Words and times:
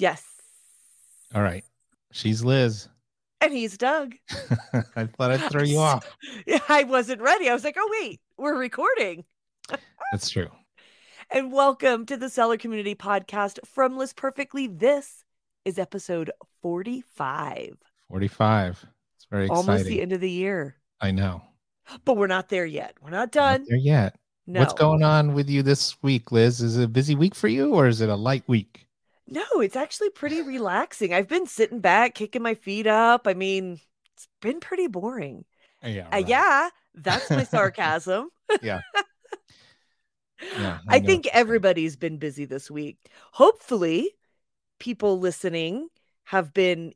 Yes. 0.00 0.24
All 1.34 1.42
right. 1.42 1.62
She's 2.10 2.42
Liz. 2.42 2.88
And 3.42 3.52
he's 3.52 3.76
Doug. 3.76 4.14
I 4.96 5.04
thought 5.04 5.30
I'd 5.30 5.50
throw 5.50 5.62
you 5.62 5.78
off. 5.78 6.16
Yeah, 6.46 6.60
I 6.70 6.84
wasn't 6.84 7.20
ready. 7.20 7.50
I 7.50 7.52
was 7.52 7.64
like, 7.64 7.76
oh, 7.78 7.98
wait, 8.00 8.18
we're 8.38 8.56
recording. 8.56 9.26
That's 10.12 10.30
true. 10.30 10.48
And 11.30 11.52
welcome 11.52 12.06
to 12.06 12.16
the 12.16 12.30
Seller 12.30 12.56
Community 12.56 12.94
Podcast 12.94 13.58
from 13.66 13.98
List 13.98 14.16
Perfectly. 14.16 14.68
This 14.68 15.22
is 15.66 15.78
episode 15.78 16.30
45. 16.62 17.76
45. 18.08 18.86
It's 19.16 19.26
very 19.30 19.44
exciting. 19.44 19.68
Almost 19.68 19.84
the 19.84 20.00
end 20.00 20.12
of 20.12 20.22
the 20.22 20.30
year. 20.30 20.76
I 21.02 21.10
know. 21.10 21.42
But 22.06 22.16
we're 22.16 22.26
not 22.26 22.48
there 22.48 22.64
yet. 22.64 22.94
We're 23.02 23.10
not 23.10 23.32
done. 23.32 23.60
Not 23.60 23.68
there 23.68 23.76
yet. 23.76 24.16
no. 24.46 24.60
What's 24.60 24.72
going 24.72 25.02
on 25.02 25.34
with 25.34 25.50
you 25.50 25.62
this 25.62 26.02
week, 26.02 26.32
Liz? 26.32 26.62
Is 26.62 26.78
it 26.78 26.84
a 26.84 26.88
busy 26.88 27.14
week 27.14 27.34
for 27.34 27.48
you 27.48 27.74
or 27.74 27.86
is 27.86 28.00
it 28.00 28.08
a 28.08 28.16
light 28.16 28.44
week? 28.46 28.86
No, 29.30 29.44
it's 29.60 29.76
actually 29.76 30.10
pretty 30.10 30.42
relaxing. 30.42 31.14
I've 31.14 31.28
been 31.28 31.46
sitting 31.46 31.80
back, 31.80 32.14
kicking 32.14 32.42
my 32.42 32.54
feet 32.54 32.86
up. 32.86 33.26
I 33.26 33.34
mean, 33.34 33.80
it's 34.14 34.28
been 34.40 34.60
pretty 34.60 34.88
boring. 34.88 35.44
Yeah. 35.84 36.08
Uh, 36.12 36.16
yeah, 36.18 36.70
that's 36.94 37.30
my 37.32 37.44
sarcasm. 37.44 38.30
Yeah. 38.62 38.80
Yeah. 40.56 40.78
I 40.88 40.98
know. 40.98 41.06
think 41.06 41.26
everybody's 41.32 41.96
been 41.96 42.18
busy 42.18 42.44
this 42.44 42.70
week. 42.70 42.98
Hopefully, 43.32 44.10
people 44.78 45.18
listening 45.20 45.88
have 46.24 46.52
been 46.54 46.94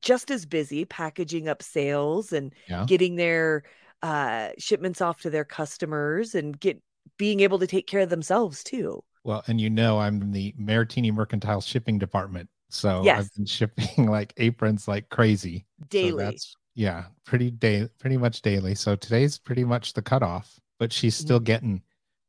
just 0.00 0.30
as 0.30 0.46
busy 0.46 0.84
packaging 0.84 1.48
up 1.48 1.62
sales 1.62 2.32
and 2.32 2.54
Yeah. 2.68 2.84
getting 2.86 3.16
their 3.16 3.64
uh, 4.02 4.50
shipments 4.58 5.00
off 5.00 5.22
to 5.22 5.30
their 5.30 5.44
customers 5.44 6.34
and 6.34 6.58
get 6.58 6.82
being 7.18 7.40
able 7.40 7.58
to 7.60 7.66
take 7.66 7.86
care 7.86 8.00
of 8.00 8.10
themselves 8.10 8.64
too. 8.64 9.04
Well, 9.24 9.42
and 9.46 9.60
you 9.60 9.70
know, 9.70 9.98
I'm 9.98 10.20
in 10.22 10.32
the 10.32 10.54
Maritini 10.58 11.12
Mercantile 11.12 11.60
Shipping 11.60 11.98
Department. 11.98 12.48
So 12.70 13.02
Yes. 13.02 13.18
I've 13.18 13.34
been 13.34 13.46
shipping 13.46 14.06
like 14.10 14.32
aprons 14.36 14.88
like 14.88 15.08
crazy. 15.08 15.66
So 15.92 16.12
Daily. 16.12 16.24
that's 16.24 16.56
yeah, 16.74 17.06
pretty 17.24 17.50
day 17.50 17.88
pretty 17.98 18.16
much 18.16 18.42
daily. 18.42 18.74
So 18.74 18.96
today's 18.96 19.38
pretty 19.38 19.64
much 19.64 19.92
the 19.92 20.02
cutoff, 20.02 20.58
but 20.78 20.92
she's 20.92 21.16
Mm-hmm. 21.16 21.22
still 21.26 21.40
getting 21.40 21.82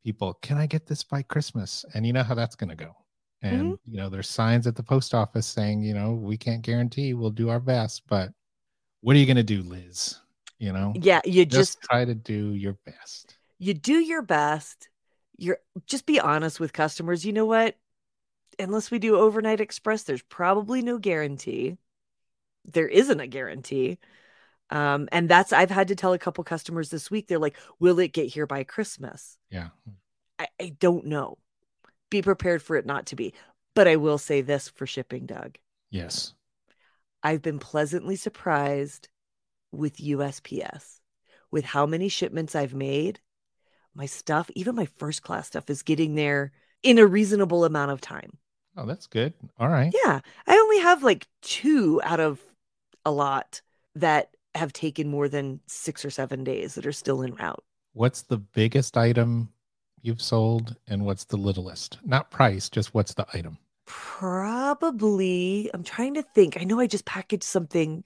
people, 0.03 0.33
can 0.42 0.58
I 0.58 0.66
get 0.66 0.86
this 0.88 1.03
by 1.03 1.22
Christmas? 1.23 1.86
And 1.94 2.06
you 2.06 2.14
know 2.14 2.23
how 2.23 2.36
that's 2.36 2.56
gonna 2.56 2.75
go. 2.75 2.95
Mm-hmm. 3.52 3.55
And 3.55 3.80
you 3.86 3.98
know, 3.98 4.09
there's 4.09 4.30
signs 4.30 4.67
at 4.67 4.76
the 4.76 4.83
post 4.83 5.14
office 5.14 5.48
saying, 5.48 5.83
you 5.83 5.94
know, 5.94 6.14
we 6.14 6.38
can't 6.38 6.61
guarantee 6.64 7.14
we'll 7.14 7.30
do 7.31 7.50
our 7.50 7.59
best, 7.59 8.03
but 8.08 8.31
what 9.02 9.16
are 9.16 9.20
you 9.20 9.26
gonna 9.26 9.44
do, 9.44 9.61
Liz? 9.64 10.20
You 10.59 10.73
know, 10.73 10.94
yeah, 10.95 11.22
you 11.26 11.45
just, 11.45 11.80
just 11.80 11.81
try 11.81 12.05
to 12.05 12.14
do 12.16 12.53
your 12.53 12.78
best. 12.86 13.38
you 13.59 13.73
do 13.73 13.94
your 14.00 14.22
best. 14.22 14.89
You're 15.42 15.58
just 15.88 16.06
be 16.06 16.20
honest 16.20 16.59
with 16.59 16.72
customers. 16.72 17.25
You 17.25 17.34
know 17.34 17.45
what? 17.45 17.75
Unless 18.59 18.92
we 18.92 19.00
do 19.00 19.17
overnight 19.17 19.59
express, 19.59 20.03
there's 20.03 20.22
probably 20.22 20.83
no 20.83 21.00
guarantee. 21.00 21.78
There 22.66 22.88
isn't 22.88 23.20
a 23.20 23.25
guarantee. 23.25 23.98
Um, 24.70 25.09
and 25.11 25.28
that's 25.28 25.52
I've 25.52 25.72
had 25.72 25.88
to 25.88 25.95
tell 25.95 26.14
a 26.14 26.20
couple 26.20 26.44
customers 26.44 26.89
this 26.89 27.09
week. 27.09 27.28
They're 27.28 27.39
like, 27.39 27.58
"Will 27.80 27.98
it 27.98 28.14
get 28.14 28.28
here 28.28 28.45
by 28.45 28.64
Christmas?" 28.64 29.38
Yeah. 29.50 29.70
I, 30.38 30.48
I 30.59 30.75
don't 30.80 31.06
know. 31.08 31.39
Be 32.11 32.22
prepared 32.22 32.61
for 32.61 32.76
it 32.76 32.86
not 32.86 33.08
to 33.08 33.16
be. 33.16 33.33
But 33.73 33.88
I 33.88 33.95
will 33.95 34.20
say 34.20 34.42
this 34.42 34.70
for 34.70 34.86
shipping, 34.86 35.26
Doug. 35.26 35.58
Yes. 35.89 36.33
I've 37.23 37.42
been 37.42 37.59
pleasantly 37.59 38.16
surprised 38.16 39.09
with 39.72 39.98
USPS 39.98 41.00
with 41.52 41.66
how 41.66 41.86
many 41.86 42.09
shipments 42.09 42.55
I've 42.55 42.73
made. 42.73 43.20
My 43.94 44.06
stuff, 44.06 44.50
even 44.56 44.76
my 44.76 44.86
first 44.86 45.22
class 45.22 45.48
stuff, 45.48 45.70
is 45.70 45.84
getting 45.84 46.16
there 46.16 46.52
in 46.84 46.98
a 46.98 47.06
reasonable 47.06 47.66
amount 47.66 47.92
of 47.92 48.02
time. 48.02 48.38
Oh, 48.78 48.86
that's 48.86 49.08
good. 49.08 49.34
All 49.60 49.68
right. 49.68 49.94
Yeah. 50.06 50.22
I 50.48 50.56
only 50.56 50.80
have 50.80 51.04
like 51.04 51.28
two 51.42 52.02
out 52.04 52.20
of 52.20 52.40
a 53.06 53.12
lot 53.12 53.62
that 53.96 54.30
have 54.56 54.74
taken 54.74 55.10
more 55.10 55.28
than 55.28 55.60
six 55.68 56.06
or 56.06 56.10
seven 56.10 56.44
days 56.44 56.76
that 56.76 56.86
are 56.86 56.92
still 56.92 57.24
en 57.24 57.36
route. 57.36 57.64
What's 57.94 58.22
the 58.22 58.38
biggest 58.38 58.98
item 58.98 59.50
you've 60.02 60.22
sold 60.22 60.76
and 60.88 61.06
what's 61.06 61.26
the 61.26 61.38
littlest? 61.38 62.00
Not 62.06 62.32
price, 62.32 62.70
just 62.70 62.94
what's 62.94 63.14
the 63.14 63.26
item? 63.34 63.58
Probably, 63.86 65.70
I'm 65.73 65.84
trying 65.84 66.14
to 66.14 66.23
think. 66.23 66.60
I 66.60 66.64
know 66.64 66.80
I 66.80 66.88
just 66.88 67.06
packaged 67.06 67.44
something 67.44 68.06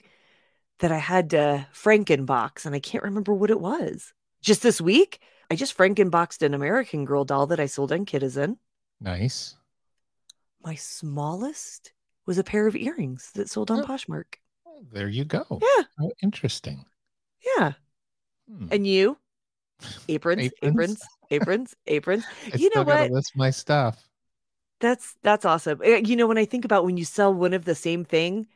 that 0.80 0.90
I 0.90 0.98
had 0.98 1.30
to 1.30 1.66
Frankenbox, 1.72 2.66
and 2.66 2.74
I 2.74 2.80
can't 2.80 3.04
remember 3.04 3.32
what 3.32 3.50
it 3.50 3.60
was. 3.60 4.12
Just 4.42 4.62
this 4.62 4.80
week, 4.80 5.20
I 5.50 5.54
just 5.56 5.76
Frankenboxed 5.76 6.42
an 6.42 6.54
American 6.54 7.04
Girl 7.04 7.24
doll 7.24 7.46
that 7.48 7.60
I 7.60 7.66
sold 7.66 7.92
on 7.92 8.04
Kidizen. 8.06 8.58
Nice. 9.00 9.56
My 10.62 10.74
smallest 10.74 11.92
was 12.26 12.38
a 12.38 12.44
pair 12.44 12.66
of 12.66 12.74
earrings 12.76 13.30
that 13.34 13.48
sold 13.48 13.70
on 13.70 13.80
Oh. 13.80 13.86
Poshmark. 13.86 14.36
There 14.92 15.08
you 15.08 15.24
go. 15.24 15.46
Yeah, 15.50 15.84
Oh, 16.00 16.12
interesting. 16.22 16.84
yeah. 17.56 17.72
Hmm. 18.48 18.68
And 18.70 18.86
you? 18.86 19.18
Aprons, 20.08 20.50
Aprons? 20.62 21.02
aprons, 21.30 21.74
aprons. 21.86 22.24
I 22.52 22.56
you 22.56 22.70
know 22.74 22.82
what? 22.82 23.10
list 23.10 23.36
my 23.36 23.50
stuff. 23.50 24.08
That's 24.80 25.16
that's 25.22 25.44
awesome. 25.44 25.80
Uh, 25.80 25.96
You 26.04 26.16
know, 26.16 26.26
when 26.26 26.38
I 26.38 26.44
think 26.44 26.64
about 26.64 26.84
when 26.84 26.96
you 26.96 27.04
sell 27.04 27.32
one 27.32 27.52
of 27.54 27.64
the 27.64 27.74
same 27.74 28.04
thing, 28.04 28.46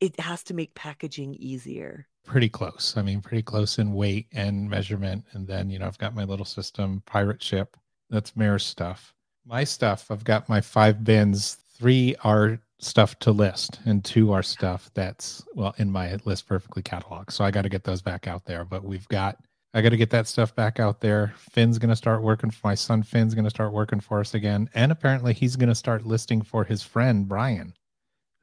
it 0.00 0.18
has 0.20 0.42
to 0.44 0.54
make 0.54 0.74
packaging 0.74 1.34
easier. 1.34 2.06
Pretty 2.24 2.48
close. 2.48 2.94
I 2.96 3.02
mean, 3.02 3.20
pretty 3.20 3.42
close 3.42 3.78
in 3.78 3.92
weight 3.92 4.26
and 4.32 4.68
measurement. 4.68 5.24
And 5.32 5.46
then, 5.46 5.70
you 5.70 5.78
know, 5.78 5.86
I've 5.86 5.98
got 5.98 6.14
my 6.14 6.24
little 6.24 6.44
system, 6.44 7.02
pirate 7.06 7.42
ship. 7.42 7.76
That's 8.10 8.36
Mare's 8.36 8.64
stuff. 8.64 9.14
My 9.46 9.64
stuff, 9.64 10.10
I've 10.10 10.24
got 10.24 10.48
my 10.48 10.60
five 10.60 11.02
bins. 11.02 11.58
Three 11.78 12.14
are 12.22 12.60
stuff 12.78 13.18
to 13.20 13.32
list, 13.32 13.80
and 13.84 14.04
two 14.04 14.32
are 14.32 14.42
stuff 14.42 14.90
that's 14.94 15.44
well 15.54 15.74
in 15.78 15.90
my 15.90 16.16
list 16.24 16.46
perfectly 16.46 16.82
cataloged. 16.82 17.32
So 17.32 17.44
I 17.44 17.50
got 17.50 17.62
to 17.62 17.68
get 17.68 17.84
those 17.84 18.02
back 18.02 18.26
out 18.26 18.44
there. 18.44 18.64
But 18.64 18.84
we've 18.84 19.08
got 19.08 19.38
I 19.72 19.82
got 19.82 19.90
to 19.90 19.96
get 19.96 20.10
that 20.10 20.26
stuff 20.26 20.54
back 20.54 20.80
out 20.80 21.00
there. 21.00 21.32
Finn's 21.36 21.78
going 21.78 21.90
to 21.90 21.96
start 21.96 22.22
working 22.22 22.50
for 22.50 22.66
my 22.66 22.74
son. 22.74 23.02
Finn's 23.04 23.34
going 23.34 23.44
to 23.44 23.50
start 23.50 23.72
working 23.72 24.00
for 24.00 24.18
us 24.18 24.34
again. 24.34 24.68
And 24.74 24.90
apparently 24.90 25.32
he's 25.32 25.54
going 25.54 25.68
to 25.68 25.74
start 25.76 26.04
listing 26.04 26.42
for 26.42 26.64
his 26.64 26.82
friend, 26.82 27.28
Brian, 27.28 27.72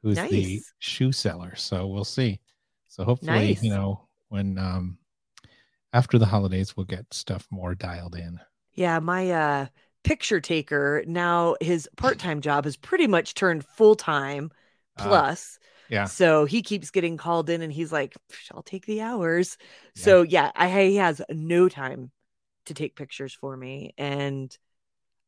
who's 0.02 0.16
the 0.16 0.62
shoe 0.78 1.12
seller. 1.12 1.54
So 1.54 1.86
we'll 1.86 2.04
see. 2.04 2.40
So 2.88 3.04
hopefully, 3.04 3.46
Nice. 3.48 3.60
you 3.60 3.70
know, 3.70 4.08
when 4.28 4.58
um 4.58 4.98
after 5.92 6.18
the 6.18 6.26
holidays, 6.26 6.76
we'll 6.76 6.86
get 6.86 7.12
stuff 7.14 7.46
more 7.50 7.74
dialed 7.74 8.16
in. 8.16 8.40
Yeah, 8.74 8.98
my 9.00 9.30
uh 9.30 9.66
picture 10.04 10.40
taker 10.40 11.02
now 11.06 11.56
his 11.60 11.88
part-time 11.96 12.40
job 12.40 12.64
has 12.64 12.76
pretty 12.76 13.06
much 13.06 13.34
turned 13.34 13.64
full-time 13.64 14.50
Ah, 14.96 15.26
plus. 15.26 15.58
yeah. 15.88 16.10
So 16.10 16.44
he 16.46 16.62
keeps 16.62 16.90
getting 16.90 17.16
called 17.18 17.50
in 17.50 17.60
and 17.62 17.72
he's 17.72 17.92
like, 17.92 18.14
I'll 18.52 18.62
take 18.62 18.86
the 18.86 19.02
hours. 19.02 19.58
Yeah. 19.94 20.04
So 20.04 20.22
yeah, 20.22 20.50
I 20.54 20.68
he 20.84 20.96
has 20.96 21.20
no 21.30 21.68
time 21.68 22.10
to 22.66 22.74
take 22.74 22.96
pictures 22.96 23.34
for 23.34 23.56
me. 23.56 23.94
And 23.98 24.56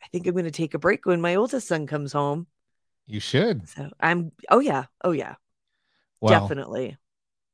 I 0.04 0.09
think 0.09 0.27
I'm 0.28 0.37
gonna 0.37 0.50
take 0.53 0.75
a 0.75 0.81
break 0.81 1.06
when 1.06 1.21
my 1.22 1.37
oldest 1.37 1.69
son 1.69 1.87
comes 1.88 2.12
home. 2.12 2.47
You 3.06 3.21
should. 3.21 3.66
So 3.66 3.91
I'm 4.00 4.32
oh 4.50 4.60
yeah, 4.60 4.87
oh 5.04 5.12
yeah, 5.12 5.37
Well, 6.21 6.32
definitely. 6.48 6.98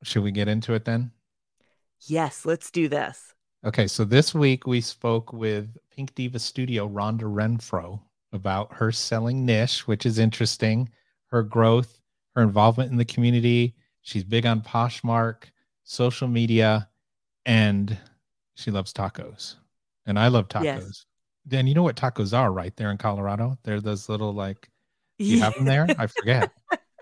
Should 0.03 0.23
we 0.23 0.31
get 0.31 0.49
into 0.49 0.75
it 0.75 0.85
then? 0.85 1.11
Yes, 2.07 2.45
let's 2.45 2.71
do 2.71 2.89
this. 2.89 3.35
Okay, 3.65 3.87
so 3.87 4.05
this 4.05 4.35
week 4.35 4.67
we 4.67 4.81
spoke 4.81 5.33
with 5.33 5.77
Pink 5.91 6.15
Diva 6.15 6.39
Studio 6.39 6.89
Rhonda 6.89 7.23
Renfro 7.23 8.01
about 8.33 8.73
her 8.73 8.93
selling 8.93 9.45
niche, 9.45 9.87
which 9.89 10.07
is 10.07 10.19
interesting, 10.19 10.89
her 11.27 11.43
growth, 11.43 12.01
her 12.35 12.43
involvement 12.43 12.91
in 12.91 12.97
the 12.97 13.05
community. 13.05 13.75
She's 14.03 14.23
big 14.23 14.47
on 14.47 14.61
Poshmark, 14.61 15.45
social 15.85 16.29
media, 16.29 16.89
and 17.45 17.97
she 18.55 18.71
loves 18.71 18.93
tacos. 18.93 19.57
And 20.05 20.19
I 20.19 20.29
love 20.29 20.49
tacos. 20.49 20.65
Yes. 20.65 21.07
Then 21.45 21.67
you 21.67 21.75
know 21.75 21.83
what 21.83 21.97
tacos 21.97 22.37
are, 22.37 22.53
right? 22.53 22.77
There 22.77 22.91
in 22.91 22.99
Colorado. 22.99 23.59
They're 23.65 23.81
those 23.81 24.09
little 24.09 24.33
like 24.33 24.69
you 25.19 25.41
have 25.41 25.55
them 25.57 25.65
there? 25.65 25.87
I 25.99 26.07
forget. 26.07 26.53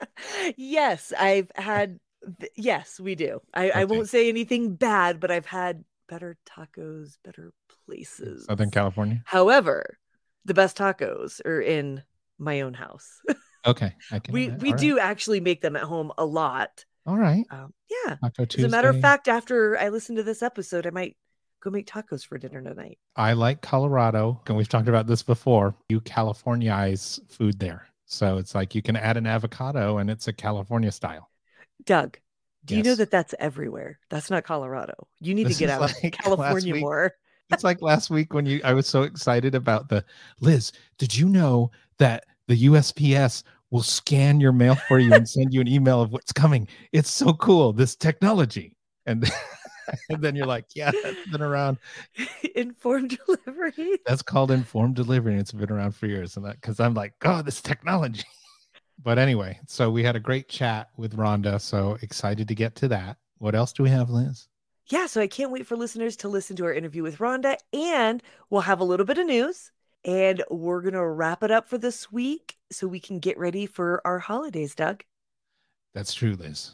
yes, 0.57 1.13
I've 1.19 1.51
had. 1.55 1.99
Th- 2.41 2.53
Yes, 2.57 3.01
we 3.01 3.15
do. 3.15 3.41
I, 3.53 3.71
I 3.71 3.85
won't 3.85 4.09
say 4.09 4.29
anything 4.29 4.75
bad, 4.75 5.21
but 5.21 5.31
I've 5.31 5.47
had 5.47 5.85
better 6.09 6.37
tacos, 6.47 7.17
better 7.25 7.53
places. 7.87 8.47
Southern 8.47 8.71
California. 8.71 9.23
However, 9.25 9.99
the 10.45 10.55
best 10.55 10.77
tacos 10.77 11.45
are 11.45 11.61
in 11.61 12.03
my 12.39 12.61
own 12.63 12.75
house. 12.75 13.21
Okay. 13.67 13.95
I 14.13 14.19
can 14.19 14.35
we 14.35 14.51
we 14.51 14.73
right. 14.73 14.79
do 14.79 14.99
actually 14.99 15.41
make 15.41 15.63
them 15.63 15.75
at 15.75 15.85
home 15.85 16.13
a 16.19 16.25
lot. 16.27 16.85
All 17.07 17.17
right. 17.17 17.47
Um, 17.51 17.73
yeah. 17.89 18.17
Taco 18.17 18.45
Tuesday. 18.45 18.67
As 18.67 18.73
a 18.73 18.77
matter 18.77 18.91
of 18.91 19.01
fact, 19.01 19.27
after 19.27 19.79
I 19.79 19.89
listen 19.89 20.17
to 20.17 20.23
this 20.23 20.43
episode, 20.43 20.87
I 20.87 20.91
might 20.91 21.17
go 21.63 21.71
make 21.71 21.87
tacos 21.87 22.27
for 22.27 22.37
dinner 22.39 22.63
tonight. 22.63 22.99
I 23.17 23.33
like 23.33 23.63
Colorado, 23.63 24.41
and 24.47 24.57
we've 24.57 24.69
talked 24.69 24.89
about 24.89 25.07
this 25.07 25.23
before. 25.23 25.75
You 25.89 26.01
Californize 26.03 27.21
food 27.29 27.59
there. 27.59 27.89
So 28.07 28.37
it's 28.37 28.55
like 28.55 28.75
you 28.75 28.83
can 28.83 28.97
add 28.97 29.17
an 29.17 29.27
avocado 29.27 29.99
and 29.99 30.11
it's 30.11 30.29
a 30.29 30.33
California 30.33 30.93
style. 30.93 31.31
Doug, 31.87 32.19
do 32.65 32.77
you 32.77 32.83
know 32.83 32.95
that 32.95 33.11
that's 33.11 33.35
everywhere? 33.39 33.99
That's 34.11 34.31
not 34.31 34.45
Colorado. 34.45 35.07
You 35.21 35.35
need 35.35 35.49
This 35.49 35.59
to 35.59 35.67
get 35.67 35.71
out 35.71 35.81
like 35.83 36.05
of 36.05 36.13
California 36.13 36.73
week. 36.75 36.81
more. 36.83 37.13
It's 37.51 37.65
like 37.65 37.83
last 37.83 38.09
week 38.11 38.33
when 38.33 38.47
you 38.47 38.61
I 38.65 38.73
was 38.73 38.87
so 38.87 39.03
excited 39.03 39.55
about 39.55 39.89
the 39.89 40.05
Liz, 40.41 40.73
did 40.99 41.17
you 41.17 41.29
know 41.29 41.71
that 41.99 42.25
the 42.49 42.65
USPS 42.65 43.43
we'll 43.75 43.83
scan 43.83 44.41
your 44.41 44.53
mail 44.53 44.77
for 44.77 45.01
you 45.01 45.13
and 45.13 45.29
send 45.29 45.53
you 45.53 45.61
an 45.61 45.67
email 45.67 46.01
of 46.01 46.13
what's 46.13 46.33
coming. 46.33 46.69
It's 46.93 47.11
so 47.11 47.33
cool, 47.33 47.73
this 47.73 47.97
technology. 47.97 48.77
And, 49.05 49.29
and 50.11 50.23
then 50.23 50.37
you're 50.37 50.47
like, 50.47 50.67
yeah, 50.77 50.93
that's 51.03 51.29
been 51.33 51.43
around. 51.43 51.79
Informed 52.55 53.19
delivery. 53.27 53.99
That's 54.07 54.23
called 54.23 54.53
informed 54.53 54.95
delivery. 54.95 55.33
And 55.33 55.41
it's 55.41 55.51
been 55.51 55.73
around 55.73 55.97
for 55.97 56.07
years. 56.07 56.37
And 56.37 56.47
that 56.47 56.61
because 56.61 56.79
I'm 56.79 56.95
like, 56.95 57.15
oh, 57.25 57.43
this 57.43 57.61
technology. 57.61 58.23
But 59.03 59.19
anyway, 59.19 59.61
so 59.67 59.91
we 59.91 60.03
had 60.03 60.17
a 60.17 60.21
great 60.21 60.49
chat 60.49 60.89
with 60.97 61.17
Rhonda. 61.17 61.61
So 61.61 61.99
excited 62.03 62.49
to 62.49 62.55
get 62.55 62.75
to 62.77 62.89
that. 62.89 63.19
What 63.39 63.55
else 63.55 63.73
do 63.73 63.83
we 63.83 63.91
have, 63.91 64.11
Liz? 64.11 64.49
Yeah, 64.89 65.07
so 65.07 65.21
I 65.21 65.27
can't 65.27 65.51
wait 65.51 65.67
for 65.67 65.77
listeners 65.77 66.17
to 66.19 66.29
listen 66.29 66.57
to 66.57 66.65
our 66.65 66.73
interview 66.73 67.03
with 67.03 67.19
Rhonda, 67.19 67.57
and 67.73 68.23
we'll 68.51 68.61
have 68.61 68.81
a 68.81 68.85
little 68.85 69.07
bit 69.07 69.19
of 69.19 69.27
news, 69.27 69.73
and 70.05 70.43
we're 70.51 70.83
gonna 70.83 71.09
wrap 71.09 71.43
it 71.43 71.51
up 71.51 71.69
for 71.69 71.79
this 71.79 72.13
week 72.13 72.57
so 72.71 72.87
we 72.87 73.01
can 73.01 73.19
get 73.19 73.39
ready 73.39 73.65
for 73.65 74.03
our 74.07 74.19
holidays, 74.19 74.75
Doug. 74.75 75.03
That's 75.95 76.13
true, 76.13 76.35
Liz. 76.35 76.73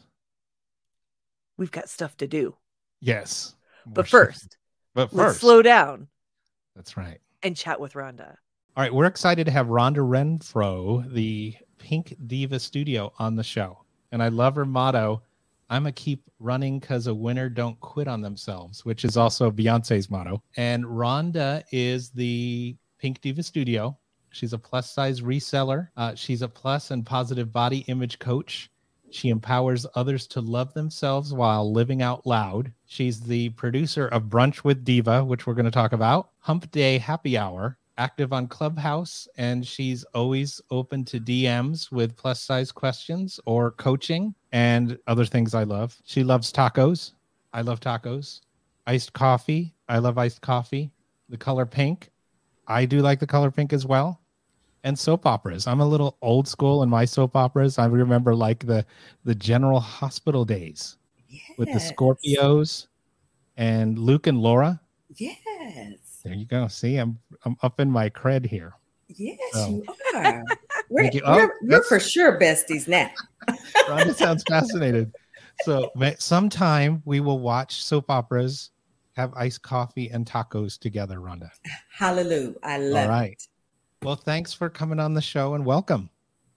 We've 1.57 1.71
got 1.71 1.89
stuff 1.89 2.17
to 2.17 2.27
do. 2.27 2.55
Yes. 2.99 3.55
But 3.85 4.07
first, 4.07 4.57
but 4.93 5.07
first, 5.07 5.15
let's 5.15 5.37
slow 5.39 5.61
down. 5.61 6.07
That's 6.75 6.97
right. 6.97 7.19
And 7.43 7.55
chat 7.55 7.79
with 7.79 7.93
Rhonda. 7.93 8.35
All 8.77 8.81
right, 8.81 8.93
we're 8.93 9.05
excited 9.05 9.43
to 9.47 9.51
have 9.51 9.67
Rhonda 9.67 9.97
Renfro, 9.97 11.11
the 11.13 11.53
Pink 11.77 12.15
Diva 12.27 12.57
Studio, 12.57 13.11
on 13.19 13.35
the 13.35 13.43
show, 13.43 13.83
and 14.13 14.23
I 14.23 14.29
love 14.29 14.55
her 14.55 14.63
motto. 14.63 15.21
I'm 15.69 15.83
gonna 15.83 15.91
keep 15.91 16.23
running 16.39 16.79
because 16.79 17.07
a 17.07 17.13
winner 17.13 17.49
don't 17.49 17.77
quit 17.81 18.07
on 18.07 18.21
themselves, 18.21 18.85
which 18.85 19.03
is 19.03 19.17
also 19.17 19.51
Beyonce's 19.51 20.09
motto. 20.09 20.41
And 20.55 20.85
Rhonda 20.85 21.63
is 21.73 22.11
the 22.11 22.77
Pink 22.97 23.19
Diva 23.19 23.43
Studio. 23.43 23.97
She's 24.29 24.53
a 24.53 24.57
plus 24.57 24.89
size 24.89 25.19
reseller. 25.19 25.89
Uh, 25.97 26.15
she's 26.15 26.41
a 26.41 26.47
plus 26.47 26.91
and 26.91 27.05
positive 27.05 27.51
body 27.51 27.79
image 27.89 28.19
coach. 28.19 28.71
She 29.09 29.27
empowers 29.27 29.85
others 29.95 30.27
to 30.27 30.39
love 30.39 30.73
themselves 30.73 31.33
while 31.33 31.69
living 31.69 32.01
out 32.01 32.25
loud. 32.25 32.71
She's 32.85 33.19
the 33.19 33.49
producer 33.49 34.07
of 34.07 34.29
Brunch 34.29 34.63
with 34.63 34.85
Diva, 34.85 35.25
which 35.25 35.45
we're 35.45 35.55
going 35.55 35.65
to 35.65 35.71
talk 35.71 35.91
about, 35.91 36.29
Hump 36.39 36.71
Day 36.71 36.97
Happy 36.97 37.37
Hour, 37.37 37.77
active 38.01 38.33
on 38.33 38.47
Clubhouse, 38.47 39.27
and 39.37 39.65
she's 39.65 40.03
always 40.15 40.59
open 40.71 41.05
to 41.05 41.19
DMs 41.19 41.91
with 41.91 42.17
plus 42.17 42.41
size 42.41 42.71
questions 42.71 43.39
or 43.45 43.71
coaching 43.71 44.33
and 44.51 44.97
other 45.05 45.23
things 45.23 45.53
I 45.53 45.63
love. 45.63 45.95
She 46.03 46.23
loves 46.23 46.51
tacos. 46.51 47.11
I 47.53 47.61
love 47.61 47.79
tacos. 47.79 48.41
Iced 48.87 49.13
coffee. 49.13 49.75
I 49.87 49.99
love 49.99 50.17
iced 50.17 50.41
coffee. 50.41 50.89
The 51.29 51.37
color 51.37 51.67
pink. 51.67 52.09
I 52.67 52.85
do 52.85 53.01
like 53.01 53.19
the 53.19 53.27
color 53.27 53.51
pink 53.51 53.71
as 53.71 53.85
well. 53.85 54.19
And 54.83 54.97
soap 54.97 55.27
operas. 55.27 55.67
I'm 55.67 55.79
a 55.79 55.87
little 55.87 56.17
old 56.23 56.47
school 56.47 56.81
in 56.81 56.89
my 56.89 57.05
soap 57.05 57.35
operas. 57.35 57.77
I 57.77 57.85
remember 57.85 58.33
like 58.33 58.65
the 58.65 58.83
the 59.25 59.35
General 59.35 59.79
Hospital 59.79 60.43
days 60.43 60.97
yes. 61.29 61.43
with 61.59 61.71
the 61.71 61.79
Scorpios 61.79 62.87
and 63.57 63.99
Luke 63.99 64.25
and 64.25 64.39
Laura. 64.39 64.81
Yes. 65.15 66.00
There 66.23 66.33
you 66.33 66.45
go. 66.45 66.67
See, 66.67 66.97
I'm 66.97 67.19
I'm 67.45 67.57
up 67.61 67.79
in 67.79 67.89
my 67.89 68.09
cred 68.09 68.45
here. 68.45 68.73
Yes, 69.07 69.39
so. 69.53 69.67
you 69.67 69.85
are. 70.15 70.43
We're, 70.89 71.09
you. 71.11 71.21
Oh, 71.23 71.35
we're, 71.37 71.53
we're, 71.61 71.83
for 71.83 72.01
sure 72.01 72.37
besties 72.37 72.85
now. 72.85 73.09
Rhonda 73.87 74.13
sounds 74.13 74.43
fascinated. 74.43 75.13
So 75.63 75.89
sometime 76.19 77.01
we 77.05 77.21
will 77.21 77.39
watch 77.39 77.81
soap 77.81 78.09
operas, 78.09 78.71
have 79.13 79.33
iced 79.35 79.61
coffee 79.61 80.09
and 80.09 80.25
tacos 80.25 80.77
together, 80.77 81.19
Rhonda. 81.19 81.49
Hallelujah. 81.93 82.55
I 82.63 82.77
love 82.79 83.05
All 83.05 83.09
right. 83.09 83.31
It. 83.31 83.47
Well, 84.03 84.17
thanks 84.17 84.53
for 84.53 84.69
coming 84.69 84.99
on 84.99 85.13
the 85.13 85.21
show 85.21 85.53
and 85.53 85.65
welcome. 85.65 86.09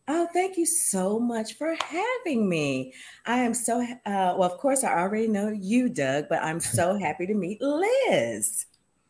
Oh, 0.07 0.29
thank 0.33 0.57
you 0.57 0.67
so 0.67 1.19
much 1.19 1.55
for 1.55 1.75
having 1.81 2.49
me. 2.49 2.93
I 3.25 3.39
am 3.39 3.55
so, 3.55 3.81
uh, 3.83 4.35
well, 4.37 4.43
of 4.43 4.59
course, 4.59 4.85
I 4.85 4.99
already 4.99 5.29
know 5.29 5.49
you, 5.49 5.89
Doug, 5.89 6.27
but 6.29 6.43
I'm 6.43 6.61
so 6.61 6.99
happy 6.99 7.27
to 7.27 7.35
meet 7.35 7.63
Liz. 7.63 8.67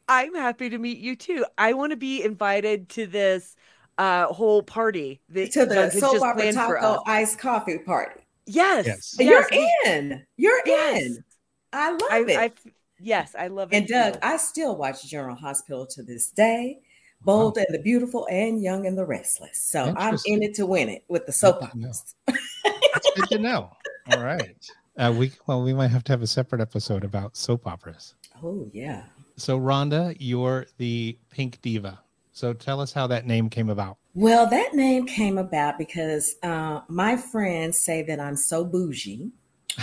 I'm 0.09 0.35
happy 0.35 0.71
to 0.71 0.79
meet 0.79 0.99
you 0.99 1.17
too. 1.17 1.45
I 1.56 1.73
want 1.73 1.91
to 1.91 1.97
be 1.97 2.23
invited 2.23 2.89
to 2.91 3.06
this 3.06 3.56
uh, 3.99 4.27
whole 4.27 4.62
party 4.62 5.21
that 5.31 5.53
to 5.53 5.67
the 5.67 5.91
Soap 5.91 6.23
Opera 6.23 6.53
Taco 6.53 7.03
Iced 7.06 7.39
Coffee 7.39 7.79
Party. 7.79 8.21
Yes, 8.47 8.87
yes. 8.87 9.17
you're 9.19 9.49
in. 9.87 10.23
You're 10.37 10.61
yes. 10.67 11.03
in. 11.03 11.25
I 11.73 11.91
love 11.91 12.03
I, 12.11 12.19
it. 12.29 12.37
I, 12.37 12.53
yes, 13.01 13.35
I 13.39 13.49
love 13.49 13.73
it. 13.73 13.77
And 13.77 13.87
Doug, 13.87 14.15
too. 14.15 14.19
I 14.23 14.37
still 14.37 14.77
watch 14.77 15.09
General 15.09 15.37
Hospital 15.37 15.87
to 15.87 16.03
this 16.03 16.31
day. 16.31 16.81
Bold 17.23 17.56
wow. 17.56 17.65
and 17.67 17.75
the 17.75 17.83
beautiful, 17.83 18.27
and 18.31 18.62
young 18.62 18.87
and 18.87 18.99
the 18.99 19.06
restless. 19.06 19.62
So 19.62 19.95
I'm 19.97 20.19
in 20.27 20.43
it 20.43 20.53
to 20.56 20.67
win 20.67 20.91
it 20.91 21.05
with 21.09 21.25
the 21.25 21.33
soap 21.33 21.62
operas. 21.62 22.15
That's 22.27 23.11
good 23.17 23.29
to 23.31 23.39
know. 23.39 23.71
All 24.12 24.23
right. 24.23 24.55
Uh, 24.99 25.12
we 25.17 25.33
well, 25.47 25.62
we 25.62 25.73
might 25.73 25.89
have 25.89 26.05
to 26.05 26.12
have 26.12 26.21
a 26.21 26.27
separate 26.27 26.61
episode 26.61 27.03
about 27.03 27.35
soap 27.35 27.67
operas. 27.67 28.15
Oh 28.43 28.69
yeah. 28.75 29.05
So 29.36 29.58
Rhonda, 29.58 30.16
you're 30.19 30.66
the 30.78 31.19
Pink 31.31 31.60
Diva. 31.60 32.00
So 32.32 32.52
tell 32.52 32.81
us 32.81 32.92
how 32.92 33.06
that 33.08 33.26
name 33.26 33.48
came 33.48 33.70
about. 33.70 33.96
Well, 34.14 34.48
that 34.50 34.75
name 34.75 35.06
came 35.06 35.38
about 35.38 35.78
because 35.78 36.36
uh, 36.42 36.81
my 36.88 37.16
friends 37.16 37.78
say 37.78 38.02
that 38.02 38.20
I'm 38.20 38.36
so 38.36 38.64
bougie. 38.64 39.31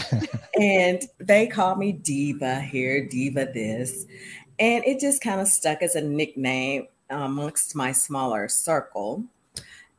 and 0.60 1.02
they 1.20 1.48
call 1.48 1.76
me 1.76 1.92
Diva 1.92 2.62
here, 2.62 3.06
Diva 3.08 3.48
this. 3.54 4.06
And 4.60 4.86
it 4.86 5.00
just 5.00 5.22
kind 5.22 5.42
of 5.42 5.48
stuck 5.48 5.82
as 5.82 5.96
a 5.96 6.02
nickname 6.02 6.88
amongst 7.10 7.76
my 7.76 7.92
smaller 7.92 8.48
circle. 8.48 9.26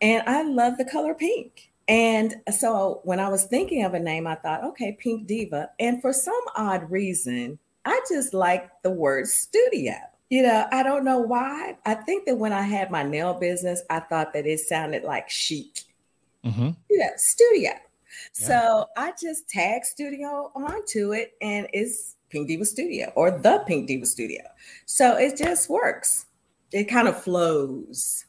And 0.00 0.22
I 0.26 0.43
love 0.43 0.78
the 0.78 0.84
color 0.84 1.14
pink. 1.14 1.70
And 1.88 2.37
so 2.50 3.00
when 3.04 3.20
I 3.20 3.28
was 3.28 3.44
thinking 3.44 3.84
of 3.84 3.93
a 3.93 3.99
name, 3.99 4.26
I 4.26 4.37
thought, 4.37 4.64
okay, 4.64 4.96
Pink 4.99 5.26
Diva. 5.26 5.70
And 5.78 6.00
for 6.00 6.12
some 6.12 6.43
odd 6.56 6.90
reason, 6.90 7.58
I 7.84 8.00
just 8.08 8.34
like 8.34 8.70
the 8.82 8.90
word 8.90 9.29
studio. 9.29 9.94
You 10.31 10.44
know, 10.44 10.67
I 10.73 10.82
don't 10.82 11.05
know 11.05 11.19
why. 11.19 11.76
I 11.84 11.94
think 11.94 12.26
that 12.26 12.37
when 12.37 12.52
I 12.52 12.62
had 12.62 12.90
my 12.90 13.02
nail 13.02 13.34
business, 13.34 13.82
I 13.90 14.00
thought 14.00 14.32
that 14.32 14.46
it 14.46 14.61
sounded 14.61 15.05
like 15.05 15.29
chic. 15.29 15.82
Mm-hmm. 16.44 16.70
Yeah, 16.88 17.11
studio. 17.17 17.70
Yeah. 17.70 17.79
So 18.31 18.87
I 18.96 19.12
just 19.20 19.49
tag 19.49 19.85
studio 19.85 20.50
onto 20.54 21.12
it 21.12 21.35
and 21.42 21.66
it's 21.73 22.16
Pink 22.30 22.49
Diva 22.49 22.64
Studio 22.64 23.12
or 23.14 23.30
the 23.30 23.62
Pink 23.66 23.88
Diva 23.88 24.07
Studio. 24.07 24.42
So 24.87 25.16
it 25.16 25.37
just 25.37 25.68
works. 25.68 26.26
It 26.73 26.85
kind 26.85 27.09
of 27.09 27.23
flows 27.23 28.25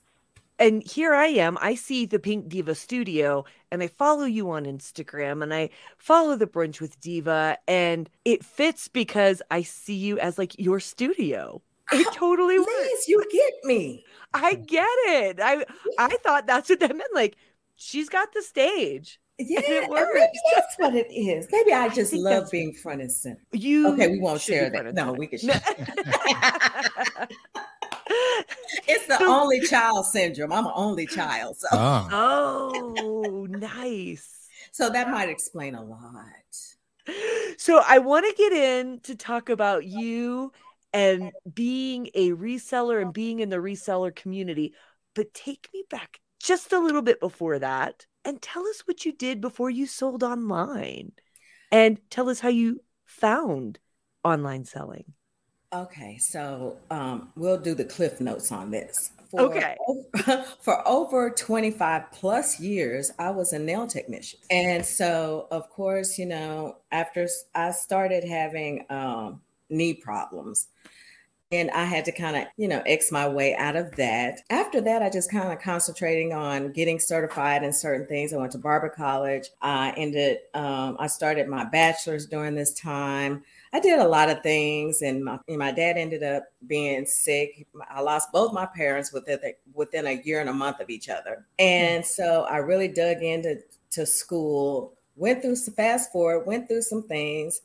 and 0.60 0.84
here 0.84 1.14
I 1.14 1.28
am. 1.28 1.58
I 1.62 1.76
see 1.76 2.06
the 2.06 2.20
Pink 2.20 2.48
Diva 2.50 2.76
studio 2.76 3.46
and 3.72 3.82
I 3.82 3.88
follow 3.88 4.26
you 4.26 4.52
on 4.52 4.66
Instagram 4.66 5.42
and 5.44 5.54
I 5.54 5.70
follow 5.98 6.36
the 6.36 6.48
brunch 6.48 6.80
with 6.80 7.00
Diva 7.00 7.58
and 7.68 8.10
it 8.26 8.44
fits 8.46 8.88
because 8.88 9.42
I 9.52 9.64
see 9.64 9.96
you 9.96 10.20
as 10.20 10.38
like 10.38 10.58
your 10.60 10.80
studio. 10.80 11.62
It 11.92 12.08
totally 12.14 12.58
Please, 12.58 12.68
works. 12.68 13.08
You 13.08 13.24
get 13.32 13.54
me. 13.64 14.06
I 14.34 14.56
get 14.56 14.88
it. 14.88 15.40
I 15.42 15.66
I 15.98 16.16
thought 16.24 16.48
that's 16.48 16.70
what 16.70 16.80
that 16.80 16.96
meant. 16.96 17.14
Like 17.14 17.36
she's 17.76 18.10
got 18.10 18.34
the 18.34 18.42
stage. 18.42 19.20
Yeah, 19.40 19.62
it 19.64 19.90
maybe 19.90 20.30
that's 20.56 20.76
what 20.78 20.96
it 20.96 21.12
is. 21.12 21.48
Maybe 21.52 21.74
I 21.74 21.90
just 21.90 22.14
I 22.14 22.18
love 22.18 22.52
being 22.52 22.72
front 22.74 23.02
and 23.02 23.12
center. 23.12 23.42
You 23.52 23.92
okay? 23.94 24.10
We 24.10 24.20
won't 24.20 24.40
share 24.40 24.70
that. 24.70 24.94
No, 24.94 25.14
we 25.14 25.26
can 25.26 25.40
share. 25.40 25.60
it's 28.88 29.08
the 29.08 29.24
only 29.24 29.62
child 29.62 30.06
syndrome. 30.06 30.52
I'm 30.52 30.66
an 30.66 30.74
only 30.76 31.08
child. 31.08 31.58
So. 31.58 31.68
Oh. 31.72 32.94
oh, 33.00 33.46
nice. 33.50 34.48
So 34.72 34.90
that 34.90 35.10
might 35.10 35.30
explain 35.30 35.76
a 35.76 35.84
lot. 35.84 36.28
So 37.58 37.82
I 37.86 38.00
want 38.00 38.26
to 38.26 38.36
get 38.36 38.54
in 38.54 39.00
to 39.02 39.16
talk 39.16 39.50
about 39.50 39.86
you 39.86 40.52
and 40.94 41.32
being 41.54 42.10
a 42.14 42.32
reseller 42.32 43.02
and 43.02 43.14
being 43.14 43.40
in 43.40 43.50
the 43.50 43.58
reseller 43.58 44.16
community, 44.16 44.74
but 45.16 45.34
take 45.34 45.70
me 45.74 45.84
back 45.90 46.20
just 46.42 46.74
a 46.74 46.80
little 46.80 47.02
bit 47.02 47.20
before 47.20 47.60
that 47.60 48.06
and 48.26 48.42
tell 48.42 48.66
us 48.68 48.82
what 48.86 49.06
you 49.06 49.12
did 49.12 49.42
before 49.42 49.70
you 49.70 49.86
sold 49.88 50.24
online 50.24 51.12
and 51.72 52.00
tell 52.10 52.30
us 52.30 52.40
how 52.40 52.50
you 52.50 52.82
found 53.06 53.80
online 54.24 54.66
selling. 54.66 55.14
Okay, 55.74 56.18
so 56.20 56.78
um, 56.92 57.30
we'll 57.36 57.60
do 57.60 57.74
the 57.74 57.86
cliff 57.86 58.22
notes 58.22 58.52
on 58.52 58.70
this. 58.72 59.12
For, 59.32 59.42
okay. 59.42 59.76
For 60.62 60.88
over 60.88 61.32
25 61.32 62.12
plus 62.12 62.60
years, 62.60 63.12
I 63.18 63.32
was 63.32 63.54
a 63.54 63.60
nail 63.60 63.88
technician. 63.88 64.40
And 64.52 64.86
so, 64.86 65.48
of 65.50 65.70
course, 65.72 66.20
you 66.20 66.28
know, 66.28 66.78
after 66.92 67.28
I 67.56 67.72
started 67.72 68.24
having 68.24 68.86
um, 68.92 69.42
knee 69.70 69.96
problems, 69.96 70.68
And 71.52 71.70
I 71.72 71.86
had 71.86 72.06
to 72.06 72.12
kind 72.12 72.36
of, 72.36 72.46
you 72.58 72.68
know, 72.68 72.82
X 72.86 73.12
my 73.12 73.28
way 73.28 73.56
out 73.56 73.76
of 73.76 73.96
that. 73.98 74.42
After 74.50 74.82
that, 74.82 75.04
I 75.04 75.10
just 75.12 75.32
kind 75.32 75.54
of 75.54 75.60
concentrating 75.60 76.34
on 76.34 76.72
getting 76.72 77.00
certified 77.00 77.64
in 77.64 77.72
certain 77.74 78.08
things. 78.08 78.34
I 78.34 78.38
went 78.38 78.52
to 78.54 78.58
Barber 78.58 78.90
College. 78.90 79.50
I 79.62 79.94
ended, 79.96 80.40
um, 80.56 80.98
I 81.00 81.08
started 81.08 81.48
my 81.48 81.64
bachelor's 81.64 82.26
during 82.26 82.56
this 82.56 82.74
time. 82.74 83.44
I 83.74 83.80
did 83.80 83.98
a 83.98 84.08
lot 84.08 84.30
of 84.30 84.44
things, 84.44 85.02
and 85.02 85.26
my, 85.26 85.40
and 85.48 85.58
my 85.58 85.72
dad 85.72 85.98
ended 85.98 86.22
up 86.22 86.44
being 86.68 87.08
sick. 87.08 87.66
I 87.90 88.02
lost 88.02 88.32
both 88.32 88.54
my 88.54 88.68
parents 88.68 89.12
within 89.12 89.40
a, 89.44 89.56
within 89.74 90.06
a 90.06 90.22
year 90.24 90.40
and 90.42 90.50
a 90.50 90.54
month 90.54 90.80
of 90.80 90.92
each 90.92 91.10
other, 91.10 91.48
and 91.58 92.06
so 92.06 92.44
I 92.44 92.58
really 92.58 92.88
dug 92.88 93.24
into 93.24 93.62
to 93.92 94.06
school. 94.06 94.94
Went 95.16 95.42
through 95.42 95.56
fast 95.56 96.12
forward, 96.12 96.46
went 96.46 96.68
through 96.68 96.84
some 96.84 97.04
things. 97.04 97.62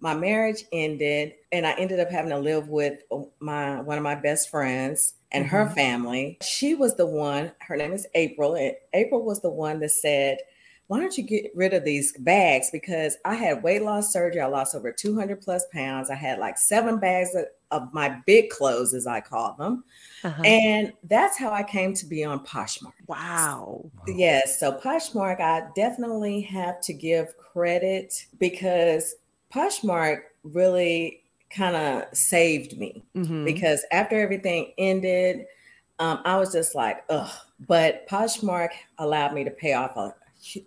My 0.00 0.14
marriage 0.14 0.64
ended, 0.72 1.34
and 1.52 1.66
I 1.66 1.72
ended 1.72 2.00
up 2.00 2.10
having 2.10 2.30
to 2.30 2.38
live 2.38 2.68
with 2.68 3.02
my 3.38 3.82
one 3.82 3.98
of 3.98 4.04
my 4.04 4.14
best 4.14 4.48
friends 4.48 5.14
and 5.30 5.46
her 5.46 5.66
mm-hmm. 5.66 5.74
family. 5.74 6.38
She 6.42 6.74
was 6.74 6.96
the 6.96 7.06
one. 7.06 7.52
Her 7.60 7.76
name 7.76 7.92
is 7.92 8.06
April, 8.14 8.54
and 8.54 8.72
April 8.94 9.22
was 9.22 9.40
the 9.40 9.50
one 9.50 9.80
that 9.80 9.90
said 9.90 10.38
why 10.90 10.98
don't 10.98 11.16
you 11.16 11.22
get 11.22 11.52
rid 11.54 11.72
of 11.72 11.84
these 11.84 12.12
bags? 12.18 12.68
Because 12.72 13.16
I 13.24 13.36
had 13.36 13.62
weight 13.62 13.82
loss 13.82 14.12
surgery. 14.12 14.40
I 14.40 14.46
lost 14.46 14.74
over 14.74 14.90
200 14.90 15.40
plus 15.40 15.64
pounds. 15.72 16.10
I 16.10 16.16
had 16.16 16.40
like 16.40 16.58
seven 16.58 16.98
bags 16.98 17.32
of, 17.36 17.44
of 17.70 17.94
my 17.94 18.20
big 18.26 18.50
clothes, 18.50 18.92
as 18.92 19.06
I 19.06 19.20
call 19.20 19.54
them. 19.56 19.84
Uh-huh. 20.24 20.42
And 20.42 20.92
that's 21.04 21.38
how 21.38 21.52
I 21.52 21.62
came 21.62 21.94
to 21.94 22.06
be 22.06 22.24
on 22.24 22.44
Poshmark. 22.44 22.94
Wow. 23.06 23.88
Yes. 24.08 24.58
So 24.58 24.72
Poshmark, 24.72 25.40
I 25.40 25.68
definitely 25.76 26.40
have 26.40 26.80
to 26.80 26.92
give 26.92 27.38
credit 27.38 28.26
because 28.40 29.14
Poshmark 29.54 30.22
really 30.42 31.22
kind 31.50 31.76
of 31.76 32.16
saved 32.16 32.76
me 32.78 33.04
mm-hmm. 33.14 33.44
because 33.44 33.84
after 33.92 34.20
everything 34.20 34.72
ended, 34.76 35.46
um, 36.00 36.18
I 36.24 36.36
was 36.36 36.50
just 36.50 36.74
like, 36.74 37.04
ugh. 37.10 37.30
But 37.68 38.08
Poshmark 38.08 38.70
allowed 38.98 39.34
me 39.34 39.44
to 39.44 39.50
pay 39.52 39.74
off 39.74 39.96
a 39.96 40.16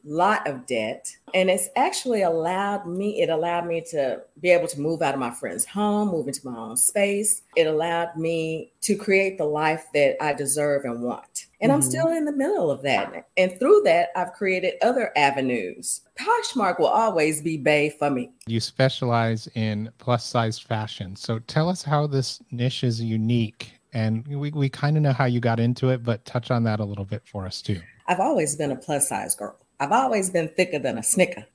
lot 0.03 0.47
of 0.47 0.65
debt 0.65 1.15
and 1.33 1.49
it's 1.49 1.69
actually 1.75 2.21
allowed 2.21 2.85
me 2.85 3.21
it 3.21 3.29
allowed 3.29 3.65
me 3.65 3.81
to 3.81 4.21
be 4.39 4.49
able 4.49 4.67
to 4.67 4.79
move 4.79 5.01
out 5.01 5.13
of 5.13 5.19
my 5.19 5.31
friend's 5.31 5.65
home 5.65 6.09
move 6.09 6.27
into 6.27 6.47
my 6.47 6.57
own 6.57 6.77
space. 6.77 7.41
It 7.55 7.67
allowed 7.67 8.15
me 8.15 8.71
to 8.81 8.95
create 8.95 9.37
the 9.37 9.45
life 9.45 9.85
that 9.93 10.21
i 10.21 10.33
deserve 10.33 10.85
and 10.85 11.01
want. 11.01 11.47
And 11.59 11.71
mm-hmm. 11.71 11.75
i'm 11.75 11.81
still 11.81 12.07
in 12.07 12.25
the 12.25 12.31
middle 12.31 12.69
of 12.69 12.81
that. 12.83 13.27
And 13.37 13.59
through 13.59 13.81
that 13.85 14.09
i've 14.15 14.33
created 14.33 14.75
other 14.81 15.11
avenues. 15.15 16.01
Poshmark 16.19 16.79
will 16.79 16.87
always 16.87 17.41
be 17.41 17.57
bae 17.57 17.93
for 17.97 18.09
me. 18.09 18.31
You 18.45 18.59
specialize 18.59 19.47
in 19.55 19.89
plus 19.97 20.25
size 20.25 20.59
fashion. 20.59 21.15
So 21.15 21.39
tell 21.39 21.69
us 21.69 21.83
how 21.83 22.07
this 22.07 22.41
niche 22.51 22.83
is 22.83 23.01
unique 23.01 23.71
and 23.93 24.27
we, 24.27 24.51
we 24.51 24.69
kind 24.69 24.97
of 24.97 25.03
know 25.03 25.13
how 25.13 25.25
you 25.25 25.39
got 25.39 25.59
into 25.59 25.89
it 25.89 26.03
but 26.03 26.25
touch 26.25 26.51
on 26.51 26.63
that 26.63 26.79
a 26.79 26.85
little 26.85 27.05
bit 27.05 27.23
for 27.25 27.45
us 27.45 27.61
too. 27.61 27.81
I've 28.07 28.19
always 28.19 28.55
been 28.55 28.71
a 28.71 28.75
plus 28.75 29.07
size 29.07 29.35
girl. 29.35 29.57
I've 29.79 29.91
always 29.91 30.29
been 30.29 30.49
thicker 30.49 30.79
than 30.79 30.97
a 30.97 31.03
snicker. 31.03 31.45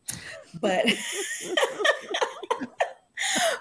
But 0.61 0.87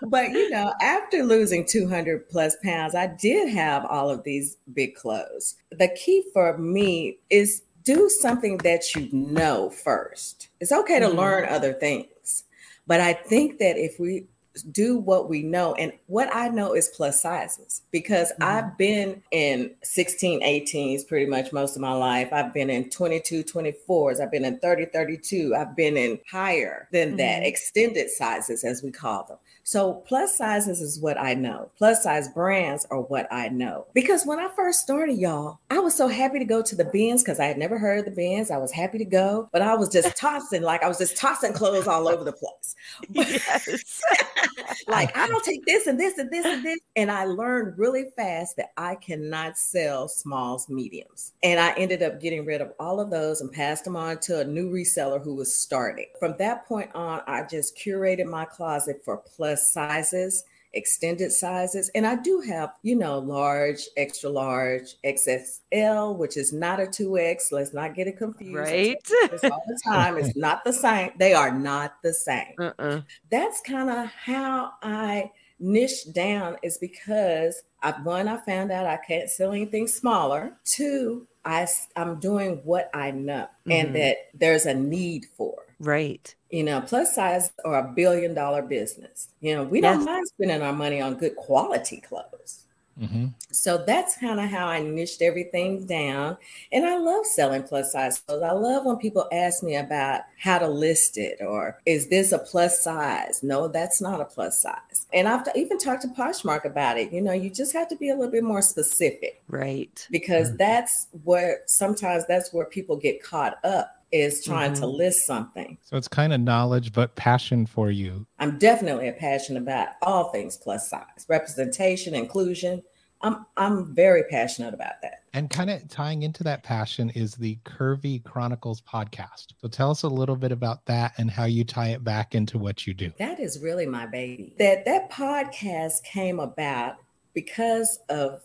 but 0.10 0.32
you 0.32 0.50
know, 0.50 0.74
after 0.82 1.24
losing 1.24 1.66
200 1.66 2.30
plus 2.30 2.56
pounds, 2.64 2.96
I 2.96 3.08
did 3.08 3.50
have 3.50 3.86
all 3.86 4.10
of 4.10 4.24
these 4.24 4.58
big 4.74 4.96
clothes. 4.96 5.56
The 5.72 5.90
key 5.90 6.24
for 6.34 6.58
me 6.58 7.18
is 7.30 7.64
do 7.84 8.10
something 8.10 8.58
that 8.60 8.96
you 8.96 9.10
know 9.12 9.70
first. 9.70 10.50
It's 10.60 10.72
okay 10.72 11.00
to 11.00 11.08
mm-hmm. 11.08 11.18
learn 11.18 11.46
other 11.50 11.74
things. 11.74 12.44
But 12.86 13.02
I 13.02 13.14
think 13.14 13.60
that 13.60 13.78
if 13.78 14.00
we 14.00 14.26
do 14.64 14.98
what 14.98 15.30
we 15.30 15.44
know. 15.44 15.74
And 15.76 15.92
what 16.08 16.30
I 16.34 16.50
know 16.50 16.74
is 16.74 16.90
plus 16.96 17.22
sizes 17.22 17.82
because 17.92 18.32
mm-hmm. 18.34 18.44
I've 18.44 18.78
been 18.78 19.24
in 19.32 19.72
16, 19.84 20.42
18s 20.42 21.08
pretty 21.08 21.26
much 21.26 21.54
most 21.54 21.76
of 21.76 21.82
my 21.82 21.94
life. 21.94 22.30
I've 22.32 22.54
been 22.54 22.70
in 22.70 22.90
22, 22.90 23.44
24s. 23.44 24.22
I've 24.22 24.32
been 24.32 24.46
in 24.46 24.60
30, 24.60 24.86
32. 24.86 25.56
I've 25.56 25.76
been 25.76 25.98
in 25.98 26.20
higher 26.30 26.88
than 26.92 27.10
mm-hmm. 27.10 27.18
that, 27.18 27.44
extended 27.44 28.10
sizes, 28.10 28.64
as 28.64 28.84
we 28.84 28.92
call 28.92 29.26
them. 29.26 29.38
So 29.68 29.96
plus 30.08 30.38
sizes 30.38 30.80
is 30.80 30.98
what 30.98 31.20
I 31.20 31.34
know. 31.34 31.70
Plus 31.78 32.02
size 32.02 32.30
brands 32.30 32.88
are 32.90 33.02
what 33.02 33.28
I 33.30 33.50
know. 33.50 33.86
Because 33.94 34.26
when 34.26 34.40
I 34.40 34.48
first 34.56 34.80
started, 34.80 35.18
y'all, 35.18 35.60
I 35.70 35.80
was 35.80 35.94
so 35.94 36.08
happy 36.08 36.40
to 36.40 36.46
go 36.46 36.62
to 36.62 36.74
the 36.74 36.86
bins 36.86 37.22
because 37.22 37.38
I 37.38 37.48
had 37.48 37.58
never 37.58 37.78
heard 37.78 38.00
of 38.00 38.06
the 38.06 38.12
bins. 38.12 38.50
I 38.50 38.60
was 38.60 38.72
happy 38.72 38.98
to 38.98 39.04
go, 39.04 39.50
but 39.52 39.62
I 39.62 39.76
was 39.76 39.90
just 39.90 40.16
tossing, 40.16 40.62
like 40.62 40.84
I 40.84 40.88
was 40.88 40.98
just 40.98 41.18
tossing 41.18 41.52
clothes 41.52 41.86
all 41.86 42.08
over 42.08 42.24
the 42.24 42.32
place. 42.32 42.76
Yes. 43.10 44.02
like 44.88 45.16
I 45.18 45.28
don't 45.28 45.44
take 45.44 45.66
this 45.66 45.88
and 45.88 46.00
this 46.00 46.18
and 46.18 46.32
this 46.32 46.46
and 46.46 46.64
this. 46.64 46.80
And 46.96 47.12
I 47.12 47.26
learned 47.26 47.78
really 47.78 48.06
fast 48.16 48.56
that 48.58 48.70
I 48.78 48.96
cannot 48.96 49.58
sell 49.58 50.08
smalls, 50.08 50.70
mediums. 50.70 51.34
And 51.44 51.60
I 51.60 51.74
ended 51.74 52.04
up 52.04 52.22
getting 52.22 52.46
rid 52.46 52.62
of 52.62 52.72
all 52.80 53.02
of 53.02 53.10
those 53.10 53.42
and 53.42 53.52
passed 53.52 53.84
them 53.84 53.98
on 53.98 54.20
to 54.20 54.40
a 54.40 54.46
new 54.46 54.72
reseller 54.72 55.22
who 55.22 55.36
was 55.36 55.54
starting. 55.54 56.06
From 56.20 56.36
that 56.40 56.66
point 56.68 56.92
on, 56.96 57.22
I 57.28 57.44
just 57.44 57.78
curated 57.78 58.26
my 58.26 58.46
closet 58.46 59.02
for 59.04 59.18
plus 59.18 59.57
sizes, 59.58 60.44
extended 60.74 61.32
sizes. 61.32 61.90
And 61.96 62.06
I 62.06 62.16
do 62.16 62.42
have, 62.42 62.74
you 62.84 62.96
know, 62.96 63.20
large, 63.20 63.82
extra 63.98 64.30
large, 64.30 64.96
XXL, 65.04 66.16
which 66.18 66.38
is 66.38 66.54
not 66.54 66.80
a 66.80 66.86
2X. 66.86 67.52
Let's 67.52 67.74
not 67.74 67.96
get 67.96 68.08
it 68.08 68.18
confused. 68.18 68.56
Right. 68.56 68.98
all 69.44 69.64
the 69.68 69.80
time. 69.84 70.18
It's 70.18 70.36
not 70.36 70.64
the 70.64 70.74
same. 70.74 71.12
They 71.18 71.34
are 71.34 71.52
not 71.52 71.96
the 72.04 72.14
same. 72.14 72.54
Uh-uh. 72.60 73.02
That's 73.30 73.62
kind 73.62 73.90
of 73.90 74.08
how 74.08 74.72
I 74.82 75.32
niche 75.60 76.12
down 76.14 76.58
is 76.62 76.78
because 76.78 77.64
I, 77.82 77.92
one, 77.92 78.28
I 78.28 78.38
found 78.38 78.72
out 78.72 78.86
I 78.86 78.98
can't 78.98 79.30
sell 79.30 79.52
anything 79.52 79.88
smaller. 79.88 80.54
Two, 80.66 81.28
I, 81.46 81.68
I'm 81.96 82.20
doing 82.20 82.62
what 82.64 82.90
I 82.94 83.12
know 83.12 83.48
mm-hmm. 83.66 83.72
and 83.72 83.96
that 83.96 84.18
there's 84.34 84.66
a 84.66 84.74
need 84.74 85.26
for. 85.36 85.56
Right. 85.80 86.34
You 86.50 86.64
know, 86.64 86.82
plus 86.82 87.16
size 87.16 87.52
or 87.66 87.78
a 87.78 87.84
billion 87.84 88.34
dollar 88.34 88.62
business. 88.62 89.30
You 89.42 89.56
know, 89.56 89.64
we 89.64 89.82
don't 89.82 90.06
mind 90.06 90.28
spending 90.28 90.62
our 90.62 90.74
money 90.74 91.02
on 91.02 91.16
good 91.16 91.36
quality 91.36 92.02
clothes. 92.02 92.64
Mm-hmm. 93.00 93.28
So 93.52 93.84
that's 93.86 94.18
kind 94.18 94.40
of 94.40 94.50
how 94.50 94.68
I 94.68 94.82
niched 94.82 95.22
everything 95.22 95.86
down. 95.86 96.38
And 96.72 96.86
I 96.86 96.98
love 96.98 97.26
selling 97.26 97.64
plus 97.64 97.92
size 97.92 98.20
clothes. 98.20 98.42
I 98.42 98.52
love 98.52 98.86
when 98.86 98.98
people 98.98 99.28
ask 99.32 99.62
me 99.62 99.76
about 99.76 100.22
how 100.40 100.58
to 100.58 100.68
list 100.68 101.18
it 101.18 101.38
or 101.42 101.80
is 101.86 102.08
this 102.08 102.32
a 102.32 102.40
plus 102.40 102.82
size? 102.82 103.44
No, 103.44 103.68
that's 103.68 104.02
not 104.02 104.22
a 104.22 104.26
plus 104.26 104.62
size. 104.62 105.06
And 105.14 105.28
I've 105.28 105.48
even 105.56 105.78
talked 105.78 106.02
to 106.04 106.08
Poshmark 106.08 106.66
about 106.66 106.98
it. 106.98 107.12
You 107.12 107.22
know, 107.22 107.34
you 107.34 107.50
just 107.50 107.74
have 107.74 107.88
to 107.90 107.96
be 107.96 108.10
a 108.10 108.16
little 108.16 108.32
bit 108.32 108.44
more 108.44 108.62
specific. 108.62 109.44
Right. 109.48 110.08
Because 110.10 110.50
mm-hmm. 110.50 110.58
that's 110.58 111.08
where 111.24 111.62
sometimes 111.68 112.26
that's 112.26 112.52
where 112.52 112.66
people 112.66 112.96
get 112.96 113.22
caught 113.22 113.64
up 113.64 113.97
is 114.12 114.44
trying 114.44 114.72
mm-hmm. 114.72 114.82
to 114.82 114.88
list 114.88 115.26
something. 115.26 115.78
So 115.84 115.98
it's 115.98 116.08
kind 116.08 116.34
of 116.34 116.40
knowledge, 116.40 116.94
but 116.94 117.16
passion 117.16 117.66
for 117.66 117.92
you. 117.92 118.26
I'm 118.40 118.58
definitely 118.58 119.10
a 119.10 119.14
passion 119.14 119.58
about 119.58 119.90
all 120.02 120.32
things 120.32 120.58
plus 120.58 120.90
size, 120.90 121.26
representation, 121.28 122.16
inclusion. 122.16 122.84
I'm 123.22 123.46
I'm 123.58 123.96
very 123.96 124.24
passionate 124.30 124.74
about 124.74 125.02
that. 125.02 125.24
And 125.34 125.50
kind 125.50 125.70
of 125.70 125.88
tying 125.90 126.22
into 126.22 126.44
that 126.44 126.64
passion 126.64 127.10
is 127.12 127.34
the 127.34 127.58
Curvy 127.66 128.24
Chronicles 128.24 128.82
podcast. 128.82 129.54
So 129.60 129.68
tell 129.68 129.90
us 129.90 130.04
a 130.04 130.08
little 130.08 130.36
bit 130.36 130.52
about 130.52 130.86
that 130.86 131.14
and 131.18 131.30
how 131.30 131.46
you 131.46 131.64
tie 131.64 131.90
it 131.90 132.04
back 132.04 132.36
into 132.36 132.58
what 132.58 132.86
you 132.86 132.94
do. 132.94 133.12
That 133.18 133.40
is 133.40 133.60
really 133.60 133.88
my 133.88 134.06
baby. 134.06 134.54
That 134.60 134.86
that 134.86 135.12
podcast 135.12 136.04
came 136.04 136.40
about 136.40 136.98
because 137.34 138.00
of 138.10 138.42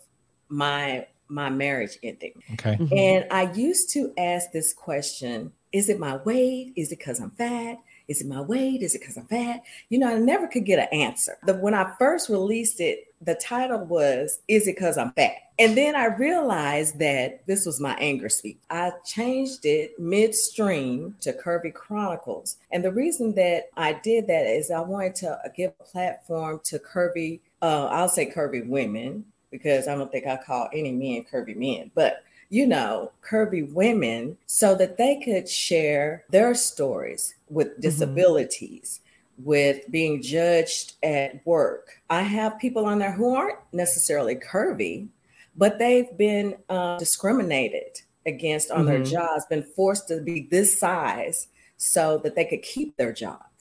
my 0.49 1.05
my 1.27 1.49
marriage 1.49 1.97
ending. 2.03 2.33
Okay. 2.53 2.75
Mm-hmm. 2.75 2.93
And 2.95 3.25
I 3.31 3.51
used 3.53 3.91
to 3.91 4.13
ask 4.17 4.51
this 4.51 4.73
question 4.73 5.51
Is 5.71 5.89
it 5.89 5.99
my 5.99 6.17
weight? 6.17 6.73
Is 6.75 6.91
it 6.91 6.99
because 6.99 7.19
I'm 7.19 7.31
fat? 7.31 7.77
Is 8.07 8.21
it 8.21 8.27
my 8.27 8.41
weight? 8.41 8.81
Is 8.81 8.95
it 8.95 8.99
because 8.99 9.17
I'm 9.17 9.25
fat? 9.25 9.63
You 9.89 9.99
know, 9.99 10.13
I 10.13 10.19
never 10.19 10.47
could 10.47 10.65
get 10.65 10.79
an 10.79 10.99
answer. 10.99 11.37
The, 11.45 11.53
when 11.55 11.73
I 11.73 11.93
first 11.97 12.29
released 12.29 12.81
it, 12.81 13.07
the 13.21 13.35
title 13.35 13.85
was 13.85 14.39
Is 14.47 14.67
it 14.67 14.75
because 14.75 14.97
I'm 14.97 15.13
fat? 15.13 15.37
And 15.59 15.77
then 15.77 15.95
I 15.95 16.05
realized 16.05 16.99
that 16.99 17.45
this 17.45 17.65
was 17.65 17.79
my 17.79 17.93
anger 17.99 18.27
speech. 18.27 18.57
I 18.69 18.91
changed 19.05 19.65
it 19.65 19.99
midstream 19.99 21.15
to 21.21 21.31
Curvy 21.31 21.73
Chronicles. 21.73 22.57
And 22.71 22.83
the 22.83 22.91
reason 22.91 23.35
that 23.35 23.69
I 23.77 23.93
did 23.93 24.27
that 24.27 24.47
is 24.47 24.71
I 24.71 24.79
wanted 24.79 25.15
to 25.15 25.39
give 25.55 25.73
a 25.79 25.83
platform 25.83 26.59
to 26.65 26.79
curvy, 26.79 27.39
uh, 27.61 27.85
I'll 27.85 28.09
say 28.09 28.31
curvy 28.31 28.67
women 28.67 29.25
because 29.53 29.87
I 29.87 29.93
don't 29.95 30.11
think 30.11 30.25
I 30.25 30.35
call 30.35 30.67
any 30.73 30.91
men 30.91 31.25
curvy 31.31 31.55
men, 31.55 31.91
but 31.93 32.23
you 32.49 32.65
know, 32.67 33.11
curvy 33.23 33.71
women 33.71 34.35
so 34.47 34.75
that 34.75 34.97
they 34.97 35.21
could 35.23 35.47
share 35.47 36.25
their 36.29 36.55
stories 36.55 37.35
with 37.49 37.67
mm-hmm. 37.67 37.81
disabilities, 37.81 38.99
mm-hmm. 38.99 39.45
with 39.45 39.91
being 39.91 40.23
judged 40.23 40.95
at 41.03 41.45
work. 41.45 42.01
I 42.09 42.23
have 42.23 42.59
people 42.59 42.85
on 42.85 42.97
there 42.97 43.11
who 43.11 43.35
aren't 43.35 43.59
necessarily 43.71 44.35
curvy, 44.35 45.07
but 45.55 45.77
they've 45.77 46.17
been 46.17 46.55
uh, 46.67 46.97
discriminated 46.97 48.01
against 48.25 48.71
on 48.71 48.79
mm-hmm. 48.79 48.87
their 48.87 49.03
jobs, 49.03 49.45
been 49.45 49.63
forced 49.75 50.07
to 50.07 50.19
be 50.19 50.47
this 50.49 50.79
size 50.79 51.47
so 51.77 52.17
that 52.23 52.35
they 52.35 52.45
could 52.45 52.63
keep 52.63 52.97
their 52.97 53.13
jobs 53.13 53.52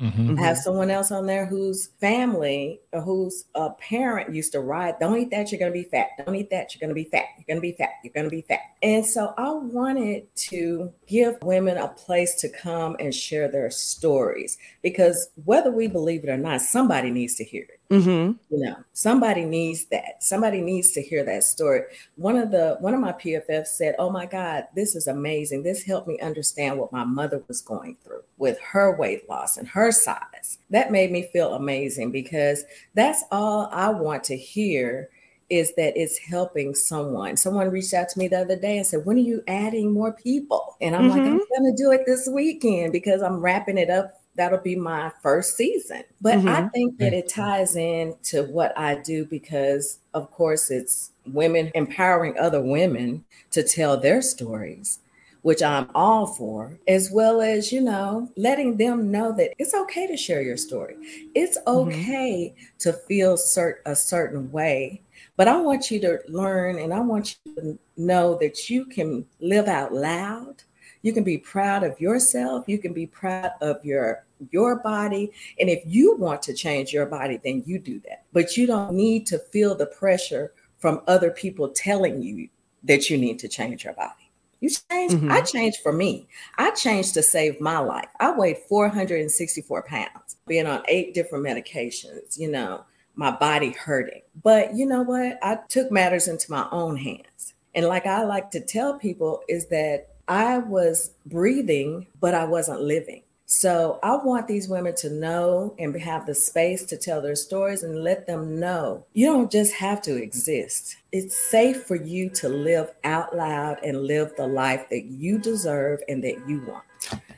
Mm-hmm. 0.00 0.38
I 0.38 0.42
have 0.42 0.58
someone 0.58 0.90
else 0.90 1.10
on 1.10 1.26
there 1.26 1.44
whose 1.44 1.88
family 2.00 2.80
or 2.92 3.00
whose 3.00 3.46
uh, 3.56 3.70
parent 3.80 4.32
used 4.32 4.52
to 4.52 4.60
ride, 4.60 4.94
don't 5.00 5.18
eat 5.18 5.30
that, 5.30 5.50
you're 5.50 5.58
going 5.58 5.72
to 5.72 5.78
be 5.78 5.88
fat. 5.88 6.10
Don't 6.24 6.36
eat 6.36 6.50
that, 6.50 6.72
you're 6.72 6.80
going 6.80 6.90
to 6.90 6.94
be 6.94 7.10
fat. 7.10 7.24
You're 7.36 7.46
going 7.48 7.56
to 7.56 7.60
be 7.60 7.72
fat. 7.72 7.90
You're 8.04 8.12
going 8.12 8.26
to 8.26 8.30
be 8.30 8.42
fat. 8.42 8.60
And 8.80 9.04
so 9.04 9.34
I 9.36 9.50
wanted 9.50 10.32
to 10.36 10.92
give 11.08 11.36
women 11.42 11.78
a 11.78 11.88
place 11.88 12.36
to 12.36 12.48
come 12.48 12.96
and 13.00 13.12
share 13.12 13.48
their 13.48 13.70
stories 13.70 14.56
because 14.82 15.30
whether 15.44 15.72
we 15.72 15.88
believe 15.88 16.22
it 16.22 16.30
or 16.30 16.38
not, 16.38 16.60
somebody 16.60 17.10
needs 17.10 17.34
to 17.36 17.44
hear 17.44 17.64
it. 17.64 17.77
Mm-hmm. 17.90 18.32
You 18.54 18.64
know, 18.64 18.76
somebody 18.92 19.46
needs 19.46 19.86
that. 19.86 20.22
Somebody 20.22 20.60
needs 20.60 20.92
to 20.92 21.00
hear 21.00 21.24
that 21.24 21.42
story. 21.42 21.82
One 22.16 22.36
of 22.36 22.50
the 22.50 22.76
one 22.80 22.92
of 22.92 23.00
my 23.00 23.12
PFFs 23.12 23.68
said, 23.68 23.94
"Oh 23.98 24.10
my 24.10 24.26
God, 24.26 24.66
this 24.74 24.94
is 24.94 25.06
amazing. 25.06 25.62
This 25.62 25.84
helped 25.84 26.06
me 26.06 26.18
understand 26.20 26.78
what 26.78 26.92
my 26.92 27.04
mother 27.04 27.42
was 27.48 27.62
going 27.62 27.96
through 28.04 28.22
with 28.36 28.60
her 28.60 28.94
weight 28.94 29.26
loss 29.28 29.56
and 29.56 29.68
her 29.68 29.90
size." 29.90 30.58
That 30.68 30.92
made 30.92 31.10
me 31.10 31.30
feel 31.32 31.54
amazing 31.54 32.12
because 32.12 32.64
that's 32.94 33.24
all 33.30 33.70
I 33.72 33.88
want 33.88 34.22
to 34.24 34.36
hear 34.36 35.08
is 35.50 35.74
that 35.76 35.96
it's 35.96 36.18
helping 36.18 36.74
someone. 36.74 37.36
Someone 37.36 37.70
reached 37.70 37.94
out 37.94 38.08
to 38.10 38.18
me 38.18 38.28
the 38.28 38.40
other 38.40 38.58
day 38.58 38.76
and 38.76 38.86
said, 38.86 39.06
When 39.06 39.16
are 39.16 39.20
you 39.20 39.42
adding 39.48 39.92
more 39.92 40.12
people? 40.12 40.76
And 40.80 40.94
I'm 40.94 41.04
mm-hmm. 41.04 41.10
like, 41.10 41.22
I'm 41.22 41.38
going 41.38 41.74
to 41.74 41.82
do 41.82 41.90
it 41.90 42.02
this 42.04 42.28
weekend 42.30 42.92
because 42.92 43.22
I'm 43.22 43.40
wrapping 43.40 43.78
it 43.78 43.88
up 43.88 44.17
that'll 44.38 44.58
be 44.58 44.76
my 44.76 45.12
first 45.20 45.56
season. 45.56 46.04
But 46.22 46.38
mm-hmm. 46.38 46.48
I 46.48 46.68
think 46.68 46.96
that 46.98 47.12
it 47.12 47.28
ties 47.28 47.76
in 47.76 48.14
to 48.24 48.44
what 48.44 48.72
I 48.78 48.94
do 48.94 49.26
because, 49.26 49.98
of 50.14 50.30
course, 50.30 50.70
it's 50.70 51.10
women 51.26 51.70
empowering 51.74 52.38
other 52.38 52.62
women 52.62 53.24
to 53.50 53.62
tell 53.62 53.98
their 53.98 54.22
stories, 54.22 55.00
which 55.42 55.62
I'm 55.62 55.90
all 55.94 56.26
for, 56.26 56.78
as 56.86 57.10
well 57.10 57.42
as, 57.42 57.72
you 57.72 57.80
know, 57.80 58.30
letting 58.36 58.76
them 58.76 59.10
know 59.10 59.32
that 59.32 59.52
it's 59.58 59.74
okay 59.74 60.06
to 60.06 60.16
share 60.16 60.40
your 60.40 60.56
story. 60.56 60.96
It's 61.34 61.58
mm-hmm. 61.58 61.88
okay 61.88 62.54
mm-hmm. 62.56 62.78
to 62.78 62.92
feel 62.92 63.36
cert- 63.36 63.82
a 63.84 63.96
certain 63.96 64.50
way. 64.52 65.02
But 65.36 65.48
I 65.48 65.60
want 65.60 65.90
you 65.90 66.00
to 66.00 66.20
learn 66.28 66.78
and 66.78 66.94
I 66.94 67.00
want 67.00 67.36
you 67.44 67.54
to 67.56 67.78
know 67.96 68.38
that 68.40 68.70
you 68.70 68.86
can 68.86 69.26
live 69.40 69.66
out 69.66 69.92
loud 69.92 70.62
you 71.02 71.12
can 71.12 71.22
be 71.22 71.38
proud 71.38 71.84
of 71.84 72.00
yourself 72.00 72.64
you 72.66 72.78
can 72.78 72.92
be 72.92 73.06
proud 73.06 73.52
of 73.60 73.84
your 73.84 74.24
your 74.50 74.76
body. 74.76 75.32
And 75.58 75.68
if 75.68 75.82
you 75.86 76.16
want 76.16 76.42
to 76.42 76.54
change 76.54 76.92
your 76.92 77.06
body, 77.06 77.40
then 77.42 77.62
you 77.66 77.78
do 77.78 78.00
that. 78.08 78.24
But 78.32 78.56
you 78.56 78.66
don't 78.66 78.94
need 78.94 79.26
to 79.28 79.38
feel 79.38 79.74
the 79.74 79.86
pressure 79.86 80.52
from 80.78 81.02
other 81.06 81.30
people 81.30 81.68
telling 81.68 82.22
you 82.22 82.48
that 82.84 83.10
you 83.10 83.18
need 83.18 83.38
to 83.40 83.48
change 83.48 83.84
your 83.84 83.94
body. 83.94 84.30
You 84.60 84.70
change. 84.70 85.12
Mm-hmm. 85.12 85.30
I 85.30 85.40
changed 85.42 85.78
for 85.82 85.92
me. 85.92 86.28
I 86.56 86.72
changed 86.72 87.14
to 87.14 87.22
save 87.22 87.60
my 87.60 87.78
life. 87.78 88.08
I 88.18 88.32
weighed 88.32 88.58
464 88.68 89.82
pounds, 89.82 90.36
being 90.46 90.66
on 90.66 90.82
eight 90.88 91.14
different 91.14 91.44
medications, 91.44 92.38
you 92.38 92.50
know, 92.50 92.84
my 93.14 93.30
body 93.30 93.70
hurting. 93.70 94.22
But 94.42 94.74
you 94.74 94.86
know 94.86 95.02
what? 95.02 95.38
I 95.42 95.58
took 95.68 95.92
matters 95.92 96.28
into 96.28 96.50
my 96.50 96.68
own 96.72 96.96
hands. 96.96 97.54
And 97.74 97.86
like 97.86 98.06
I 98.06 98.24
like 98.24 98.50
to 98.52 98.60
tell 98.60 98.98
people, 98.98 99.42
is 99.48 99.66
that 99.66 100.08
I 100.26 100.58
was 100.58 101.12
breathing, 101.26 102.06
but 102.20 102.34
I 102.34 102.44
wasn't 102.44 102.80
living. 102.80 103.22
So 103.50 103.98
I 104.02 104.14
want 104.16 104.46
these 104.46 104.68
women 104.68 104.94
to 104.96 105.08
know 105.08 105.74
and 105.78 105.96
have 105.96 106.26
the 106.26 106.34
space 106.34 106.84
to 106.84 106.98
tell 106.98 107.22
their 107.22 107.34
stories 107.34 107.82
and 107.82 108.04
let 108.04 108.26
them 108.26 108.60
know 108.60 109.06
you 109.14 109.24
don't 109.24 109.50
just 109.50 109.72
have 109.72 110.02
to 110.02 110.22
exist. 110.22 110.96
It's 111.12 111.34
safe 111.34 111.84
for 111.84 111.96
you 111.96 112.28
to 112.30 112.50
live 112.50 112.92
out 113.04 113.34
loud 113.34 113.78
and 113.82 114.02
live 114.02 114.36
the 114.36 114.46
life 114.46 114.90
that 114.90 115.06
you 115.06 115.38
deserve 115.38 116.00
and 116.10 116.22
that 116.24 116.46
you 116.46 116.60
want. 116.68 116.84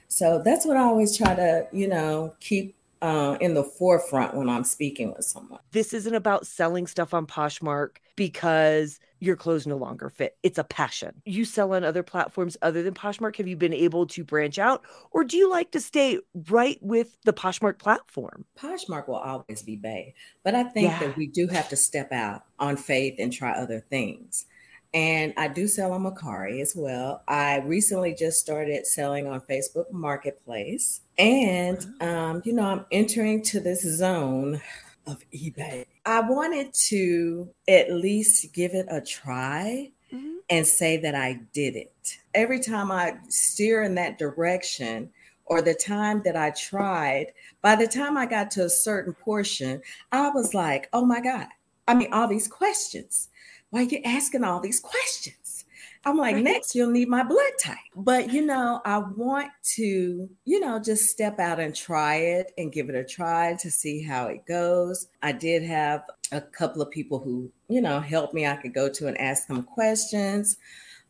So 0.09 0.43
that's 0.45 0.67
what 0.67 0.76
I 0.76 0.81
always 0.81 1.17
try 1.17 1.37
to, 1.37 1.69
you 1.71 1.87
know, 1.87 2.35
keep 2.40 2.75
uh, 3.02 3.37
in 3.40 3.55
the 3.55 3.62
forefront 3.62 4.35
when 4.35 4.49
I'm 4.49 4.64
speaking 4.64 5.14
with 5.14 5.25
someone. 5.25 5.61
This 5.71 5.95
isn't 5.95 6.14
about 6.14 6.45
selling 6.45 6.88
stuff 6.88 7.14
on 7.14 7.29
Poshmark 7.29 7.99
because 8.17 8.99
your 9.21 9.37
clothes 9.37 9.67
no 9.67 9.77
longer 9.77 10.11
fit. 10.11 10.37
It's 10.43 10.59
a 10.59 10.65
passion. 10.65 11.23
You 11.25 11.45
sell 11.45 11.75
on 11.75 11.85
other 11.85 12.03
platforms 12.03 12.57
other 12.62 12.83
than 12.83 12.95
Poshmark. 12.95 13.37
Have 13.37 13.47
you 13.47 13.57
been 13.57 13.75
able 13.75 14.07
to 14.09 14.25
branch 14.25 14.59
out 14.59 14.83
or 15.11 15.25
do 15.25 15.37
you 15.37 15.49
like 15.49 15.71
to 15.73 15.81
stay 15.81 16.19
right 16.49 16.79
with 16.81 17.17
the 17.25 17.33
Poshmark 17.33 17.79
platform? 17.79 18.47
Poshmark 18.59 19.07
will 19.07 19.17
always 19.17 19.63
be 19.63 19.76
Bae, 19.76 20.15
but 20.43 20.54
I 20.54 20.65
think 20.65 20.89
yeah. 20.89 20.99
that 21.00 21.17
we 21.17 21.26
do 21.26 21.47
have 21.49 21.69
to 21.69 21.76
step 21.76 22.11
out 22.13 22.45
on 22.59 22.76
faith 22.76 23.17
and 23.19 23.33
try 23.33 23.52
other 23.52 23.80
things. 23.80 24.47
And 24.93 25.33
I 25.37 25.47
do 25.47 25.69
sell 25.69 25.93
on 25.93 26.02
Mercari 26.02 26.61
as 26.61 26.75
well. 26.75 27.23
I 27.28 27.59
recently 27.59 28.13
just 28.13 28.41
started 28.41 28.87
selling 28.87 29.28
on 29.28 29.41
Facebook 29.43 29.93
Marketplace. 29.93 31.02
And, 31.17 31.87
um, 32.00 32.43
you 32.45 32.52
know, 32.52 32.65
I'm 32.65 32.87
entering 32.91 33.43
to 33.45 33.61
this 33.61 33.83
zone 33.83 34.61
of 35.10 35.25
eBay. 35.30 35.84
I 36.06 36.20
wanted 36.20 36.73
to 36.88 37.50
at 37.68 37.92
least 37.92 38.52
give 38.52 38.73
it 38.73 38.86
a 38.90 39.00
try 39.00 39.90
mm-hmm. 40.12 40.36
and 40.49 40.66
say 40.66 40.96
that 40.99 41.14
I 41.14 41.40
did 41.52 41.76
it. 41.76 42.18
Every 42.34 42.60
time 42.60 42.90
I 42.90 43.16
steer 43.28 43.82
in 43.82 43.94
that 43.96 44.18
direction, 44.18 45.10
or 45.46 45.60
the 45.60 45.75
time 45.75 46.23
that 46.25 46.36
I 46.36 46.50
tried, 46.50 47.32
by 47.60 47.75
the 47.75 47.88
time 47.88 48.16
I 48.16 48.25
got 48.25 48.52
to 48.52 48.66
a 48.66 48.70
certain 48.70 49.12
portion, 49.12 49.82
I 50.12 50.30
was 50.30 50.54
like, 50.54 50.88
oh 50.92 51.04
my 51.04 51.20
God. 51.20 51.49
I 51.88 51.94
mean, 51.94 52.12
all 52.12 52.28
these 52.28 52.46
questions 52.46 53.30
why 53.70 53.80
are 53.80 53.84
you 53.84 54.00
asking 54.04 54.44
all 54.44 54.60
these 54.60 54.80
questions? 54.80 55.36
I'm 56.04 56.17
like, 56.17 56.36
right. 56.36 56.45
next 56.45 56.75
you'll 56.75 56.91
need 56.91 57.08
my 57.08 57.23
blood 57.23 57.52
type. 57.60 57.76
But 57.95 58.32
you 58.32 58.45
know, 58.45 58.80
I 58.84 58.99
want 58.99 59.50
to, 59.76 60.28
you 60.45 60.60
know, 60.60 60.80
just 60.80 61.06
step 61.06 61.39
out 61.39 61.60
and 61.60 61.75
try 61.75 62.17
it 62.17 62.52
and 62.56 62.73
give 62.73 62.89
it 62.89 62.95
a 62.95 63.04
try 63.04 63.56
to 63.60 63.71
see 63.71 64.02
how 64.02 64.26
it 64.26 64.47
goes. 64.47 65.08
I 65.23 65.32
did 65.32 65.63
have 65.63 66.02
a 66.32 66.41
couple 66.41 66.80
of 66.80 66.91
people 66.91 67.19
who, 67.19 67.50
you 67.69 67.80
know, 67.80 68.00
helped 68.00 68.32
me. 68.32 68.47
I 68.47 68.56
could 68.56 68.73
go 68.73 68.89
to 68.89 69.08
and 69.08 69.21
ask 69.21 69.47
them 69.47 69.63
questions. 69.63 70.56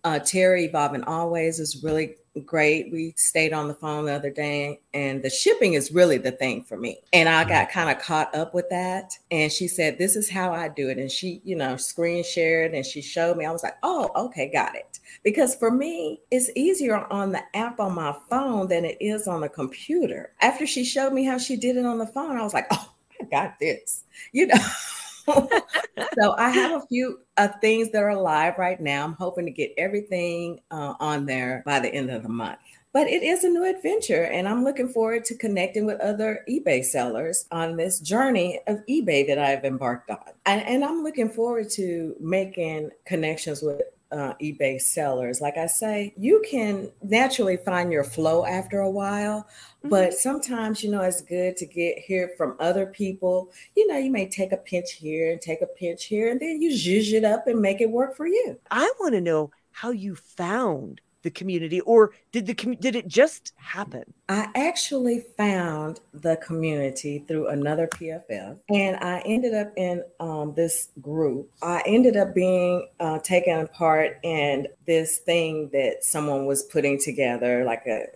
Uh, 0.05 0.19
Terry 0.19 0.65
Evolving 0.65 1.05
Always 1.05 1.61
is 1.61 1.83
really 1.83 2.15
great. 2.45 2.93
We 2.93 3.13
stayed 3.17 3.53
on 3.53 3.69
the 3.69 3.75
phone 3.75 4.07
the 4.07 4.13
other 4.13 4.31
day, 4.31 4.81
and 4.95 5.23
the 5.23 5.31
shipping 5.31 5.75
is 5.75 5.91
really 5.91 6.17
the 6.17 6.31
thing 6.31 6.63
for 6.63 6.77
me. 6.77 6.99
And 7.13 7.29
I 7.29 7.45
got 7.45 7.71
kind 7.71 7.91
of 7.91 8.03
caught 8.03 8.35
up 8.35 8.55
with 8.55 8.69
that. 8.71 9.13
And 9.31 9.51
she 9.51 9.69
said, 9.69 9.99
This 9.99 10.17
is 10.17 10.31
how 10.31 10.53
I 10.53 10.69
do 10.69 10.89
it. 10.89 10.99
And 10.99 11.11
she, 11.11 11.41
you 11.45 11.57
know, 11.57 11.77
screen 11.77 12.25
shared 12.25 12.73
and 12.73 12.87
she 12.87 13.03
showed 13.03 13.37
me. 13.37 13.45
I 13.45 13.51
was 13.51 13.63
like, 13.63 13.77
Oh, 13.83 14.11
okay, 14.17 14.51
got 14.51 14.75
it. 14.75 15.01
Because 15.23 15.55
for 15.55 15.71
me, 15.71 16.21
it's 16.31 16.51
easier 16.55 17.05
on 17.13 17.33
the 17.33 17.43
app 17.57 17.81
on 17.81 17.95
my 17.95 18.17
phone 18.29 18.69
than 18.69 18.85
it 18.85 18.97
is 19.01 19.27
on 19.27 19.41
the 19.41 19.49
computer. 19.49 20.33
After 20.41 20.67
she 20.67 20.85
showed 20.85 21.13
me 21.13 21.25
how 21.25 21.39
she 21.39 21.57
did 21.57 21.77
it 21.77 21.85
on 21.85 21.99
the 21.99 22.07
phone, 22.07 22.37
I 22.37 22.43
was 22.43 22.55
like, 22.55 22.69
Oh, 22.71 22.93
I 23.21 23.25
got 23.25 23.59
this, 23.59 24.05
you 24.33 24.47
know. 24.47 24.55
so 26.21 26.35
I 26.37 26.51
have 26.51 26.83
a 26.83 26.87
few 26.87 27.21
uh, 27.37 27.49
things 27.61 27.91
that 27.91 28.03
are 28.03 28.17
live 28.17 28.59
right 28.59 28.81
now. 28.81 29.05
I'm 29.05 29.15
hoping 29.15 29.47
to 29.47 29.51
get 29.51 29.73
everything 29.79 30.61
uh, 30.71 30.95
on 31.01 31.27
there 31.27 31.63
by 31.67 31.81
the 31.81 31.93
end 31.93 32.11
of 32.11 32.23
the 32.23 32.29
month. 32.29 32.59
But 32.93 33.07
it 33.07 33.23
is 33.23 33.45
a 33.45 33.49
new 33.49 33.65
adventure, 33.65 34.25
and 34.25 34.49
I'm 34.49 34.65
looking 34.65 34.89
forward 34.89 35.25
to 35.27 35.37
connecting 35.37 35.87
with 35.87 36.01
other 36.01 36.45
eBay 36.49 36.85
sellers 36.85 37.47
on 37.53 37.77
this 37.77 38.01
journey 38.01 38.59
of 38.67 38.85
eBay 38.89 39.25
that 39.29 39.39
I've 39.39 39.65
embarked 39.65 40.11
on. 40.11 40.19
And, 40.45 40.63
and 40.63 40.85
I'm 40.85 41.05
looking 41.05 41.31
forward 41.31 41.71
to 41.71 42.17
making 42.19 42.91
connections 43.07 43.63
with 43.63 43.83
uh, 44.13 44.35
eBay 44.43 44.81
sellers. 44.81 45.41
Like 45.41 45.57
I 45.57 45.67
say, 45.67 46.13
you 46.17 46.43
can 46.49 46.91
naturally 47.03 47.57
find 47.57 47.93
your 47.93 48.05
flow 48.05 48.45
after 48.45 48.81
a 48.81 48.91
while, 48.91 49.43
mm-hmm. 49.43 49.89
but 49.89 50.15
sometimes, 50.15 50.83
you 50.83 50.91
know, 50.91 51.03
it's 51.03 51.23
good 51.23 51.57
to 51.59 51.67
get 51.67 51.99
hear 51.99 52.33
from 52.37 52.57
other 52.59 52.87
people. 52.87 53.51
You 53.77 53.87
know, 53.87 53.99
you 53.99 54.11
may 54.11 54.29
take 54.29 54.53
a 54.53 54.57
pinch 54.57 54.93
here 54.93 55.33
and 55.33 55.41
take 55.41 55.63
a 55.63 55.67
pinch 55.67 56.05
here, 56.05 56.31
and 56.31 56.41
then 56.41 56.61
you 56.61 56.71
zhuzh 56.71 57.13
it 57.13 57.25
up 57.25 57.47
and 57.47 57.61
make 57.61 57.81
it 57.81 57.91
work 57.91 58.17
for 58.17 58.27
you. 58.27 58.59
I 58.71 58.91
want 59.01 59.15
to 59.15 59.21
know 59.21 59.51
how 59.73 59.91
you 59.91 60.15
found 60.17 61.01
the 61.23 61.31
community 61.31 61.81
or 61.81 62.13
did 62.33 62.47
the 62.47 62.55
did 62.55 62.97
it 62.97 63.09
just 63.09 63.53
happen? 63.57 64.05
I 64.29 64.49
actually 64.55 65.25
found 65.37 66.01
the 66.13 66.37
community 66.37 67.25
through 67.27 67.49
another 67.49 67.87
pff 67.87 68.59
and 68.71 68.97
i 68.97 69.21
ended 69.27 69.55
up 69.55 69.73
in 69.77 70.03
um, 70.21 70.55
this 70.55 70.89
group. 71.01 71.51
I 71.63 71.83
ended 71.87 72.17
up 72.17 72.35
being 72.35 72.89
uh, 72.99 73.19
taken 73.19 73.67
part 73.69 74.19
in 74.23 74.69
this 74.87 75.19
thing 75.19 75.71
that 75.73 76.05
someone 76.05 76.47
was 76.47 76.63
putting 76.63 76.99
together 76.99 77.65
like 77.65 77.87
a 77.87 78.07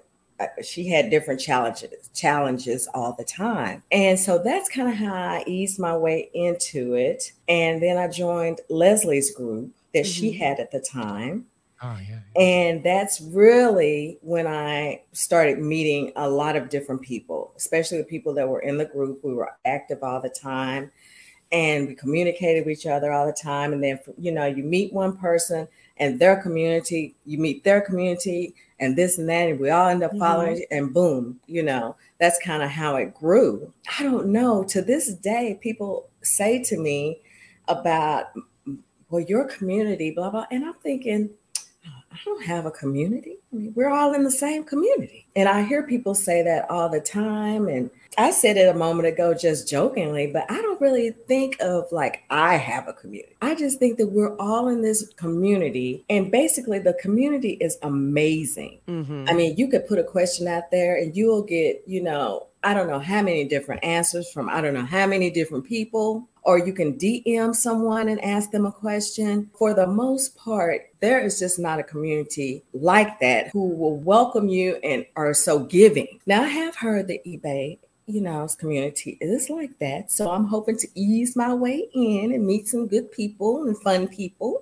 she 0.63 0.89
had 0.89 1.11
different 1.11 1.41
challenges 1.41 2.11
challenges 2.15 2.89
all 2.93 3.13
the 3.13 3.25
time. 3.25 3.83
And 3.93 4.19
so 4.19 4.39
that's 4.43 4.69
kind 4.69 4.89
of 4.89 4.95
how 4.97 5.15
i 5.15 5.45
eased 5.47 5.79
my 5.79 5.97
way 5.97 6.31
into 6.35 6.95
it. 6.95 7.33
And 7.49 7.83
then 7.83 7.97
i 7.97 8.09
joined 8.09 8.61
leslie's 8.69 9.35
group 9.35 9.73
that 9.93 10.05
mm-hmm. 10.05 10.11
she 10.11 10.33
had 10.33 10.59
at 10.61 10.73
the 10.73 10.81
time 10.81 11.47
Oh, 11.85 11.99
yeah, 12.01 12.21
yeah. 12.35 12.43
And 12.43 12.83
that's 12.83 13.21
really 13.21 14.19
when 14.23 14.47
I 14.47 15.03
started 15.13 15.59
meeting 15.59 16.13
a 16.17 16.31
lot 16.31 16.57
of 16.57 16.71
different 16.71 17.03
people, 17.03 17.53
especially 17.57 17.99
the 17.99 18.05
people 18.05 18.33
that 18.35 18.49
were 18.49 18.61
in 18.61 18.79
the 18.79 18.87
group. 18.87 19.23
We 19.23 19.35
were 19.35 19.51
active 19.67 20.03
all 20.03 20.23
the 20.23 20.31
time 20.31 20.91
and 21.53 21.87
we 21.87 21.95
communicated 21.95 22.65
with 22.65 22.79
each 22.79 22.87
other 22.87 23.13
all 23.13 23.27
the 23.27 23.33
time. 23.35 23.75
And 23.75 23.85
then, 23.85 24.01
you 24.17 24.33
know, 24.33 24.47
you 24.47 24.65
meet 24.65 24.95
one 24.95 25.19
person 25.19 25.69
and 25.99 26.19
their 26.19 26.41
community, 26.41 27.17
you 27.27 27.37
meet 27.37 27.65
their 27.65 27.83
community 27.83 28.55
and 28.81 28.97
this 28.97 29.19
and 29.19 29.29
that, 29.29 29.51
and 29.51 29.61
we 29.61 29.69
all 29.71 29.89
end 29.89 30.03
up 30.03 30.17
following, 30.19 30.57
mm-hmm. 30.57 30.77
and 30.77 30.93
boom, 30.93 31.39
you 31.47 31.63
know, 31.63 31.97
that's 32.19 32.39
kind 32.43 32.63
of 32.63 32.71
how 32.71 32.97
it 32.97 33.15
grew. 33.15 33.73
I 33.99 34.03
don't 34.03 34.29
know. 34.29 34.65
To 34.65 34.83
this 34.83 35.13
day, 35.15 35.59
people 35.63 36.09
say 36.23 36.63
to 36.65 36.79
me 36.79 37.21
about, 37.69 38.33
well, 39.11 39.21
your 39.21 39.45
community, 39.45 40.11
blah, 40.11 40.31
blah. 40.31 40.47
And 40.51 40.65
I'm 40.65 40.75
thinking, 40.75 41.31
I 42.15 42.19
don't 42.25 42.45
have 42.45 42.65
a 42.65 42.71
community. 42.71 43.39
I 43.53 43.57
mean, 43.57 43.73
we're 43.75 43.91
all 43.91 44.15
in 44.15 44.23
the 44.23 44.31
same 44.31 44.63
community. 44.63 45.27
And 45.35 45.49
I 45.49 45.65
hear 45.65 45.83
people 45.83 46.15
say 46.15 46.43
that 46.43 46.71
all 46.71 46.89
the 46.89 47.01
time. 47.01 47.67
And 47.67 47.91
I 48.17 48.31
said 48.31 48.57
it 48.57 48.73
a 48.73 48.79
moment 48.79 49.09
ago 49.09 49.35
just 49.35 49.69
jokingly, 49.69 50.29
but 50.29 50.49
I 50.49 50.63
don't 50.63 50.81
really 50.81 51.11
think 51.27 51.57
of 51.61 51.91
like 51.91 52.23
I 52.31 52.55
have 52.55 52.87
a 52.87 52.93
community. 52.93 53.35
I 53.43 53.57
just 53.57 53.81
think 53.81 53.99
that 53.99 54.13
we're 54.13 54.37
all 54.37 54.69
in 54.69 54.81
this 54.81 55.13
community. 55.17 56.05
And 56.09 56.31
basically, 56.31 56.79
the 56.79 56.95
community 56.95 57.55
is 57.61 57.79
amazing. 57.83 58.79
Mm-hmm. 58.87 59.25
I 59.29 59.33
mean, 59.33 59.57
you 59.57 59.67
could 59.67 59.89
put 59.89 59.99
a 59.99 60.05
question 60.05 60.47
out 60.47 60.71
there 60.71 60.97
and 60.97 61.17
you'll 61.17 61.43
get, 61.43 61.83
you 61.85 62.01
know, 62.01 62.47
I 62.63 62.75
don't 62.75 62.89
know 62.89 63.01
how 63.01 63.23
many 63.23 63.45
different 63.45 63.83
answers 63.83 64.31
from 64.31 64.49
I 64.49 64.61
don't 64.61 64.75
know 64.75 64.87
how 64.87 65.07
many 65.07 65.31
different 65.31 65.67
people 65.67 66.29
or 66.45 66.59
you 66.59 66.73
can 66.73 66.99
DM 66.99 67.55
someone 67.55 68.09
and 68.09 68.21
ask 68.23 68.51
them 68.51 68.67
a 68.67 68.73
question. 68.73 69.51
For 69.59 69.75
the 69.75 69.87
most 69.87 70.37
part, 70.37 70.83
there 71.01 71.21
is 71.21 71.39
just 71.39 71.59
not 71.59 71.79
a 71.79 71.83
community 71.83 72.63
like 72.73 73.19
that 73.21 73.49
who 73.49 73.69
will 73.69 73.97
welcome 73.97 74.49
you 74.49 74.77
and 74.85 75.07
are 75.17 75.35
so 75.35 75.61
giving. 75.61 76.21
Now, 76.27 76.43
I 76.43 76.49
have 76.49 76.77
heard 76.77 77.09
that 77.09 77.25
eBay 77.25 77.79
you 78.07 78.21
know, 78.21 78.47
community 78.59 79.17
is 79.21 79.49
like 79.49 79.79
that. 79.79 80.13
So 80.13 80.31
I'm 80.31 80.45
hoping 80.45 80.77
to 80.79 80.89
ease 80.95 81.37
my 81.37 81.55
way 81.55 81.89
in 81.95 82.33
and 82.33 82.47
meet 82.47 82.69
some 82.69 82.87
good 82.87 83.11
people 83.11 83.65
and 83.65 83.81
fun 83.83 84.09
people 84.09 84.61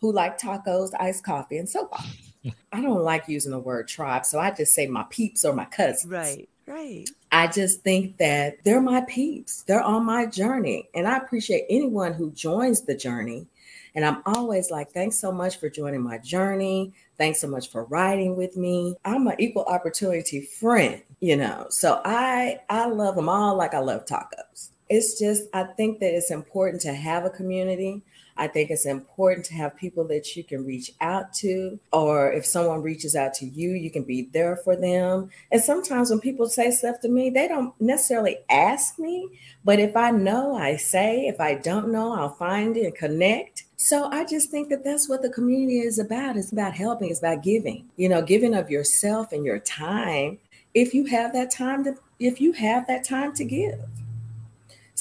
who 0.00 0.12
like 0.12 0.38
tacos, 0.38 0.90
iced 0.98 1.24
coffee, 1.24 1.58
and 1.58 1.68
so 1.68 1.88
on. 1.92 2.52
I 2.72 2.80
don't 2.80 3.02
like 3.02 3.28
using 3.28 3.52
the 3.52 3.58
word 3.60 3.86
tribe, 3.86 4.26
so 4.26 4.40
I 4.40 4.50
just 4.50 4.74
say 4.74 4.88
my 4.88 5.04
peeps 5.10 5.44
or 5.44 5.54
my 5.54 5.64
cousins. 5.66 6.10
Right. 6.10 6.48
Right. 6.66 7.08
I 7.30 7.48
just 7.48 7.82
think 7.82 8.18
that 8.18 8.62
they're 8.64 8.80
my 8.80 9.02
peeps. 9.02 9.62
They're 9.64 9.82
on 9.82 10.04
my 10.04 10.26
journey. 10.26 10.88
And 10.94 11.08
I 11.08 11.16
appreciate 11.16 11.66
anyone 11.68 12.12
who 12.12 12.30
joins 12.30 12.82
the 12.82 12.94
journey. 12.94 13.46
And 13.94 14.04
I'm 14.04 14.22
always 14.24 14.70
like, 14.70 14.90
thanks 14.92 15.18
so 15.18 15.32
much 15.32 15.58
for 15.58 15.68
joining 15.68 16.02
my 16.02 16.18
journey. 16.18 16.92
Thanks 17.18 17.40
so 17.40 17.48
much 17.48 17.70
for 17.70 17.84
riding 17.84 18.36
with 18.36 18.56
me. 18.56 18.96
I'm 19.04 19.26
an 19.26 19.36
equal 19.38 19.64
opportunity 19.64 20.40
friend, 20.40 21.02
you 21.20 21.36
know. 21.36 21.66
So 21.68 22.00
I 22.04 22.60
I 22.70 22.86
love 22.86 23.16
them 23.16 23.28
all 23.28 23.56
like 23.56 23.74
I 23.74 23.80
love 23.80 24.06
tacos. 24.06 24.70
It's 24.88 25.18
just 25.18 25.44
I 25.52 25.64
think 25.64 26.00
that 26.00 26.14
it's 26.14 26.30
important 26.30 26.80
to 26.82 26.94
have 26.94 27.24
a 27.24 27.30
community. 27.30 28.02
I 28.36 28.48
think 28.48 28.70
it's 28.70 28.86
important 28.86 29.46
to 29.46 29.54
have 29.54 29.76
people 29.76 30.06
that 30.08 30.36
you 30.36 30.44
can 30.44 30.64
reach 30.64 30.92
out 31.00 31.32
to, 31.34 31.78
or 31.92 32.32
if 32.32 32.46
someone 32.46 32.82
reaches 32.82 33.14
out 33.14 33.34
to 33.34 33.46
you, 33.46 33.70
you 33.70 33.90
can 33.90 34.04
be 34.04 34.28
there 34.32 34.56
for 34.56 34.76
them. 34.76 35.30
And 35.50 35.62
sometimes 35.62 36.10
when 36.10 36.20
people 36.20 36.48
say 36.48 36.70
stuff 36.70 37.00
to 37.00 37.08
me, 37.08 37.30
they 37.30 37.48
don't 37.48 37.78
necessarily 37.80 38.38
ask 38.50 38.98
me, 38.98 39.28
but 39.64 39.78
if 39.78 39.96
I 39.96 40.10
know, 40.10 40.56
I 40.56 40.76
say. 40.76 41.26
If 41.26 41.40
I 41.40 41.54
don't 41.54 41.92
know, 41.92 42.12
I'll 42.14 42.34
find 42.34 42.76
it 42.76 42.84
and 42.86 42.94
connect. 42.94 43.64
So 43.76 44.10
I 44.10 44.24
just 44.24 44.50
think 44.50 44.68
that 44.70 44.84
that's 44.84 45.08
what 45.08 45.22
the 45.22 45.30
community 45.30 45.80
is 45.80 45.98
about. 45.98 46.36
It's 46.36 46.52
about 46.52 46.74
helping, 46.74 47.10
it's 47.10 47.18
about 47.18 47.42
giving, 47.42 47.88
you 47.96 48.08
know, 48.08 48.22
giving 48.22 48.54
of 48.54 48.70
yourself 48.70 49.32
and 49.32 49.44
your 49.44 49.58
time. 49.58 50.38
If 50.74 50.94
you 50.94 51.04
have 51.06 51.32
that 51.34 51.50
time 51.50 51.84
to, 51.84 51.96
if 52.18 52.40
you 52.40 52.52
have 52.52 52.86
that 52.86 53.04
time 53.04 53.34
to 53.34 53.44
give. 53.44 53.78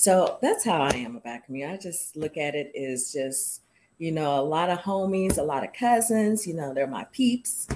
So 0.02 0.40
that's 0.42 0.66
how 0.66 0.82
I 0.82 0.96
am 0.96 1.16
about 1.16 1.46
community. 1.46 1.76
I 1.76 1.78
just 1.78 2.16
look 2.16 2.36
at 2.36 2.56
it 2.56 2.76
as 2.76 3.14
just, 3.14 3.62
you 4.00 4.12
know, 4.12 4.40
a 4.40 4.42
lot 4.42 4.72
of 4.72 4.80
homies, 4.80 5.38
a 5.38 5.44
lot 5.44 5.64
of 5.64 5.74
cousins, 5.74 6.48
you 6.48 6.56
know, 6.56 6.74
they're 6.74 6.88
my 6.88 7.04
peeps. 7.12 7.68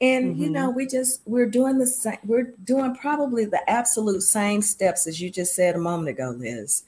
And 0.00 0.34
mm-hmm. 0.34 0.42
you 0.44 0.50
know, 0.50 0.70
we 0.70 0.86
just 0.86 1.22
we're 1.26 1.50
doing 1.50 1.78
the 1.78 1.88
same, 1.88 2.18
we're 2.24 2.54
doing 2.62 2.94
probably 2.94 3.46
the 3.46 3.68
absolute 3.68 4.22
same 4.22 4.62
steps 4.62 5.08
as 5.08 5.20
you 5.20 5.28
just 5.28 5.56
said 5.56 5.74
a 5.74 5.78
moment 5.78 6.10
ago, 6.10 6.32
Liz. 6.38 6.84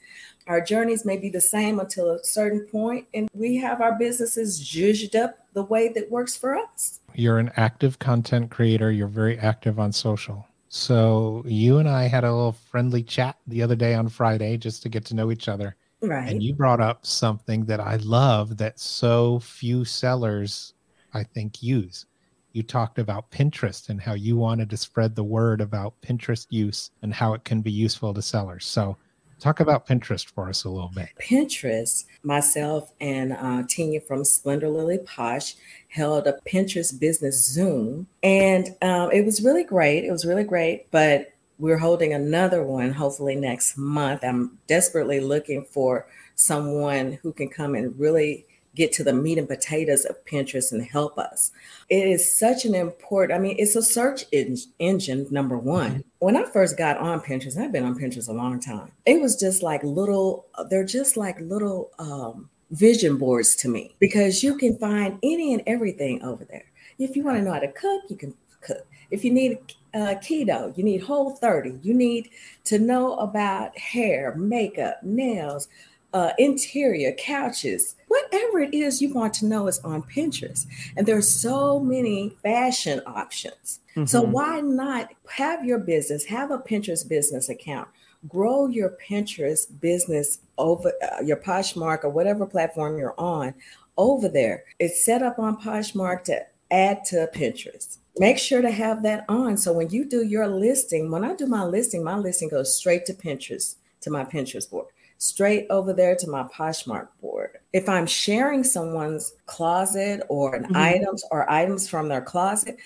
Our 0.47 0.61
journeys 0.61 1.03
may 1.03 1.17
be 1.17 1.27
the 1.27 1.41
same 1.41 1.81
until 1.81 2.11
a 2.11 2.23
certain 2.23 2.61
point, 2.61 3.05
and 3.13 3.29
we 3.33 3.57
have 3.57 3.81
our 3.81 3.97
businesses 3.97 4.65
judged 4.65 5.13
up 5.13 5.45
the 5.51 5.63
way 5.63 5.89
that 5.89 6.09
works 6.09 6.37
for 6.37 6.55
us. 6.55 7.01
You're 7.13 7.39
an 7.39 7.51
active 7.57 7.99
content 7.99 8.49
creator, 8.49 8.93
you're 8.93 9.07
very 9.09 9.37
active 9.37 9.77
on 9.77 9.91
social. 9.91 10.47
So 10.69 11.43
you 11.45 11.77
and 11.77 11.87
I 11.87 12.03
had 12.03 12.23
a 12.23 12.33
little 12.33 12.51
friendly 12.51 13.03
chat 13.03 13.37
the 13.47 13.61
other 13.61 13.75
day 13.75 13.93
on 13.93 14.09
Friday 14.09 14.57
just 14.57 14.83
to 14.83 14.89
get 14.89 15.05
to 15.05 15.15
know 15.15 15.31
each 15.31 15.47
other. 15.47 15.75
Right. 16.01 16.29
And 16.29 16.43
you 16.43 16.53
brought 16.53 16.81
up 16.81 17.05
something 17.05 17.65
that 17.65 17.79
I 17.79 17.95
love 17.97 18.57
that 18.57 18.79
so 18.79 19.39
few 19.39 19.85
sellers, 19.85 20.73
I 21.13 21.23
think, 21.23 21.63
use. 21.63 22.05
You 22.51 22.63
talked 22.63 22.99
about 22.99 23.31
Pinterest 23.31 23.89
and 23.89 24.01
how 24.01 24.13
you 24.13 24.37
wanted 24.37 24.69
to 24.69 24.77
spread 24.77 25.15
the 25.15 25.23
word 25.23 25.61
about 25.61 25.99
Pinterest 26.01 26.47
use 26.49 26.91
and 27.01 27.13
how 27.13 27.33
it 27.33 27.43
can 27.43 27.61
be 27.61 27.71
useful 27.71 28.13
to 28.13 28.21
sellers. 28.21 28.65
So 28.65 28.97
Talk 29.39 29.59
about 29.59 29.85
Pinterest 29.85 30.25
for 30.25 30.49
us 30.49 30.63
a 30.63 30.69
little 30.69 30.91
bit. 30.95 31.09
Pinterest, 31.19 32.05
myself 32.23 32.91
and 33.01 33.33
uh, 33.33 33.63
Tina 33.67 33.99
from 33.99 34.23
Splendor 34.23 34.69
Lily 34.69 34.97
Posh 34.99 35.55
held 35.89 36.27
a 36.27 36.39
Pinterest 36.47 36.97
business 36.99 37.45
Zoom, 37.45 38.07
and 38.23 38.75
um, 38.81 39.11
it 39.11 39.25
was 39.25 39.43
really 39.43 39.63
great. 39.63 40.05
It 40.05 40.11
was 40.11 40.25
really 40.25 40.43
great, 40.43 40.89
but 40.91 41.33
we're 41.57 41.77
holding 41.77 42.13
another 42.13 42.63
one 42.63 42.91
hopefully 42.91 43.35
next 43.35 43.77
month. 43.77 44.23
I'm 44.23 44.57
desperately 44.67 45.19
looking 45.19 45.63
for 45.63 46.07
someone 46.35 47.19
who 47.21 47.31
can 47.31 47.49
come 47.49 47.75
and 47.75 47.97
really 47.97 48.45
get 48.75 48.91
to 48.93 49.03
the 49.03 49.13
meat 49.13 49.37
and 49.37 49.47
potatoes 49.47 50.05
of 50.05 50.23
Pinterest 50.25 50.71
and 50.71 50.83
help 50.83 51.17
us. 51.17 51.51
It 51.89 52.07
is 52.07 52.35
such 52.35 52.65
an 52.65 52.75
important, 52.75 53.37
I 53.37 53.41
mean, 53.41 53.55
it's 53.57 53.75
a 53.75 53.81
search 53.81 54.25
en- 54.33 54.57
engine, 54.79 55.27
number 55.31 55.57
one. 55.57 55.91
Mm-hmm. 55.91 55.99
When 56.19 56.35
I 56.35 56.43
first 56.43 56.77
got 56.77 56.97
on 56.97 57.21
Pinterest, 57.21 57.57
I've 57.57 57.71
been 57.71 57.85
on 57.85 57.97
Pinterest 57.97 58.27
a 58.27 58.33
long 58.33 58.59
time. 58.59 58.91
It 59.05 59.21
was 59.21 59.35
just 59.35 59.63
like 59.63 59.83
little, 59.83 60.45
they're 60.69 60.85
just 60.85 61.17
like 61.17 61.39
little 61.39 61.91
um, 61.97 62.49
vision 62.71 63.17
boards 63.17 63.55
to 63.57 63.69
me 63.69 63.95
because 63.99 64.43
you 64.43 64.57
can 64.57 64.77
find 64.77 65.17
any 65.23 65.53
and 65.53 65.63
everything 65.65 66.21
over 66.23 66.45
there. 66.45 66.65
If 66.99 67.15
you 67.15 67.23
want 67.23 67.37
to 67.37 67.43
know 67.43 67.53
how 67.53 67.59
to 67.59 67.71
cook, 67.71 68.03
you 68.09 68.15
can 68.15 68.33
cook. 68.61 68.85
If 69.11 69.23
you 69.23 69.31
need 69.31 69.59
uh, 69.93 70.15
keto, 70.15 70.77
you 70.77 70.83
need 70.83 71.01
whole 71.01 71.31
30, 71.31 71.79
you 71.81 71.93
need 71.93 72.29
to 72.65 72.79
know 72.79 73.15
about 73.15 73.77
hair, 73.77 74.35
makeup, 74.35 75.01
nails, 75.03 75.67
uh, 76.15 76.31
interior, 76.37 77.11
couches, 77.11 77.95
whatever 78.07 78.61
it 78.61 78.73
is 78.73 79.01
you 79.01 79.13
want 79.13 79.33
to 79.33 79.45
know 79.45 79.67
is 79.67 79.79
on 79.79 80.01
Pinterest. 80.01 80.65
And 80.95 81.05
there's 81.05 81.29
so 81.29 81.77
many 81.77 82.37
fashion 82.41 83.01
options. 83.05 83.81
Mm-hmm. 83.97 84.05
So 84.05 84.21
why 84.21 84.61
not 84.61 85.09
have 85.29 85.65
your 85.65 85.77
business, 85.77 86.23
have 86.25 86.51
a 86.51 86.57
Pinterest 86.57 87.05
business 87.07 87.49
account, 87.49 87.89
grow 88.29 88.67
your 88.67 88.97
Pinterest 89.05 89.67
business 89.81 90.39
over 90.57 90.93
uh, 91.03 91.21
your 91.21 91.35
Poshmark 91.35 92.05
or 92.05 92.09
whatever 92.09 92.45
platform 92.45 92.97
you're 92.97 93.19
on 93.19 93.53
over 93.97 94.29
there. 94.29 94.63
It's 94.79 95.03
set 95.03 95.21
up 95.21 95.37
on 95.37 95.61
Poshmark 95.61 96.23
to 96.25 96.45
add 96.71 97.03
to 97.05 97.29
Pinterest. 97.35 97.97
Make 98.17 98.37
sure 98.37 98.61
to 98.61 98.71
have 98.71 99.03
that 99.03 99.25
on. 99.27 99.57
So 99.57 99.73
when 99.73 99.89
you 99.89 100.05
do 100.05 100.23
your 100.23 100.47
listing, 100.47 101.11
when 101.11 101.25
I 101.25 101.35
do 101.35 101.45
my 101.45 101.65
listing, 101.65 102.05
my 102.05 102.17
listing 102.17 102.47
goes 102.47 102.77
straight 102.77 103.05
to 103.07 103.13
Pinterest, 103.13 103.75
to 103.99 104.09
my 104.09 104.23
Pinterest 104.23 104.69
board 104.69 104.85
straight 105.17 105.67
over 105.69 105.93
there 105.93 106.15
to 106.15 106.29
my 106.29 106.43
Poshmark 106.43 107.07
board. 107.21 107.57
If 107.73 107.89
I'm 107.89 108.05
sharing 108.05 108.63
someone's 108.63 109.33
closet 109.45 110.21
or 110.29 110.55
an 110.55 110.63
mm-hmm. 110.63 110.77
items 110.77 111.23
or 111.31 111.49
items 111.49 111.89
from 111.89 112.09
their 112.09 112.21
closet, 112.21 112.77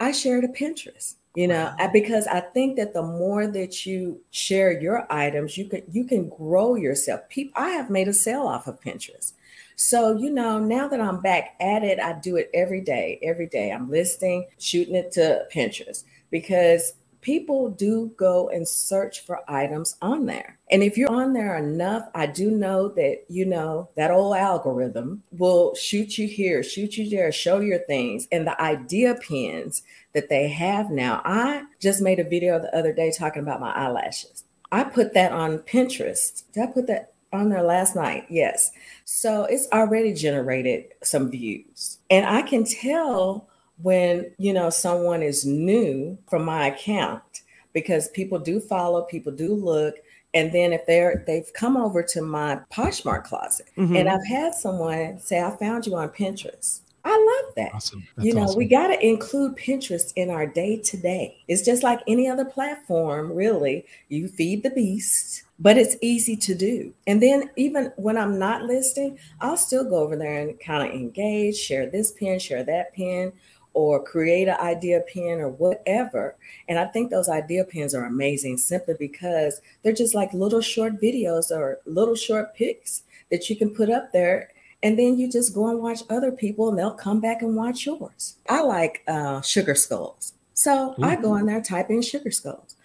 I 0.00 0.12
share 0.12 0.40
to 0.40 0.48
Pinterest. 0.48 1.14
You 1.36 1.48
know, 1.48 1.74
wow. 1.80 1.90
because 1.92 2.28
I 2.28 2.38
think 2.38 2.76
that 2.76 2.94
the 2.94 3.02
more 3.02 3.48
that 3.48 3.84
you 3.84 4.20
share 4.30 4.80
your 4.80 5.04
items, 5.12 5.58
you 5.58 5.64
can 5.64 5.82
you 5.90 6.04
can 6.04 6.28
grow 6.28 6.76
yourself. 6.76 7.28
People, 7.28 7.60
I 7.60 7.70
have 7.70 7.90
made 7.90 8.06
a 8.06 8.12
sale 8.12 8.42
off 8.42 8.68
of 8.68 8.80
Pinterest. 8.80 9.32
So, 9.76 10.16
you 10.16 10.30
know, 10.30 10.60
now 10.60 10.86
that 10.86 11.00
I'm 11.00 11.20
back 11.20 11.56
at 11.60 11.82
it, 11.82 11.98
I 11.98 12.12
do 12.20 12.36
it 12.36 12.50
every 12.54 12.80
day. 12.80 13.18
Every 13.22 13.48
day 13.48 13.70
I'm 13.70 13.90
listing, 13.90 14.46
shooting 14.58 14.94
it 14.94 15.10
to 15.12 15.46
Pinterest 15.52 16.04
because 16.30 16.94
people 17.24 17.70
do 17.70 18.12
go 18.16 18.50
and 18.50 18.68
search 18.68 19.24
for 19.24 19.40
items 19.50 19.96
on 20.02 20.26
there. 20.26 20.58
And 20.70 20.82
if 20.82 20.98
you're 20.98 21.10
on 21.10 21.32
there 21.32 21.56
enough, 21.56 22.08
I 22.14 22.26
do 22.26 22.50
know 22.50 22.88
that, 22.90 23.24
you 23.28 23.46
know, 23.46 23.88
that 23.96 24.10
old 24.10 24.36
algorithm 24.36 25.22
will 25.32 25.74
shoot 25.74 26.18
you 26.18 26.28
here, 26.28 26.62
shoot 26.62 26.98
you 26.98 27.08
there, 27.08 27.32
show 27.32 27.60
your 27.60 27.78
things. 27.78 28.28
And 28.30 28.46
the 28.46 28.60
idea 28.60 29.14
pins 29.14 29.82
that 30.12 30.28
they 30.28 30.48
have 30.48 30.90
now. 30.90 31.22
I 31.24 31.64
just 31.80 32.02
made 32.02 32.20
a 32.20 32.24
video 32.24 32.58
the 32.58 32.76
other 32.76 32.92
day 32.92 33.10
talking 33.10 33.42
about 33.42 33.60
my 33.60 33.72
eyelashes. 33.72 34.44
I 34.70 34.84
put 34.84 35.14
that 35.14 35.32
on 35.32 35.58
Pinterest. 35.60 36.42
Did 36.52 36.62
I 36.62 36.66
put 36.66 36.86
that 36.88 37.14
on 37.32 37.48
there 37.48 37.62
last 37.62 37.96
night? 37.96 38.26
Yes. 38.28 38.70
So 39.04 39.44
it's 39.44 39.66
already 39.72 40.12
generated 40.12 40.92
some 41.02 41.30
views. 41.30 41.98
And 42.10 42.26
I 42.26 42.42
can 42.42 42.64
tell 42.64 43.48
when 43.82 44.30
you 44.38 44.52
know 44.52 44.70
someone 44.70 45.22
is 45.22 45.44
new 45.44 46.16
from 46.28 46.44
my 46.44 46.68
account 46.68 47.42
because 47.72 48.08
people 48.10 48.38
do 48.38 48.60
follow 48.60 49.02
people 49.02 49.32
do 49.32 49.54
look 49.54 49.96
and 50.32 50.52
then 50.52 50.72
if 50.72 50.86
they're 50.86 51.24
they've 51.26 51.52
come 51.54 51.76
over 51.76 52.02
to 52.02 52.22
my 52.22 52.58
poshmark 52.72 53.24
closet 53.24 53.66
mm-hmm. 53.76 53.96
and 53.96 54.08
i've 54.08 54.26
had 54.26 54.54
someone 54.54 55.18
say 55.18 55.42
i 55.42 55.50
found 55.56 55.86
you 55.86 55.96
on 55.96 56.08
pinterest 56.08 56.80
I 57.06 57.42
love 57.44 57.54
that. 57.56 57.74
Awesome. 57.74 58.02
you 58.18 58.32
know, 58.32 58.44
awesome. 58.44 58.56
we 58.56 58.64
got 58.64 58.86
to 58.86 59.06
include 59.06 59.56
Pinterest 59.56 60.12
in 60.16 60.30
our 60.30 60.46
day 60.46 60.78
to 60.78 60.96
day. 60.96 61.36
It's 61.48 61.62
just 61.62 61.82
like 61.82 62.00
any 62.08 62.28
other 62.28 62.46
platform, 62.46 63.32
really. 63.32 63.84
You 64.08 64.26
feed 64.26 64.62
the 64.62 64.70
beast, 64.70 65.42
but 65.58 65.76
it's 65.76 65.96
easy 66.00 66.34
to 66.36 66.54
do. 66.54 66.94
And 67.06 67.22
then, 67.22 67.50
even 67.56 67.92
when 67.96 68.16
I'm 68.16 68.38
not 68.38 68.62
listing, 68.62 69.18
I'll 69.42 69.58
still 69.58 69.84
go 69.84 69.96
over 69.96 70.16
there 70.16 70.40
and 70.40 70.58
kind 70.58 70.88
of 70.88 70.94
engage, 70.94 71.56
share 71.56 71.90
this 71.90 72.10
pin, 72.12 72.38
share 72.38 72.64
that 72.64 72.94
pin, 72.94 73.32
or 73.74 74.02
create 74.02 74.48
an 74.48 74.58
idea 74.60 75.00
pin 75.00 75.40
or 75.40 75.48
whatever. 75.50 76.36
And 76.68 76.78
I 76.78 76.86
think 76.86 77.10
those 77.10 77.28
idea 77.28 77.64
pins 77.64 77.94
are 77.94 78.04
amazing 78.04 78.58
simply 78.58 78.94
because 78.98 79.60
they're 79.82 79.92
just 79.92 80.14
like 80.14 80.32
little 80.32 80.60
short 80.60 81.00
videos 81.00 81.50
or 81.50 81.80
little 81.84 82.14
short 82.14 82.54
pics 82.54 83.02
that 83.30 83.50
you 83.50 83.56
can 83.56 83.70
put 83.70 83.90
up 83.90 84.12
there 84.12 84.50
and 84.84 84.98
then 84.98 85.18
you 85.18 85.30
just 85.30 85.54
go 85.54 85.68
and 85.68 85.80
watch 85.80 86.02
other 86.10 86.30
people 86.30 86.68
and 86.68 86.78
they'll 86.78 86.92
come 86.92 87.18
back 87.18 87.40
and 87.40 87.56
watch 87.56 87.86
yours. 87.86 88.36
I 88.50 88.60
like 88.60 89.02
uh, 89.08 89.40
sugar 89.40 89.74
skulls. 89.74 90.34
So 90.52 90.94
Ooh. 90.98 91.02
I 91.02 91.16
go 91.16 91.36
in 91.36 91.46
there, 91.46 91.62
type 91.62 91.88
in 91.88 92.02
sugar 92.02 92.30
skulls. 92.30 92.76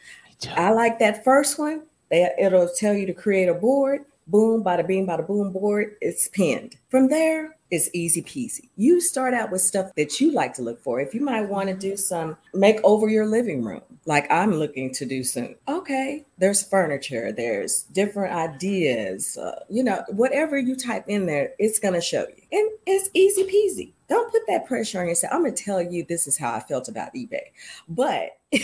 I 0.52 0.71
like 0.71 0.99
that 0.99 1.25
first 1.25 1.60
one. 1.60 1.84
They, 2.10 2.30
it'll 2.39 2.69
tell 2.69 2.93
you 2.93 3.06
to 3.06 3.13
create 3.13 3.49
a 3.49 3.54
board. 3.54 4.06
Boom, 4.28 4.63
bada 4.63 4.88
bing, 4.88 5.08
bada 5.08 5.28
boom 5.28 5.52
board. 5.52 5.95
It's 5.99 6.30
pinned. 6.30 6.78
From 6.89 7.10
there, 7.10 7.58
is 7.72 7.90
easy 7.94 8.22
peasy. 8.22 8.70
You 8.76 9.02
start 9.02 9.34
out 9.34 9.52
with 9.52 9.62
stuff 9.62 9.94
that 9.96 10.20
you 10.20 10.32
like 10.32 10.54
to 10.56 10.62
look 10.62 10.82
for. 10.82 11.00
If 11.00 11.14
you 11.14 11.22
might 11.22 11.48
want 11.48 11.70
to 11.70 11.76
do 11.76 11.96
some 11.96 12.38
make 12.54 12.80
over 12.84 13.08
your 13.08 13.28
living 13.28 13.64
room, 13.64 13.82
like 14.06 14.32
I'm 14.32 14.54
looking 14.54 14.94
to 14.94 15.06
do 15.06 15.24
soon. 15.24 15.56
Okay, 15.68 16.26
there's 16.38 16.64
furniture, 16.64 17.32
there's 17.32 17.84
different 17.84 18.34
ideas, 18.34 19.38
uh, 19.38 19.64
you 19.70 19.84
know, 19.84 20.04
whatever 20.10 20.58
you 20.58 20.76
type 20.76 21.06
in 21.08 21.26
there, 21.26 21.54
it's 21.60 21.80
going 21.80 21.94
to 21.94 22.02
show 22.02 22.22
you. 22.22 22.44
And 22.52 22.72
it's 22.88 23.10
easy 23.14 23.44
peasy. 23.44 23.94
Don't 24.10 24.32
put 24.32 24.41
that 24.48 24.65
pressure 24.65 25.00
on 25.00 25.08
yourself. 25.08 25.34
I'm 25.34 25.41
going 25.43 25.54
to 25.54 25.63
tell 25.63 25.82
you 25.82 26.04
this 26.04 26.28
is 26.28 26.38
how 26.38 26.54
I 26.54 26.60
felt 26.60 26.89
about 26.89 27.13
eBay. 27.13 27.43
But 27.88 28.39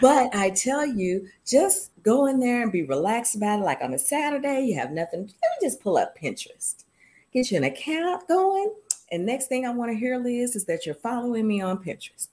but 0.00 0.34
I 0.34 0.50
tell 0.54 0.86
you, 0.86 1.28
just 1.46 1.90
go 2.02 2.26
in 2.26 2.40
there 2.40 2.62
and 2.62 2.72
be 2.72 2.82
relaxed 2.82 3.36
about 3.36 3.60
it. 3.60 3.64
Like 3.64 3.82
on 3.82 3.92
a 3.94 3.98
Saturday, 3.98 4.62
you 4.62 4.74
have 4.76 4.92
nothing. 4.92 5.20
Let 5.20 5.28
me 5.28 5.66
just 5.66 5.80
pull 5.82 5.98
up 5.98 6.18
Pinterest, 6.18 6.84
get 7.32 7.50
you 7.50 7.58
an 7.58 7.64
account 7.64 8.26
going. 8.28 8.72
And 9.12 9.24
next 9.24 9.46
thing 9.46 9.66
I 9.66 9.70
want 9.70 9.92
to 9.92 9.98
hear, 9.98 10.18
Liz, 10.18 10.56
is 10.56 10.64
that 10.64 10.86
you're 10.86 10.94
following 10.94 11.46
me 11.46 11.60
on 11.60 11.78
Pinterest. 11.78 12.28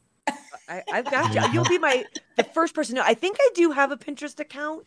I, 0.70 0.82
have 0.88 1.12
got 1.12 1.36
you. 1.36 1.42
You'll 1.54 1.66
be 1.66 1.78
my 1.78 2.06
the 2.38 2.44
first 2.44 2.74
person. 2.74 2.96
To, 2.96 3.06
I 3.06 3.14
think 3.14 3.38
I 3.40 3.50
do 3.54 3.72
have 3.72 3.92
a 3.92 3.98
Pinterest 3.98 4.40
account 4.40 4.86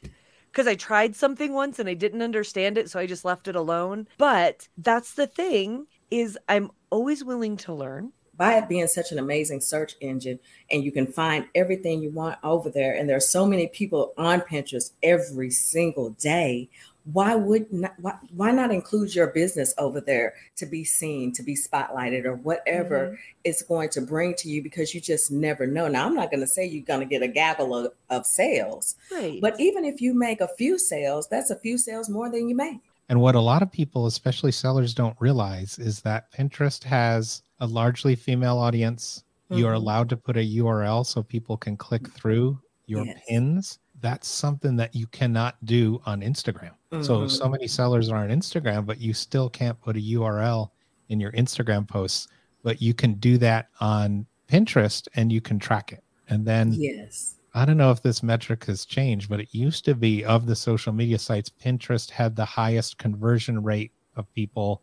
because 0.57 0.67
I 0.67 0.75
tried 0.75 1.15
something 1.15 1.53
once 1.53 1.79
and 1.79 1.87
I 1.87 1.93
didn't 1.93 2.23
understand 2.23 2.79
it, 2.79 2.89
so 2.89 2.99
I 2.99 3.05
just 3.05 3.27
left 3.27 3.47
it 3.47 3.57
alone. 3.57 4.09
But 4.17 4.69
that's 4.79 5.13
the 5.13 5.27
thing 5.27 5.87
is 6.11 6.39
I'm 6.49 6.71
always 6.89 7.23
willing 7.23 7.59
to 7.59 7.75
learn 7.75 8.13
by 8.39 8.55
it 8.57 8.69
being 8.69 8.87
such 8.87 9.13
an 9.13 9.19
amazing 9.19 9.61
search 9.61 9.97
engine 10.01 10.39
and 10.71 10.83
you 10.83 10.93
can 10.93 11.07
find 11.07 11.47
everything 11.55 12.01
you 12.01 12.11
want 12.11 12.39
over 12.43 12.71
there 12.71 12.95
and 12.95 13.09
there 13.09 13.17
are 13.17 13.21
so 13.21 13.47
many 13.47 13.67
people 13.67 14.13
on 14.17 14.41
pinterest 14.43 14.93
every 15.03 15.51
single 15.51 16.11
day 16.11 16.69
why 17.13 17.35
would 17.35 17.73
not 17.73 17.95
why, 18.01 18.17
why 18.35 18.51
not 18.51 18.71
include 18.71 19.15
your 19.15 19.29
business 19.29 19.75
over 19.79 20.01
there 20.01 20.35
to 20.57 20.67
be 20.67 20.85
seen 20.85 21.33
to 21.33 21.43
be 21.43 21.57
spotlighted 21.57 22.25
or 22.25 22.35
whatever 22.35 23.07
mm-hmm. 23.07 23.15
it's 23.45 23.63
going 23.63 23.89
to 23.89 24.01
bring 24.01 24.35
to 24.35 24.49
you 24.49 24.63
because 24.63 24.95
you 24.95 25.01
just 25.01 25.31
never 25.31 25.67
know 25.67 25.89
now 25.89 26.07
i'm 26.07 26.15
not 26.15 26.31
going 26.31 26.41
to 26.41 26.47
say 26.47 26.65
you're 26.65 26.85
going 26.85 27.01
to 27.01 27.07
get 27.07 27.23
a 27.23 27.29
gaggle 27.29 27.75
of, 27.77 27.93
of 28.11 28.27
sales 28.27 28.97
right. 29.13 29.41
but 29.41 29.59
even 29.61 29.85
if 29.85 30.01
you 30.01 30.15
make 30.15 30.41
a 30.41 30.49
few 30.57 30.79
sales 30.79 31.29
that's 31.29 31.51
a 31.51 31.57
few 31.57 31.79
sales 31.79 32.09
more 32.09 32.31
than 32.31 32.49
you 32.49 32.57
make 32.57 32.81
and 33.09 33.21
what 33.21 33.37
a 33.37 33.41
lot 33.41 33.63
of 33.63 33.71
people 33.71 34.07
especially 34.07 34.53
sellers 34.53 34.93
don't 34.93 35.17
realize 35.21 35.79
is 35.79 36.01
that 36.01 36.33
pinterest 36.33 36.83
has 36.83 37.43
a 37.61 37.67
largely 37.67 38.15
female 38.15 38.59
audience, 38.59 39.25
mm-hmm. 39.51 39.59
you 39.59 39.67
are 39.67 39.71
mm-hmm. 39.71 39.83
allowed 39.83 40.09
to 40.11 40.17
put 40.17 40.37
a 40.37 40.57
URL 40.57 41.05
so 41.05 41.23
people 41.23 41.57
can 41.57 41.77
click 41.77 42.09
through 42.11 42.59
your 42.87 43.05
yes. 43.05 43.21
pins. 43.29 43.79
That's 44.07 44.29
something 44.29 44.77
that 44.77 44.95
you 44.95 45.09
cannot 45.09 45.57
do 45.65 46.01
on 46.07 46.21
Instagram. 46.21 46.71
Mm-hmm. 46.93 47.03
So 47.03 47.27
so 47.27 47.49
many 47.49 47.67
sellers 47.67 48.09
are 48.09 48.19
on 48.19 48.29
Instagram, 48.29 48.87
but 48.87 49.01
you 49.01 49.13
still 49.13 49.51
can't 49.51 49.81
put 49.81 49.97
a 49.97 50.01
URL 50.01 50.71
in 51.09 51.19
your 51.19 51.33
Instagram 51.33 51.89
posts. 51.89 52.29
But 52.63 52.81
you 52.81 52.95
can 52.95 53.15
do 53.15 53.37
that 53.39 53.71
on 53.81 54.25
Pinterest 54.49 55.09
and 55.17 55.33
you 55.33 55.41
can 55.41 55.59
track 55.59 55.91
it. 55.91 56.05
And 56.29 56.47
then 56.47 56.73
yes. 56.73 57.35
I 57.53 57.65
don't 57.65 57.79
know 57.79 57.91
if 57.91 58.01
this 58.01 58.23
metric 58.23 58.67
has 58.67 58.85
changed, 58.85 59.29
but 59.29 59.41
it 59.41 59.49
used 59.51 59.85
to 59.87 59.97
be 59.97 60.25
of 60.25 60.47
the 60.47 60.55
social 60.55 60.93
media 60.93 61.19
sites, 61.19 61.51
Pinterest 61.51 62.09
had 62.09 62.37
the 62.37 62.45
highest 62.45 62.99
conversion 62.99 63.61
rate 63.61 63.91
of 64.15 64.33
people 64.35 64.83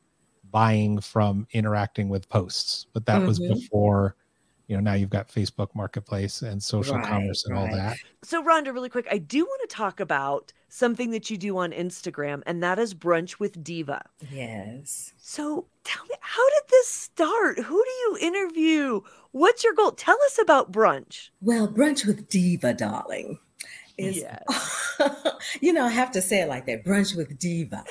buying 0.51 0.99
from 0.99 1.47
interacting 1.53 2.09
with 2.09 2.29
posts 2.29 2.85
but 2.93 3.05
that 3.07 3.17
mm-hmm. 3.17 3.27
was 3.27 3.39
before 3.39 4.15
you 4.73 4.81
know 4.81 4.89
now 4.89 4.95
you've 4.95 5.11
got 5.11 5.27
facebook 5.27 5.67
marketplace 5.75 6.41
and 6.41 6.61
social 6.61 6.95
right, 6.95 7.05
commerce 7.05 7.45
and 7.45 7.53
right. 7.53 7.69
all 7.69 7.75
that. 7.75 7.95
So 8.23 8.43
rhonda 8.43 8.73
really 8.73 8.89
quick 8.89 9.07
i 9.11 9.19
do 9.19 9.45
want 9.45 9.69
to 9.69 9.75
talk 9.75 9.99
about 9.99 10.51
something 10.67 11.11
that 11.11 11.29
you 11.29 11.37
do 11.37 11.57
on 11.59 11.71
instagram 11.71 12.41
and 12.47 12.63
that 12.63 12.79
is 12.79 12.95
brunch 12.95 13.39
with 13.39 13.63
diva. 13.63 14.03
Yes. 14.31 15.13
So 15.17 15.67
tell 15.83 16.03
me 16.05 16.15
how 16.19 16.49
did 16.49 16.63
this 16.71 16.87
start? 16.87 17.59
Who 17.59 17.83
do 17.83 17.91
you 17.91 18.17
interview? 18.19 19.01
What's 19.31 19.63
your 19.63 19.73
goal? 19.73 19.91
Tell 19.91 20.17
us 20.25 20.39
about 20.41 20.71
brunch. 20.71 21.29
Well 21.39 21.67
brunch 21.67 22.07
with 22.07 22.27
diva 22.29 22.73
darling 22.73 23.37
is 23.99 24.17
yes. 24.17 24.97
you 25.61 25.71
know 25.71 25.85
i 25.85 25.89
have 25.89 26.11
to 26.11 26.19
say 26.19 26.41
it 26.41 26.49
like 26.49 26.65
that 26.65 26.83
brunch 26.83 27.15
with 27.15 27.37
diva. 27.37 27.83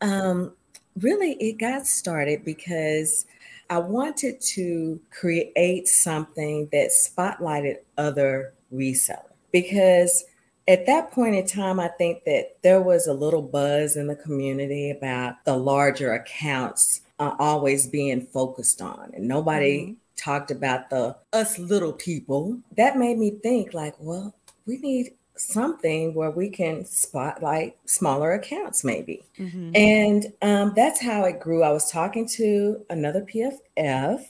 Um 0.00 0.56
really 1.00 1.32
it 1.34 1.58
got 1.58 1.86
started 1.86 2.44
because 2.44 3.26
I 3.70 3.78
wanted 3.78 4.40
to 4.40 5.00
create 5.10 5.88
something 5.88 6.68
that 6.72 6.90
spotlighted 6.90 7.78
other 7.96 8.54
resellers 8.72 9.28
because 9.52 10.24
at 10.68 10.84
that 10.84 11.10
point 11.10 11.34
in 11.34 11.46
time, 11.46 11.80
I 11.80 11.88
think 11.88 12.24
that 12.24 12.58
there 12.62 12.82
was 12.82 13.06
a 13.06 13.14
little 13.14 13.40
buzz 13.40 13.96
in 13.96 14.06
the 14.06 14.14
community 14.14 14.90
about 14.90 15.44
the 15.46 15.56
larger 15.56 16.12
accounts 16.12 17.00
uh, 17.18 17.34
always 17.38 17.86
being 17.86 18.26
focused 18.26 18.82
on, 18.82 19.10
and 19.14 19.26
nobody 19.26 19.80
mm-hmm. 19.80 19.92
talked 20.16 20.50
about 20.50 20.90
the 20.90 21.16
us 21.32 21.58
little 21.58 21.94
people. 21.94 22.58
That 22.76 22.98
made 22.98 23.18
me 23.18 23.30
think, 23.42 23.72
like, 23.72 23.94
well, 23.98 24.34
we 24.66 24.76
need 24.76 25.14
something 25.38 26.14
where 26.14 26.30
we 26.30 26.50
can 26.50 26.84
spotlight 26.84 27.76
smaller 27.86 28.32
accounts 28.32 28.84
maybe. 28.84 29.24
Mm-hmm. 29.38 29.70
and 29.74 30.32
um, 30.42 30.72
that's 30.74 31.00
how 31.00 31.24
it 31.24 31.40
grew. 31.40 31.62
I 31.62 31.70
was 31.70 31.90
talking 31.90 32.28
to 32.30 32.84
another 32.90 33.22
pff 33.22 34.20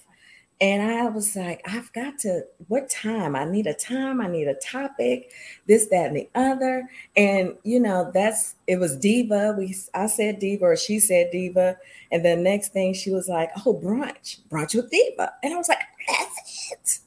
and 0.60 0.82
i 0.82 1.08
was 1.08 1.36
like 1.36 1.62
i've 1.66 1.92
got 1.92 2.18
to 2.18 2.42
what 2.66 2.90
time? 2.90 3.36
I 3.36 3.44
need 3.44 3.66
a 3.66 3.74
time 3.74 4.20
i 4.20 4.26
need 4.26 4.48
a 4.48 4.54
topic 4.54 5.30
this 5.66 5.86
that 5.86 6.08
and 6.08 6.16
the 6.16 6.28
other. 6.34 6.88
And 7.16 7.54
you 7.62 7.78
know 7.80 8.10
that's 8.12 8.56
it 8.66 8.78
was 8.78 8.96
diva. 8.96 9.54
We 9.56 9.76
i 9.94 10.06
said 10.06 10.38
diva 10.38 10.64
or 10.64 10.76
she 10.76 10.98
said 10.98 11.30
diva. 11.30 11.76
And 12.10 12.24
the 12.24 12.36
next 12.36 12.72
thing 12.72 12.94
she 12.94 13.10
was 13.10 13.28
like 13.28 13.50
oh 13.64 13.74
brunch 13.74 14.38
brunch 14.50 14.74
with 14.74 14.90
diva. 14.90 15.32
And 15.42 15.54
i 15.54 15.56
was 15.56 15.68
like 15.68 15.78
that's 16.08 16.72
it 16.72 16.98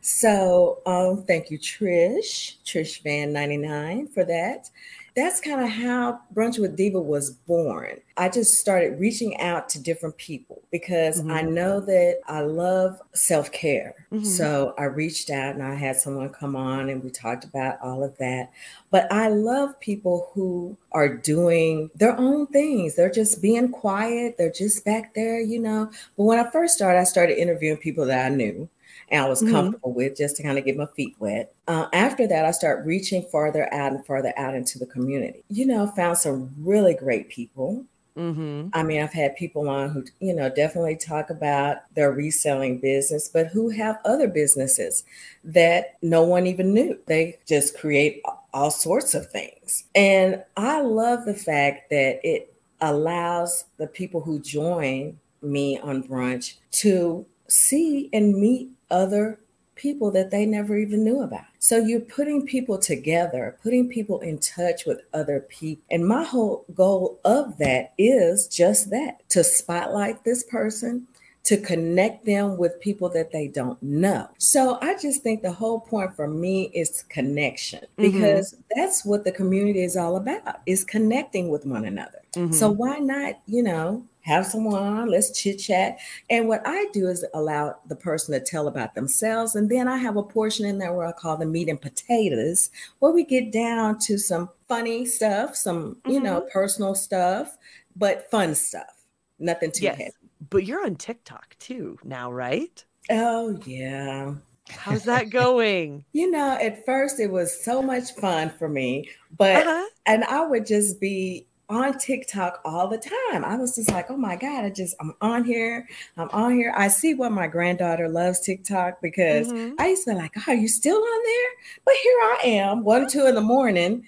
so 0.00 0.80
um, 0.86 1.24
thank 1.24 1.50
you, 1.50 1.58
Trish, 1.58 2.56
Trish 2.64 3.02
Van 3.02 3.32
99 3.32 4.08
for 4.08 4.24
that. 4.24 4.70
That's 5.16 5.40
kind 5.40 5.60
of 5.60 5.68
how 5.68 6.20
Brunch 6.32 6.58
with 6.58 6.76
Diva 6.76 7.00
was 7.00 7.30
born. 7.32 7.98
I 8.16 8.28
just 8.28 8.54
started 8.54 9.00
reaching 9.00 9.38
out 9.40 9.68
to 9.70 9.82
different 9.82 10.16
people 10.18 10.62
because 10.70 11.20
mm-hmm. 11.20 11.32
I 11.32 11.42
know 11.42 11.80
that 11.80 12.20
I 12.28 12.42
love 12.42 13.00
self 13.12 13.50
care. 13.50 14.06
Mm-hmm. 14.12 14.24
So 14.24 14.72
I 14.78 14.84
reached 14.84 15.28
out 15.28 15.54
and 15.54 15.64
I 15.64 15.74
had 15.74 15.96
someone 15.96 16.28
come 16.28 16.54
on 16.54 16.88
and 16.88 17.02
we 17.02 17.10
talked 17.10 17.44
about 17.44 17.78
all 17.82 18.04
of 18.04 18.16
that. 18.18 18.52
But 18.90 19.12
I 19.12 19.28
love 19.28 19.78
people 19.80 20.30
who 20.32 20.76
are 20.92 21.08
doing 21.08 21.90
their 21.96 22.16
own 22.16 22.46
things. 22.46 22.94
They're 22.94 23.10
just 23.10 23.42
being 23.42 23.70
quiet, 23.70 24.36
they're 24.38 24.52
just 24.52 24.84
back 24.84 25.14
there, 25.14 25.40
you 25.40 25.58
know. 25.58 25.90
But 26.16 26.24
when 26.24 26.38
I 26.38 26.48
first 26.50 26.74
started, 26.74 27.00
I 27.00 27.04
started 27.04 27.36
interviewing 27.36 27.78
people 27.78 28.06
that 28.06 28.26
I 28.26 28.34
knew 28.34 28.68
and 29.10 29.24
I 29.24 29.28
was 29.28 29.42
mm-hmm. 29.42 29.52
comfortable 29.52 29.92
with 29.92 30.16
just 30.16 30.36
to 30.36 30.42
kind 30.42 30.58
of 30.58 30.64
get 30.64 30.76
my 30.76 30.86
feet 30.96 31.16
wet. 31.18 31.52
Uh, 31.66 31.86
after 31.92 32.26
that, 32.28 32.44
I 32.44 32.50
start 32.52 32.86
reaching 32.86 33.22
farther 33.24 33.72
out 33.72 33.92
and 33.92 34.04
further 34.06 34.32
out 34.36 34.54
into 34.54 34.78
the 34.78 34.86
community. 34.86 35.42
You 35.48 35.66
know, 35.66 35.86
found 35.88 36.18
some 36.18 36.54
really 36.58 36.94
great 36.94 37.28
people. 37.28 37.84
Mm-hmm. 38.16 38.68
I 38.72 38.82
mean, 38.82 39.02
I've 39.02 39.12
had 39.12 39.36
people 39.36 39.68
on 39.68 39.90
who, 39.90 40.04
you 40.20 40.34
know, 40.34 40.48
definitely 40.48 40.96
talk 40.96 41.30
about 41.30 41.78
their 41.94 42.12
reselling 42.12 42.78
business, 42.78 43.28
but 43.28 43.46
who 43.48 43.70
have 43.70 43.98
other 44.04 44.28
businesses 44.28 45.04
that 45.44 45.96
no 46.02 46.22
one 46.22 46.46
even 46.46 46.74
knew. 46.74 46.98
They 47.06 47.38
just 47.46 47.78
create 47.78 48.22
all 48.52 48.70
sorts 48.70 49.14
of 49.14 49.30
things. 49.30 49.84
And 49.94 50.42
I 50.56 50.80
love 50.82 51.24
the 51.24 51.34
fact 51.34 51.90
that 51.90 52.20
it 52.24 52.54
allows 52.80 53.64
the 53.78 53.86
people 53.86 54.20
who 54.20 54.40
join 54.40 55.18
me 55.42 55.78
on 55.78 56.02
brunch 56.02 56.54
to 56.70 57.24
see 57.48 58.08
and 58.12 58.34
meet 58.34 58.70
other 58.90 59.40
people 59.80 60.10
that 60.10 60.30
they 60.30 60.44
never 60.44 60.76
even 60.76 61.02
knew 61.02 61.22
about. 61.22 61.44
So 61.58 61.78
you're 61.78 62.00
putting 62.00 62.44
people 62.44 62.76
together, 62.78 63.56
putting 63.62 63.88
people 63.88 64.20
in 64.20 64.38
touch 64.38 64.84
with 64.84 65.00
other 65.14 65.40
people. 65.48 65.82
And 65.90 66.06
my 66.06 66.22
whole 66.22 66.66
goal 66.74 67.18
of 67.24 67.56
that 67.58 67.94
is 67.96 68.46
just 68.46 68.90
that 68.90 69.26
to 69.30 69.42
spotlight 69.42 70.22
this 70.22 70.44
person, 70.44 71.06
to 71.44 71.56
connect 71.56 72.26
them 72.26 72.58
with 72.58 72.78
people 72.80 73.08
that 73.08 73.32
they 73.32 73.48
don't 73.48 73.82
know. 73.82 74.28
So 74.36 74.78
I 74.82 74.98
just 74.98 75.22
think 75.22 75.40
the 75.40 75.52
whole 75.52 75.80
point 75.80 76.14
for 76.14 76.28
me 76.28 76.70
is 76.74 77.04
connection 77.08 77.80
mm-hmm. 77.80 78.02
because 78.02 78.52
mm-hmm. 78.52 78.80
that's 78.80 79.04
what 79.06 79.24
the 79.24 79.32
community 79.32 79.82
is 79.82 79.96
all 79.96 80.16
about 80.16 80.60
is 80.66 80.84
connecting 80.84 81.48
with 81.48 81.64
one 81.64 81.86
another. 81.86 82.20
Mm-hmm. 82.34 82.52
So 82.52 82.68
why 82.68 82.98
not, 82.98 83.40
you 83.46 83.62
know, 83.62 84.04
have 84.22 84.46
someone 84.46 84.82
on, 84.82 85.08
let's 85.08 85.38
chit 85.38 85.58
chat. 85.58 85.98
And 86.28 86.48
what 86.48 86.62
I 86.64 86.86
do 86.92 87.08
is 87.08 87.24
allow 87.34 87.76
the 87.86 87.96
person 87.96 88.34
to 88.34 88.44
tell 88.44 88.68
about 88.68 88.94
themselves. 88.94 89.54
And 89.54 89.70
then 89.70 89.88
I 89.88 89.96
have 89.96 90.16
a 90.16 90.22
portion 90.22 90.66
in 90.66 90.78
there 90.78 90.92
where 90.92 91.06
I 91.06 91.12
call 91.12 91.36
the 91.36 91.46
meat 91.46 91.68
and 91.68 91.80
potatoes, 91.80 92.70
where 92.98 93.12
we 93.12 93.24
get 93.24 93.50
down 93.50 93.98
to 94.00 94.18
some 94.18 94.50
funny 94.68 95.06
stuff, 95.06 95.56
some, 95.56 95.94
mm-hmm. 95.96 96.10
you 96.10 96.20
know, 96.20 96.40
mm-hmm. 96.40 96.50
personal 96.52 96.94
stuff, 96.94 97.56
but 97.96 98.30
fun 98.30 98.54
stuff. 98.54 99.04
Nothing 99.38 99.72
too 99.72 99.84
yes. 99.84 99.96
heavy. 99.96 100.10
But 100.50 100.64
you're 100.64 100.84
on 100.84 100.96
TikTok 100.96 101.56
too 101.58 101.98
now, 102.04 102.30
right? 102.30 102.84
Oh, 103.10 103.58
yeah. 103.64 104.34
How's 104.68 105.04
that 105.04 105.30
going? 105.30 106.04
you 106.12 106.30
know, 106.30 106.58
at 106.60 106.84
first 106.84 107.20
it 107.20 107.30
was 107.30 107.62
so 107.64 107.82
much 107.82 108.12
fun 108.12 108.50
for 108.50 108.68
me, 108.68 109.10
but 109.36 109.66
uh-huh. 109.66 109.86
and 110.06 110.24
I 110.24 110.46
would 110.46 110.66
just 110.66 111.00
be 111.00 111.46
on 111.70 111.96
TikTok 111.98 112.60
all 112.64 112.88
the 112.88 112.98
time. 112.98 113.44
I 113.44 113.56
was 113.56 113.76
just 113.76 113.90
like, 113.90 114.10
oh 114.10 114.16
my 114.16 114.36
God, 114.36 114.64
I 114.64 114.70
just, 114.70 114.96
I'm 115.00 115.14
on 115.20 115.44
here. 115.44 115.88
I'm 116.16 116.28
on 116.30 116.54
here. 116.54 116.74
I 116.76 116.88
see 116.88 117.14
why 117.14 117.28
my 117.28 117.46
granddaughter 117.46 118.08
loves 118.08 118.40
TikTok 118.40 119.00
because 119.00 119.48
mm-hmm. 119.48 119.74
I 119.78 119.88
used 119.88 120.04
to 120.04 120.10
be 120.10 120.16
like, 120.16 120.32
oh, 120.36 120.42
are 120.48 120.54
you 120.54 120.68
still 120.68 120.96
on 120.96 121.24
there? 121.24 121.50
But 121.84 121.94
here 122.02 122.18
I 122.20 122.40
am, 122.44 122.84
one, 122.84 123.08
two 123.08 123.26
in 123.26 123.36
the 123.36 123.40
morning. 123.40 124.06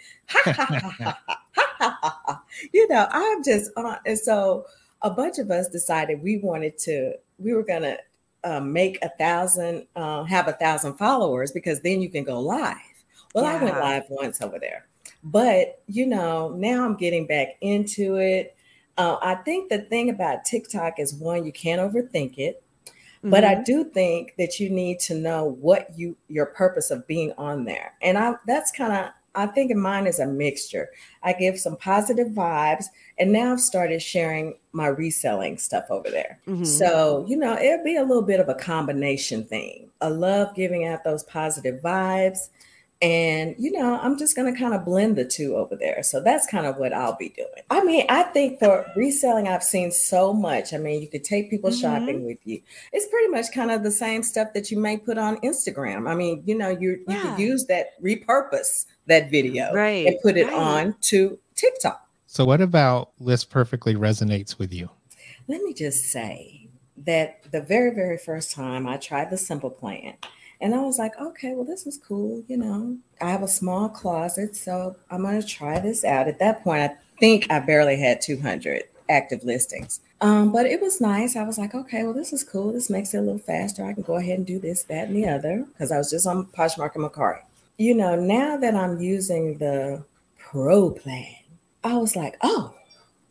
you 2.72 2.88
know, 2.88 3.07
I'm 3.11 3.44
just 3.44 3.70
on. 3.77 3.98
And 4.05 4.18
so 4.18 4.66
a 5.03 5.11
bunch 5.11 5.38
of 5.38 5.51
us 5.51 5.68
decided 5.68 6.22
we 6.22 6.38
wanted 6.38 6.77
to, 6.79 7.14
we 7.38 7.55
were 7.55 7.64
going 7.64 7.83
to 7.83 7.98
uh, 8.44 8.61
make 8.61 8.98
a 9.03 9.09
thousand, 9.18 9.87
uh, 9.94 10.25
have 10.25 10.48
a 10.48 10.53
thousand 10.55 10.94
followers 10.94 11.53
because 11.53 11.81
then 11.81 12.03
you 12.03 12.11
can 12.11 12.25
go 12.25 12.40
live. 12.40 12.77
Well, 13.35 13.44
yeah. 13.44 13.53
I 13.53 13.64
went 13.64 13.79
live 13.79 14.05
once 14.11 14.42
over 14.42 14.59
there. 14.59 14.87
But, 15.24 15.82
you 15.87 16.06
know, 16.06 16.50
now 16.50 16.85
I'm 16.85 16.96
getting 16.96 17.26
back 17.26 17.56
into 17.61 18.16
it. 18.16 18.56
Uh, 18.98 19.16
I 19.22 19.37
think 19.37 19.70
the 19.70 19.78
thing 19.78 20.11
about 20.11 20.44
TikTok 20.44 20.98
is 20.98 21.14
one, 21.14 21.46
you 21.46 21.52
can't 21.52 21.80
overthink 21.80 22.38
it. 22.38 22.62
Mm-hmm. 22.85 23.30
But 23.30 23.44
I 23.44 23.54
mm-hmm. 23.54 23.62
do 23.64 23.85
think 23.85 24.35
that 24.37 24.58
you 24.58 24.68
need 24.68 24.98
to 25.00 25.14
know 25.14 25.44
what 25.44 25.96
you 25.96 26.16
your 26.28 26.46
purpose 26.46 26.90
of 26.90 27.06
being 27.06 27.32
on 27.38 27.64
there. 27.64 27.94
And 28.02 28.18
I 28.18 28.35
that's 28.46 28.72
kind 28.72 28.92
of 28.92 29.12
I 29.35 29.46
think 29.46 29.70
in 29.70 29.80
mine 29.80 30.06
is 30.06 30.18
a 30.18 30.26
mixture. 30.26 30.90
I 31.22 31.32
give 31.32 31.58
some 31.58 31.76
positive 31.76 32.28
vibes, 32.28 32.87
and 33.18 33.32
now 33.32 33.52
I've 33.52 33.61
started 33.61 34.02
sharing 34.02 34.58
my 34.72 34.88
reselling 34.88 35.56
stuff 35.58 35.85
over 35.88 36.11
there. 36.11 36.40
Mm-hmm. 36.46 36.64
So, 36.64 37.24
you 37.28 37.37
know, 37.37 37.56
it'll 37.56 37.85
be 37.85 37.96
a 37.96 38.04
little 38.04 38.22
bit 38.22 38.40
of 38.40 38.48
a 38.48 38.54
combination 38.54 39.44
thing. 39.44 39.88
I 40.00 40.08
love 40.08 40.54
giving 40.54 40.87
out 40.87 41.04
those 41.04 41.22
positive 41.22 41.80
vibes, 41.80 42.50
and, 43.03 43.57
you 43.59 43.73
know, 43.73 43.99
I'm 44.01 44.17
just 44.17 44.37
going 44.37 44.53
to 44.53 44.59
kind 44.59 44.75
of 44.75 44.85
blend 44.85 45.17
the 45.17 45.25
two 45.25 45.57
over 45.57 45.75
there. 45.75 46.05
So 46.05 46.21
that's 46.21 46.47
kind 46.47 46.67
of 46.67 46.77
what 46.77 46.93
I'll 46.93 47.17
be 47.17 47.31
doing. 47.31 47.49
I 47.69 47.83
mean, 47.83 48.07
I 48.09 48.23
think 48.23 48.61
for 48.61 48.87
reselling, 48.95 49.49
I've 49.49 49.65
seen 49.65 49.91
so 49.91 50.33
much. 50.33 50.73
I 50.73 50.79
mean, 50.79 51.03
you 51.03 51.09
could 51.09 51.25
take 51.25 51.51
people 51.51 51.71
mm-hmm. 51.71 51.81
shopping 51.81 52.25
with 52.25 52.38
you. 52.45 52.62
It's 52.93 53.09
pretty 53.09 53.27
much 53.29 53.47
kind 53.53 53.73
of 53.73 53.83
the 53.83 53.91
same 53.91 54.23
stuff 54.23 54.53
that 54.55 54.71
you 54.71 54.79
may 54.79 54.97
put 54.97 55.19
on 55.19 55.38
Instagram. 55.38 56.09
I 56.09 56.15
mean, 56.15 56.45
you 56.47 56.57
know, 56.57 56.69
you, 56.69 57.05
yeah. 57.09 57.17
you 57.17 57.23
could 57.23 57.38
use 57.41 57.67
that, 57.67 58.01
repurpose 58.01 58.87
that 59.09 59.33
video 59.33 59.73
right. 59.75 60.07
and 60.07 60.17
put 60.23 60.37
it 60.37 60.47
right. 60.47 60.55
on 60.55 60.95
to 61.03 61.38
TikTok. 61.57 62.09
So, 62.29 62.45
what 62.45 62.61
about 62.61 63.11
List 63.19 63.51
Perfectly 63.51 63.95
resonates 63.95 64.59
with 64.59 64.73
you? 64.73 64.88
Let 65.49 65.61
me 65.62 65.75
just 65.75 66.05
say 66.05 66.69
that 66.99 67.51
the 67.51 67.61
very, 67.61 67.93
very 67.95 68.17
first 68.17 68.55
time 68.55 68.87
I 68.87 68.97
tried 68.97 69.31
the 69.31 69.37
simple 69.37 69.71
plan, 69.71 70.15
and 70.62 70.77
I 70.77 70.81
was 70.81 70.96
like, 70.96 71.20
okay, 71.20 71.55
well, 71.55 71.64
this 71.64 71.87
is 71.88 71.98
cool. 71.98 72.44
You 72.46 72.57
know, 72.57 72.96
I 73.20 73.31
have 73.31 73.42
a 73.42 73.48
small 73.48 73.88
closet, 73.88 74.55
so 74.55 74.94
I'm 75.11 75.22
going 75.22 75.40
to 75.40 75.46
try 75.46 75.81
this 75.81 76.05
out. 76.05 76.29
At 76.29 76.38
that 76.38 76.62
point, 76.62 76.83
I 76.83 76.94
think 77.18 77.51
I 77.51 77.59
barely 77.59 77.96
had 77.96 78.20
200 78.20 78.85
active 79.11 79.42
listings. 79.42 80.01
Um, 80.20 80.53
but 80.53 80.66
it 80.66 80.81
was 80.81 81.01
nice. 81.01 81.35
I 81.35 81.42
was 81.42 81.59
like, 81.59 81.75
okay, 81.75 82.05
well, 82.05 82.12
this 82.12 82.33
is 82.33 82.44
cool. 82.44 82.72
This 82.72 82.88
makes 82.88 83.12
it 83.12 83.18
a 83.18 83.22
little 83.22 83.40
faster. 83.40 83.85
I 83.85 83.92
can 83.92 84.05
go 84.05 84.14
ahead 84.14 84.38
and 84.38 84.46
do 84.46 84.61
this, 84.61 84.85
that, 84.85 85.09
and 85.09 85.16
the 85.16 85.29
other 85.29 85.66
because 85.72 85.90
I 85.90 85.98
was 85.98 86.11
just 86.11 86.29
on 86.29 86.46
Poshmark 86.46 86.94
and 86.94 87.05
Mercari. 87.05 87.40
You 87.77 87.96
know, 87.96 88.14
now 88.14 88.57
that 88.57 88.77
I'm 88.77 89.01
using 89.01 89.59
the 89.59 90.05
pro 90.38 90.92
plan, 90.92 91.35
I 91.83 91.94
was 91.94 92.14
like, 92.14 92.37
oh, 92.42 92.72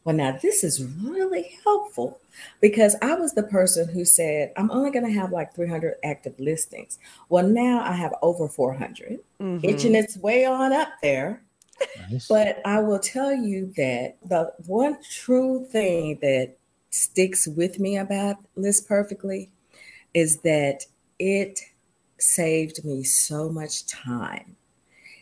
well, 0.04 0.16
now 0.16 0.38
this 0.42 0.64
is 0.64 0.84
really 0.84 1.60
helpful 1.64 2.20
because 2.60 2.96
I 3.02 3.14
was 3.16 3.34
the 3.34 3.44
person 3.44 3.88
who 3.88 4.04
said, 4.04 4.52
I'm 4.58 4.72
only 4.72 4.90
going 4.90 5.06
to 5.06 5.12
have 5.12 5.32
like 5.32 5.54
300 5.54 5.96
active 6.04 6.40
listings. 6.40 6.98
Well, 7.30 7.48
now 7.48 7.84
I 7.84 7.94
have 7.94 8.14
over 8.22 8.48
400, 8.48 9.20
mm-hmm. 9.40 9.64
itching 9.64 9.96
its 9.96 10.18
way 10.18 10.46
on 10.46 10.74
up 10.74 10.90
there. 11.04 11.44
Nice. 12.12 12.28
But 12.28 12.62
I 12.66 12.80
will 12.80 13.00
tell 13.00 13.34
you 13.34 13.74
that 13.78 14.18
the 14.26 14.54
one 14.66 14.98
true 15.04 15.66
thing 15.66 16.18
that 16.22 16.56
sticks 16.90 17.48
with 17.48 17.80
me 17.80 17.98
about 17.98 18.38
List 18.56 18.88
Perfectly 18.88 19.50
is 20.14 20.40
that 20.40 20.86
it 21.20 21.60
saved 22.20 22.84
me 22.84 23.04
so 23.04 23.50
much 23.50 23.86
time 23.88 24.56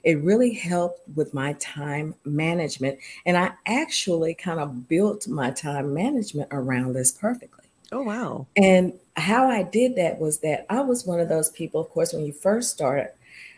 it 0.10 0.24
really 0.24 0.52
helped 0.52 1.08
with 1.16 1.36
my 1.36 1.54
time 1.54 2.16
management. 2.26 2.98
And 3.28 3.38
I 3.38 3.52
actually 3.68 4.34
kind 4.34 4.60
of 4.60 4.88
built 4.88 5.28
my 5.28 5.52
time 5.52 5.94
management 5.94 6.50
around 6.52 6.94
List 6.94 7.22
Perfectly. 7.22 7.66
Oh, 7.92 8.02
wow. 8.02 8.48
And 8.58 8.94
how 9.18 9.48
I 9.48 9.62
did 9.62 9.96
that 9.98 10.18
was 10.18 10.40
that 10.40 10.66
I 10.68 10.82
was 10.82 11.06
one 11.06 11.20
of 11.20 11.30
those 11.30 11.52
people, 11.52 11.80
of 11.80 11.90
course, 11.90 12.12
when 12.12 12.26
you 12.26 12.34
first 12.34 12.72
start, 12.72 13.16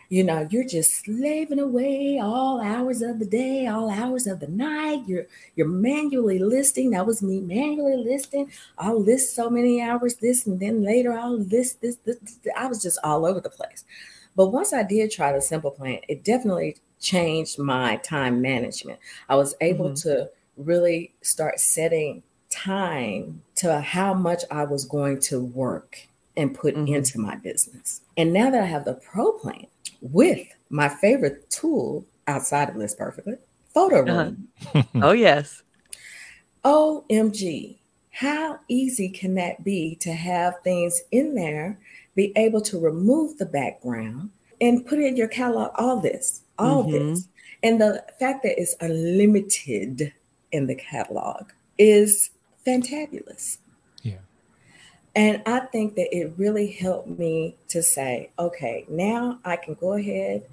you 0.09 0.25
know, 0.25 0.45
you're 0.51 0.67
just 0.67 0.91
slaving 1.05 1.59
away 1.59 2.19
all 2.21 2.59
hours 2.59 3.01
of 3.01 3.19
the 3.19 3.25
day, 3.25 3.67
all 3.67 3.89
hours 3.89 4.27
of 4.27 4.41
the 4.41 4.47
night. 4.47 5.03
You're 5.07 5.27
you're 5.55 5.69
manually 5.69 6.37
listing. 6.37 6.91
That 6.91 7.07
was 7.07 7.21
me 7.21 7.39
manually 7.39 7.95
listing. 7.95 8.51
I'll 8.77 9.01
list 9.01 9.37
so 9.37 9.49
many 9.49 9.81
hours 9.81 10.15
this, 10.15 10.45
and 10.45 10.59
then 10.59 10.83
later 10.83 11.13
I'll 11.13 11.39
list 11.39 11.79
this. 11.79 11.95
this, 12.03 12.17
this. 12.17 12.39
I 12.57 12.67
was 12.67 12.81
just 12.81 12.99
all 13.05 13.25
over 13.25 13.39
the 13.39 13.49
place. 13.49 13.85
But 14.35 14.47
once 14.47 14.73
I 14.73 14.83
did 14.83 15.11
try 15.11 15.31
the 15.31 15.41
simple 15.41 15.71
plan, 15.71 15.99
it 16.07 16.23
definitely 16.23 16.77
changed 16.99 17.59
my 17.59 17.97
time 17.97 18.41
management. 18.41 18.99
I 19.27 19.35
was 19.35 19.55
able 19.61 19.89
mm-hmm. 19.89 20.09
to 20.09 20.29
really 20.57 21.13
start 21.21 21.59
setting 21.59 22.23
time 22.49 23.41
to 23.55 23.81
how 23.81 24.13
much 24.13 24.43
I 24.51 24.65
was 24.65 24.85
going 24.85 25.19
to 25.21 25.39
work 25.43 26.07
and 26.37 26.53
put 26.53 26.75
mm-hmm. 26.75 26.93
into 26.93 27.19
my 27.19 27.35
business. 27.35 28.01
And 28.17 28.33
now 28.33 28.49
that 28.51 28.61
I 28.61 28.65
have 28.65 28.85
the 28.85 28.93
pro 28.93 29.31
plan 29.33 29.67
with 30.01 30.47
my 30.69 30.89
favorite 30.89 31.49
tool 31.49 32.05
outside 32.27 32.69
of 32.69 32.75
List 32.75 32.97
Perfectly, 32.97 33.35
Photo 33.73 34.03
uh-huh. 34.03 34.23
Room. 34.23 34.47
Uh-huh. 34.73 34.83
oh, 34.95 35.11
yes. 35.11 35.63
OMG. 36.63 37.77
How 38.11 38.59
easy 38.67 39.09
can 39.09 39.35
that 39.35 39.63
be 39.63 39.95
to 40.01 40.11
have 40.11 40.61
things 40.63 41.01
in 41.11 41.33
there 41.33 41.79
be 42.15 42.33
able 42.35 42.61
to 42.61 42.79
remove 42.79 43.37
the 43.37 43.45
background 43.45 44.29
and 44.59 44.85
put 44.85 44.99
in 44.99 45.15
your 45.15 45.27
catalog 45.27 45.71
all 45.75 45.99
this, 45.99 46.41
all 46.57 46.83
mm-hmm. 46.83 47.09
this. 47.09 47.27
And 47.63 47.79
the 47.79 48.03
fact 48.19 48.43
that 48.43 48.59
it's 48.59 48.75
unlimited 48.79 50.13
in 50.51 50.67
the 50.67 50.75
catalog 50.75 51.49
is 51.77 52.31
fantabulous. 52.65 53.57
Yeah. 54.01 54.17
And 55.15 55.41
I 55.45 55.59
think 55.59 55.95
that 55.95 56.15
it 56.15 56.33
really 56.37 56.71
helped 56.71 57.07
me 57.19 57.55
to 57.69 57.81
say, 57.81 58.29
okay, 58.37 58.85
now 58.87 59.39
I 59.45 59.55
can 59.55 59.75
go 59.75 59.93
ahead 59.93 60.43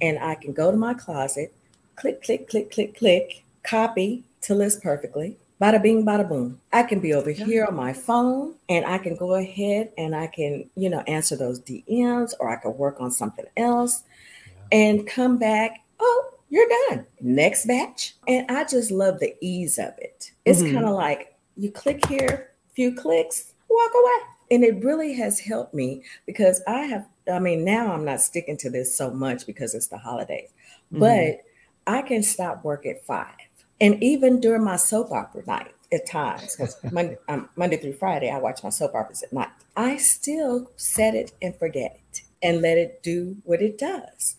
and 0.00 0.18
I 0.18 0.34
can 0.34 0.52
go 0.52 0.70
to 0.70 0.76
my 0.76 0.94
closet, 0.94 1.52
click, 1.96 2.22
click, 2.22 2.48
click, 2.48 2.70
click, 2.70 2.96
click, 2.96 3.44
copy 3.62 4.24
to 4.42 4.54
list 4.54 4.82
perfectly, 4.82 5.36
bada 5.60 5.82
bing, 5.82 6.04
bada 6.04 6.28
boom. 6.28 6.60
I 6.72 6.82
can 6.82 7.00
be 7.00 7.14
over 7.14 7.30
yeah. 7.30 7.44
here 7.44 7.64
on 7.64 7.74
my 7.74 7.92
phone 7.92 8.54
and 8.68 8.84
I 8.84 8.98
can 8.98 9.16
go 9.16 9.34
ahead 9.34 9.92
and 9.96 10.14
I 10.14 10.26
can, 10.26 10.68
you 10.76 10.90
know, 10.90 11.00
answer 11.00 11.36
those 11.36 11.60
DMs 11.60 12.34
or 12.40 12.50
I 12.50 12.56
can 12.56 12.76
work 12.76 13.00
on 13.00 13.10
something 13.10 13.46
else 13.56 14.02
yeah. 14.46 14.78
and 14.78 15.06
come 15.06 15.38
back. 15.38 15.82
Oh, 15.98 16.30
you're 16.50 16.68
done. 16.88 17.06
Next 17.20 17.66
batch. 17.66 18.14
And 18.28 18.50
I 18.50 18.64
just 18.64 18.90
love 18.90 19.18
the 19.18 19.34
ease 19.40 19.78
of 19.78 19.92
it. 19.98 20.30
It's 20.44 20.60
mm-hmm. 20.60 20.74
kind 20.74 20.86
of 20.86 20.94
like 20.94 21.34
you 21.56 21.70
click 21.70 22.06
here, 22.06 22.50
few 22.74 22.94
clicks, 22.94 23.52
walk 23.68 23.92
away. 23.94 24.30
And 24.50 24.62
it 24.62 24.84
really 24.84 25.12
has 25.14 25.40
helped 25.40 25.74
me 25.74 26.04
because 26.24 26.62
I 26.68 26.82
have, 26.82 27.06
I 27.32 27.40
mean, 27.40 27.64
now 27.64 27.92
I'm 27.92 28.04
not 28.04 28.20
sticking 28.20 28.56
to 28.58 28.70
this 28.70 28.96
so 28.96 29.10
much 29.10 29.44
because 29.44 29.74
it's 29.74 29.88
the 29.88 29.98
holidays, 29.98 30.50
mm-hmm. 30.92 31.00
but 31.00 31.42
I 31.88 32.02
can 32.02 32.22
stop 32.22 32.62
work 32.62 32.86
at 32.86 33.04
five 33.04 33.34
and 33.80 34.02
even 34.02 34.40
during 34.40 34.64
my 34.64 34.76
soap 34.76 35.10
opera 35.12 35.42
night 35.46 35.72
at 35.92 36.06
times, 36.06 36.56
because 36.56 36.76
Monday, 36.92 37.16
um, 37.28 37.48
Monday 37.56 37.76
through 37.76 37.94
Friday, 37.94 38.30
I 38.30 38.38
watch 38.38 38.62
my 38.64 38.70
soap 38.70 38.94
operas 38.94 39.22
at 39.22 39.32
night, 39.32 39.48
I 39.76 39.96
still 39.98 40.70
set 40.76 41.14
it 41.14 41.32
and 41.42 41.54
forget 41.56 41.98
it. 42.12 42.22
and 42.42 42.60
let 42.62 42.76
it 42.78 43.02
do 43.02 43.36
what 43.44 43.62
it 43.62 43.78
does. 43.78 44.36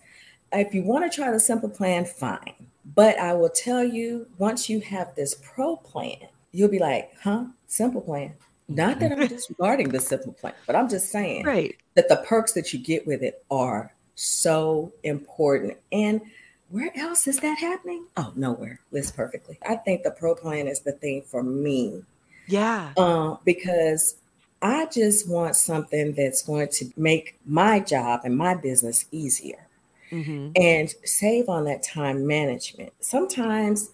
If 0.53 0.73
you 0.73 0.83
want 0.83 1.09
to 1.11 1.15
try 1.15 1.31
the 1.31 1.39
simple 1.39 1.69
plan, 1.69 2.05
fine. 2.05 2.53
But 2.95 3.19
I 3.19 3.33
will 3.33 3.49
tell 3.49 3.83
you, 3.83 4.27
once 4.37 4.69
you 4.69 4.79
have 4.81 5.13
this 5.15 5.35
pro 5.35 5.75
plan, 5.77 6.17
you'll 6.53 6.69
be 6.69 6.79
like, 6.79 7.11
huh? 7.21 7.45
Simple 7.67 8.01
plan. 8.01 8.33
Not 8.69 8.99
that 8.99 9.11
I'm 9.11 9.27
disregarding 9.27 9.89
the 9.89 9.99
simple 9.99 10.33
plan, 10.33 10.53
but 10.65 10.75
I'm 10.75 10.87
just 10.89 11.09
saying 11.11 11.45
Right. 11.45 11.75
that 11.95 12.07
the 12.09 12.17
perks 12.17 12.53
that 12.53 12.71
you 12.73 12.79
get 12.79 13.05
with 13.07 13.23
it 13.23 13.43
are 13.51 13.93
so 14.15 14.91
important. 15.03 15.77
And 15.91 16.21
where 16.69 16.91
else 16.97 17.27
is 17.27 17.39
that 17.39 17.57
happening? 17.59 18.05
Oh, 18.17 18.33
nowhere. 18.35 18.79
List 18.91 19.15
perfectly. 19.15 19.57
I 19.67 19.75
think 19.75 20.03
the 20.03 20.11
pro 20.11 20.35
plan 20.35 20.67
is 20.67 20.81
the 20.81 20.91
thing 20.93 21.21
for 21.21 21.43
me 21.43 22.03
Yeah. 22.47 22.93
uh, 22.97 23.35
because 23.45 24.15
I 24.61 24.87
just 24.87 25.29
want 25.29 25.55
something 25.55 26.13
that's 26.13 26.41
going 26.43 26.69
to 26.73 26.91
make 26.97 27.37
my 27.45 27.79
job 27.79 28.21
and 28.23 28.35
my 28.37 28.55
business 28.55 29.05
easier 29.11 29.67
hmm 30.09 30.49
and 30.55 30.93
save 31.03 31.49
on 31.49 31.65
that 31.65 31.83
time 31.83 32.25
management. 32.25 32.93
Sometimes 33.01 33.91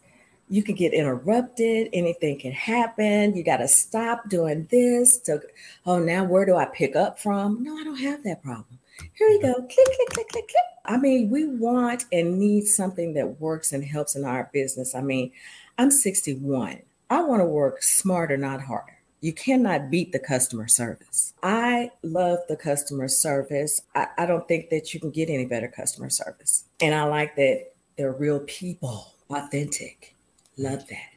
you 0.49 0.61
can 0.63 0.75
get 0.75 0.93
interrupted, 0.93 1.89
anything 1.93 2.39
can 2.39 2.51
happen. 2.51 3.35
You 3.35 3.43
got 3.43 3.57
to 3.57 3.67
stop 3.67 4.29
doing 4.29 4.67
this 4.69 5.17
to, 5.21 5.41
oh, 5.85 5.99
now 5.99 6.23
where 6.25 6.45
do 6.45 6.55
I 6.55 6.65
pick 6.65 6.95
up 6.95 7.19
from? 7.19 7.63
No, 7.63 7.77
I 7.77 7.83
don't 7.83 7.97
have 7.97 8.23
that 8.23 8.43
problem. 8.43 8.79
Here 9.15 9.27
you 9.29 9.41
go. 9.41 9.53
Click, 9.53 9.69
click, 9.69 10.09
click, 10.11 10.29
click, 10.29 10.47
click. 10.47 10.63
I 10.85 10.97
mean, 10.97 11.29
we 11.29 11.45
want 11.45 12.05
and 12.11 12.37
need 12.37 12.67
something 12.67 13.13
that 13.13 13.39
works 13.39 13.71
and 13.71 13.83
helps 13.83 14.15
in 14.15 14.25
our 14.25 14.49
business. 14.53 14.93
I 14.93 15.01
mean, 15.01 15.31
I'm 15.77 15.91
61. 15.91 16.81
I 17.09 17.21
want 17.21 17.41
to 17.41 17.45
work 17.45 17.83
smarter, 17.83 18.37
not 18.37 18.63
harder. 18.63 18.99
You 19.21 19.31
cannot 19.31 19.89
beat 19.89 20.11
the 20.11 20.19
customer 20.19 20.67
service. 20.67 21.33
I 21.41 21.91
love 22.01 22.39
the 22.49 22.57
customer 22.57 23.07
service. 23.07 23.81
I, 23.95 24.07
I 24.17 24.25
don't 24.25 24.47
think 24.47 24.69
that 24.69 24.93
you 24.93 24.99
can 24.99 25.11
get 25.11 25.29
any 25.29 25.45
better 25.45 25.69
customer 25.69 26.09
service. 26.09 26.65
And 26.81 26.93
I 26.93 27.03
like 27.05 27.37
that 27.37 27.71
they're 27.97 28.11
real 28.11 28.41
people, 28.41 29.13
authentic. 29.29 30.15
Love 30.57 30.87
that. 30.89 31.12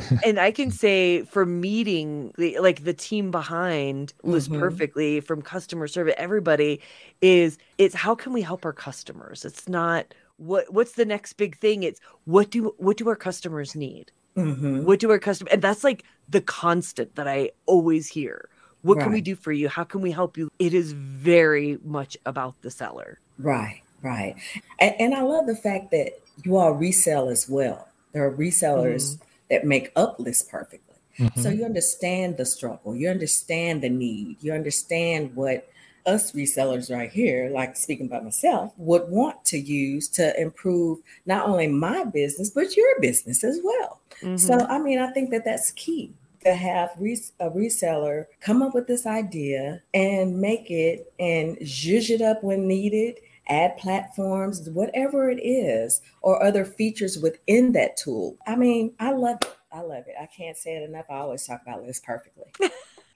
and 0.24 0.38
I 0.38 0.50
can 0.50 0.70
say 0.70 1.24
for 1.24 1.44
meeting 1.44 2.32
the 2.38 2.58
like 2.60 2.84
the 2.84 2.94
team 2.94 3.30
behind 3.30 4.14
List 4.22 4.50
Mhm. 4.50 4.58
Perfectly 4.58 5.20
from 5.20 5.42
customer 5.42 5.86
service, 5.88 6.14
everybody 6.16 6.80
is 7.20 7.58
it's 7.78 7.94
how 7.94 8.14
can 8.14 8.32
we 8.32 8.42
help 8.42 8.64
our 8.64 8.72
customers? 8.72 9.44
It's 9.44 9.68
not 9.68 10.14
what 10.38 10.72
what's 10.72 10.92
the 10.92 11.04
next 11.04 11.34
big 11.34 11.56
thing? 11.58 11.82
It's 11.82 12.00
what 12.24 12.50
do 12.50 12.74
what 12.78 12.96
do 12.96 13.08
our 13.08 13.16
customers 13.16 13.74
need? 13.74 14.10
Mhm. 14.36 14.84
What 14.84 14.98
do 15.00 15.10
our 15.10 15.18
customers 15.18 15.52
and 15.52 15.62
that's 15.62 15.84
like 15.84 16.04
the 16.28 16.40
constant 16.40 17.14
that 17.16 17.28
I 17.28 17.50
always 17.66 18.08
hear. 18.08 18.48
What 18.82 18.98
can 18.98 19.12
we 19.12 19.20
do 19.20 19.36
for 19.36 19.52
you? 19.52 19.68
How 19.68 19.84
can 19.84 20.00
we 20.00 20.10
help 20.10 20.36
you? 20.36 20.50
It 20.58 20.74
is 20.74 20.90
very 20.92 21.78
much 21.84 22.16
about 22.26 22.60
the 22.62 22.70
seller. 22.70 23.20
Right, 23.38 23.80
right. 24.02 24.34
And, 24.80 24.94
and 24.98 25.14
I 25.14 25.22
love 25.22 25.46
the 25.46 25.54
fact 25.54 25.92
that 25.92 26.18
you 26.42 26.56
all 26.56 26.72
resell 26.72 27.28
as 27.28 27.48
well. 27.48 27.86
There 28.12 28.26
are 28.26 28.32
resellers 28.32 29.18
that 29.52 29.64
make 29.66 29.92
up 29.94 30.18
List 30.18 30.50
Perfectly. 30.50 30.96
So 31.36 31.50
Mhm. 31.50 31.58
you 31.58 31.64
understand 31.66 32.38
the 32.38 32.46
struggle, 32.46 32.96
you 32.96 33.08
understand 33.10 33.82
the 33.82 33.90
need, 33.90 34.38
you 34.40 34.52
understand 34.54 35.36
what 35.36 35.68
us 36.06 36.32
resellers 36.32 36.90
right 36.90 37.12
here, 37.12 37.50
like 37.50 37.76
speaking 37.76 38.08
by 38.08 38.18
myself, 38.20 38.72
would 38.78 39.08
want 39.08 39.44
to 39.44 39.58
use 39.58 40.08
to 40.08 40.24
improve 40.40 40.98
not 41.26 41.46
only 41.46 41.68
my 41.68 42.02
business, 42.04 42.48
but 42.50 42.76
your 42.76 42.98
business 43.00 43.44
as 43.44 43.60
well. 43.62 44.00
So, 44.36 44.54
Mhm. 44.54 44.66
I 44.70 44.78
mean, 44.78 44.98
I 44.98 45.12
think 45.12 45.30
that 45.30 45.44
that's 45.44 45.70
key 45.72 46.12
to 46.44 46.54
have 46.54 46.90
res- 46.98 47.32
a 47.38 47.50
reseller 47.50 48.24
come 48.40 48.62
up 48.62 48.74
with 48.74 48.86
this 48.88 49.06
idea 49.06 49.82
and 49.94 50.40
make 50.40 50.70
it 50.70 51.12
and 51.20 51.56
zhuzh 51.58 52.10
it 52.10 52.22
up 52.22 52.42
when 52.42 52.66
needed, 52.66 53.20
add 53.48 53.76
platforms, 53.76 54.68
whatever 54.70 55.30
it 55.30 55.40
is, 55.40 56.00
or 56.20 56.42
other 56.42 56.64
features 56.64 57.18
within 57.18 57.72
that 57.72 57.96
tool. 57.96 58.36
I 58.46 58.56
mean, 58.56 58.94
I 59.00 59.12
love 59.12 59.38
it. 59.42 59.56
I 59.72 59.80
love 59.80 60.04
it. 60.06 60.14
I 60.20 60.26
can't 60.26 60.56
say 60.56 60.76
it 60.76 60.88
enough. 60.88 61.06
I 61.10 61.16
always 61.16 61.46
talk 61.46 61.62
about 61.62 61.82
List 61.82 62.04
Perfectly. 62.04 62.52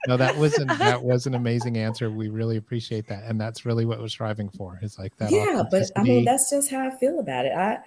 No, 0.07 0.15
that 0.15 0.37
wasn't 0.37 0.69
that 0.77 1.03
was 1.03 1.25
an 1.25 1.33
amazing 1.33 1.77
answer. 1.77 2.09
We 2.09 2.29
really 2.29 2.57
appreciate 2.57 3.07
that, 3.07 3.23
and 3.23 3.41
that's 3.41 3.65
really 3.65 3.83
what 3.83 3.99
we're 3.99 4.07
striving 4.07 4.49
for. 4.49 4.79
Is 4.81 4.97
like 4.99 5.17
that. 5.17 5.31
yeah, 5.31 5.63
but 5.69 5.83
I 5.97 6.03
mean, 6.03 6.23
that's 6.23 6.49
just 6.49 6.69
how 6.69 6.87
I 6.87 6.95
feel 6.95 7.19
about 7.19 7.45
it. 7.45 7.51
I 7.51 7.79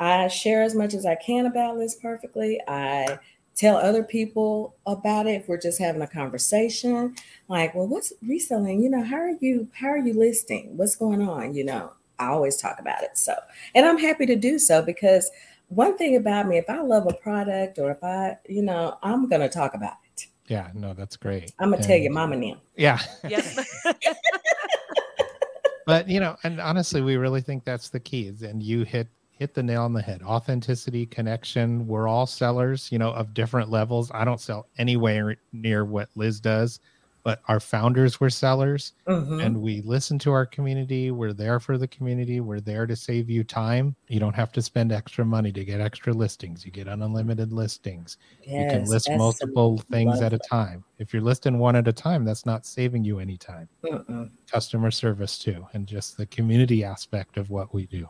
I 0.00 0.28
share 0.28 0.62
as 0.62 0.74
much 0.74 0.94
as 0.94 1.06
I 1.06 1.14
can 1.14 1.46
about 1.46 1.76
List 1.76 2.02
Perfectly. 2.02 2.60
I 2.66 3.18
tell 3.56 3.76
other 3.76 4.02
people 4.02 4.74
about 4.86 5.26
it 5.26 5.40
if 5.40 5.48
we're 5.48 5.60
just 5.60 5.78
having 5.78 6.02
a 6.02 6.06
conversation. 6.06 7.14
Like, 7.48 7.74
well, 7.74 7.86
what's 7.86 8.12
reselling? 8.22 8.82
You 8.82 8.90
know, 8.90 9.02
how 9.04 9.16
are 9.16 9.36
you 9.40 9.68
how 9.74 9.88
are 9.88 9.98
you 9.98 10.12
listing? 10.14 10.76
What's 10.76 10.96
going 10.96 11.22
on? 11.22 11.54
You 11.54 11.64
know, 11.64 11.92
I 12.18 12.26
always 12.28 12.56
talk 12.56 12.78
about 12.80 13.02
it. 13.02 13.16
So, 13.18 13.34
and 13.74 13.86
I'm 13.86 13.98
happy 13.98 14.26
to 14.26 14.36
do 14.36 14.58
so 14.58 14.82
because 14.82 15.30
one 15.68 15.96
thing 15.96 16.16
about 16.16 16.46
me, 16.46 16.58
if 16.58 16.68
I 16.68 16.80
love 16.80 17.06
a 17.08 17.14
product 17.14 17.78
or 17.78 17.90
if 17.90 18.02
I, 18.04 18.36
you 18.48 18.62
know, 18.62 18.98
I'm 19.02 19.28
gonna 19.28 19.48
talk 19.48 19.74
about 19.74 19.94
it. 20.12 20.26
yeah, 20.46 20.70
no, 20.74 20.92
that's 20.94 21.16
great. 21.16 21.52
I'm 21.58 21.70
gonna 21.70 21.82
tell 21.82 21.94
And- 21.94 22.04
your 22.04 22.12
mama 22.12 22.36
now. 22.36 22.56
Yeah, 22.76 22.98
Yep. 23.28 23.44
but 25.86 26.08
you 26.08 26.20
know, 26.20 26.36
and 26.44 26.60
honestly, 26.60 27.00
we 27.02 27.16
really 27.16 27.40
think 27.40 27.64
that's 27.64 27.88
the 27.90 28.00
key. 28.00 28.32
And 28.42 28.62
you 28.62 28.84
hit 28.84 29.08
hit 29.44 29.52
the 29.52 29.62
nail 29.62 29.82
on 29.82 29.92
the 29.92 30.00
head. 30.00 30.22
Authenticity, 30.22 31.04
connection. 31.04 31.86
We're 31.86 32.08
all 32.08 32.24
sellers, 32.26 32.90
you 32.90 32.98
know, 32.98 33.10
of 33.12 33.34
different 33.34 33.68
levels. 33.68 34.10
I 34.14 34.24
don't 34.24 34.40
sell 34.40 34.68
anywhere 34.78 35.36
near 35.52 35.84
what 35.84 36.08
Liz 36.14 36.40
does, 36.40 36.80
but 37.24 37.42
our 37.46 37.60
founders 37.60 38.18
were 38.20 38.30
sellers. 38.30 38.92
Mhm. 39.06 39.44
and 39.44 39.60
we 39.60 39.82
listen 39.82 40.18
to 40.20 40.32
our 40.32 40.46
community. 40.46 41.10
We're 41.10 41.34
there 41.34 41.60
for 41.60 41.76
the 41.76 41.86
community. 41.86 42.40
We're 42.40 42.60
there 42.60 42.86
to 42.86 42.96
save 42.96 43.28
you 43.28 43.44
time. 43.44 43.94
You 44.08 44.18
don't 44.18 44.34
have 44.34 44.50
to 44.52 44.62
spend 44.62 44.92
extra 44.92 45.26
money 45.26 45.52
to 45.52 45.62
get 45.62 45.78
extra 45.78 46.14
listings. 46.14 46.64
You 46.64 46.72
get 46.72 46.88
unlimited 46.88 47.52
listings. 47.52 48.16
you 48.46 48.66
can 48.70 48.84
list 48.86 49.10
multiple 49.10 49.76
things 49.90 50.22
at 50.22 50.32
a 50.32 50.38
time. 50.38 50.84
If 50.98 51.12
you're 51.12 51.22
listing 51.22 51.58
one 51.58 51.76
at 51.76 51.86
a 51.86 51.92
time, 51.92 52.24
that's 52.24 52.46
not 52.46 52.64
saving 52.64 53.04
you 53.04 53.18
any 53.18 53.36
time. 53.36 53.68
Mm-mm. 53.84 54.30
Customer 54.50 54.90
service 54.90 55.38
too, 55.38 55.66
and 55.74 55.86
just 55.86 56.16
the 56.16 56.24
community 56.26 56.82
aspect 56.82 57.36
of 57.36 57.50
what 57.50 57.74
we 57.74 57.84
do. 57.86 58.08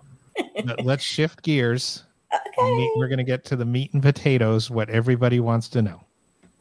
But 0.64 0.84
let's 0.84 1.02
shift 1.04 1.42
gears. 1.42 2.04
Okay. 2.58 2.90
We're 2.96 3.06
going 3.06 3.18
to 3.18 3.24
get 3.24 3.44
to 3.44 3.54
the 3.56 3.64
meat 3.64 3.92
and 3.94 4.02
potatoes, 4.02 4.68
what 4.68 4.90
everybody 4.90 5.38
wants 5.38 5.68
to 5.68 5.82
know. 5.82 6.00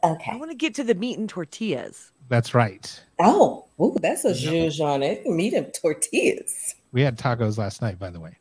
Okay. 0.04 0.30
I 0.30 0.36
want 0.36 0.52
to 0.52 0.56
get 0.56 0.72
to 0.76 0.84
the 0.84 0.94
meat 0.94 1.18
and 1.18 1.28
tortillas. 1.28 2.12
That's 2.28 2.54
right. 2.54 3.02
Oh, 3.18 3.64
ooh, 3.80 3.96
that's 4.00 4.24
a 4.24 4.32
Yeah. 4.34 4.50
zhuzh 4.66 4.80
on 4.80 5.02
it. 5.02 5.26
Meat 5.26 5.52
and 5.52 5.74
tortillas. 5.74 6.76
We 6.92 7.02
had 7.02 7.18
tacos 7.18 7.58
last 7.58 7.82
night, 7.82 7.98
by 7.98 8.10
the 8.10 8.20
way. 8.20 8.36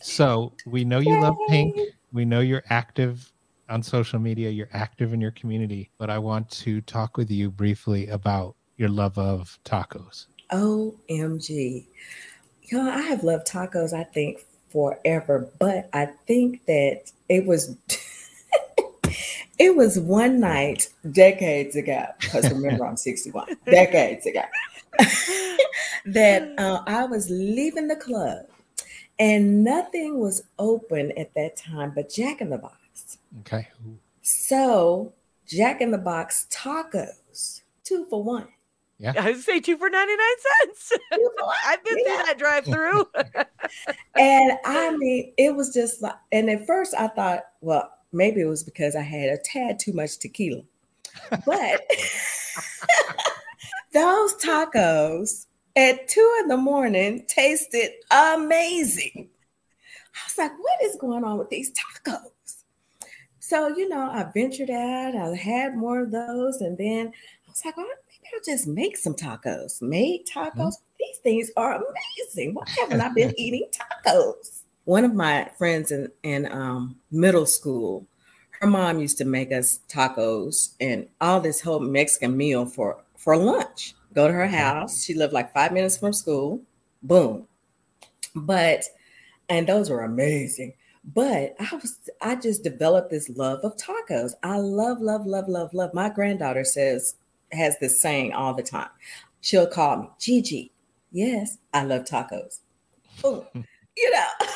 So 0.00 0.52
we 0.66 0.84
know 0.84 0.98
you 0.98 1.20
love 1.20 1.36
pink. 1.48 1.78
We 2.12 2.24
know 2.24 2.40
you're 2.40 2.64
active 2.68 3.30
on 3.68 3.80
social 3.82 4.18
media, 4.18 4.50
you're 4.50 4.68
active 4.72 5.12
in 5.12 5.20
your 5.20 5.32
community, 5.32 5.90
but 5.98 6.10
I 6.10 6.18
want 6.18 6.50
to 6.50 6.80
talk 6.80 7.16
with 7.16 7.30
you 7.30 7.48
briefly 7.50 8.08
about 8.08 8.56
your 8.76 8.88
love 8.88 9.16
of 9.18 9.56
tacos. 9.64 10.26
OMG. 10.52 11.86
Y'all, 12.62 12.88
I 12.88 13.02
have 13.02 13.22
loved 13.22 13.46
tacos, 13.46 13.92
I 13.92 14.02
think, 14.04 14.46
forever, 14.76 15.48
but 15.58 15.88
I 15.94 16.04
think 16.26 16.66
that 16.66 17.10
it 17.30 17.46
was 17.46 17.74
it 19.58 19.74
was 19.74 19.98
one 19.98 20.38
night 20.38 20.90
decades 21.12 21.76
ago, 21.76 22.04
because 22.20 22.52
remember 22.52 22.84
I'm 22.84 22.98
61, 22.98 23.56
decades 23.64 24.26
ago, 24.26 24.42
that 26.04 26.52
uh, 26.58 26.82
I 26.86 27.06
was 27.06 27.30
leaving 27.30 27.88
the 27.88 27.96
club 27.96 28.44
and 29.18 29.64
nothing 29.64 30.18
was 30.18 30.42
open 30.58 31.10
at 31.16 31.32
that 31.32 31.56
time 31.56 31.92
but 31.94 32.10
Jack 32.10 32.42
in 32.42 32.50
the 32.50 32.58
Box. 32.58 33.16
Okay. 33.40 33.68
Ooh, 33.86 33.96
So 34.20 35.14
Jack 35.46 35.80
in 35.80 35.90
the 35.90 35.96
Box 35.96 36.46
tacos, 36.50 37.62
two 37.82 38.04
for 38.10 38.22
one. 38.22 38.48
I 39.04 39.30
would 39.32 39.40
say 39.40 39.60
two 39.60 39.76
for 39.76 39.90
99 39.90 40.18
cents. 40.64 40.92
Two 41.14 41.30
for 41.38 41.46
one. 41.46 41.56
I've 41.66 41.84
been 41.84 41.98
Yeah. 41.98 42.04
through 42.16 42.26
that 42.26 42.38
drive 42.38 42.64
through. 42.64 43.06
And 44.18 44.52
I 44.64 44.96
mean, 44.96 45.34
it 45.36 45.54
was 45.54 45.74
just 45.74 46.00
like, 46.00 46.14
and 46.32 46.48
at 46.48 46.66
first 46.66 46.94
I 46.96 47.08
thought, 47.08 47.42
well, 47.60 47.90
maybe 48.12 48.40
it 48.40 48.46
was 48.46 48.64
because 48.64 48.96
I 48.96 49.02
had 49.02 49.28
a 49.28 49.36
tad 49.36 49.78
too 49.78 49.92
much 49.92 50.18
tequila. 50.18 50.62
But 51.44 51.82
those 53.92 54.34
tacos 54.36 55.46
at 55.76 56.08
two 56.08 56.38
in 56.40 56.48
the 56.48 56.56
morning 56.56 57.24
tasted 57.28 57.90
amazing. 58.10 59.28
I 60.14 60.18
was 60.26 60.38
like, 60.38 60.52
what 60.58 60.82
is 60.82 60.96
going 60.96 61.24
on 61.24 61.38
with 61.38 61.50
these 61.50 61.72
tacos? 61.72 62.30
So, 63.40 63.68
you 63.76 63.88
know, 63.88 64.10
I 64.10 64.24
ventured 64.32 64.70
out, 64.70 65.14
I 65.14 65.34
had 65.36 65.76
more 65.76 66.00
of 66.00 66.10
those, 66.10 66.60
and 66.60 66.76
then 66.78 67.08
I 67.08 67.50
was 67.50 67.62
like, 67.64 67.76
well, 67.76 67.86
I'll 68.34 68.40
just 68.44 68.66
make 68.66 68.96
some 68.96 69.14
tacos. 69.14 69.80
Made 69.82 70.26
tacos. 70.26 70.74
These 70.98 71.18
things 71.22 71.50
are 71.56 71.74
amazing. 71.74 72.54
Why 72.54 72.64
haven't 72.78 73.00
I 73.00 73.08
been 73.12 73.38
eating 73.38 73.68
tacos? 74.04 74.62
One 74.84 75.04
of 75.04 75.14
my 75.14 75.50
friends 75.58 75.90
in, 75.90 76.10
in 76.22 76.50
um, 76.50 76.96
middle 77.10 77.46
school, 77.46 78.06
her 78.60 78.66
mom 78.66 79.00
used 79.00 79.18
to 79.18 79.24
make 79.24 79.52
us 79.52 79.80
tacos 79.88 80.74
and 80.80 81.08
all 81.20 81.40
this 81.40 81.60
whole 81.60 81.80
Mexican 81.80 82.36
meal 82.36 82.66
for, 82.66 83.02
for 83.16 83.36
lunch. 83.36 83.94
Go 84.14 84.26
to 84.28 84.32
her 84.32 84.46
house. 84.46 85.04
She 85.04 85.14
lived 85.14 85.32
like 85.32 85.52
five 85.52 85.72
minutes 85.72 85.98
from 85.98 86.12
school. 86.12 86.62
Boom. 87.02 87.46
But, 88.34 88.84
and 89.48 89.66
those 89.66 89.90
were 89.90 90.04
amazing. 90.04 90.74
But 91.04 91.54
I 91.60 91.76
was, 91.76 91.98
I 92.20 92.34
just 92.36 92.64
developed 92.64 93.10
this 93.10 93.28
love 93.28 93.60
of 93.62 93.76
tacos. 93.76 94.32
I 94.42 94.56
love, 94.56 95.00
love, 95.00 95.26
love, 95.26 95.48
love, 95.48 95.72
love. 95.72 95.94
My 95.94 96.08
granddaughter 96.08 96.64
says, 96.64 97.14
has 97.52 97.78
this 97.78 98.00
saying 98.00 98.32
all 98.32 98.54
the 98.54 98.62
time. 98.62 98.88
She'll 99.40 99.66
call 99.66 99.96
me, 99.98 100.08
Gigi. 100.18 100.72
Yes, 101.12 101.58
I 101.72 101.84
love 101.84 102.04
tacos. 102.04 102.60
Boom. 103.22 103.44
you 103.96 104.10
know. 104.10 104.26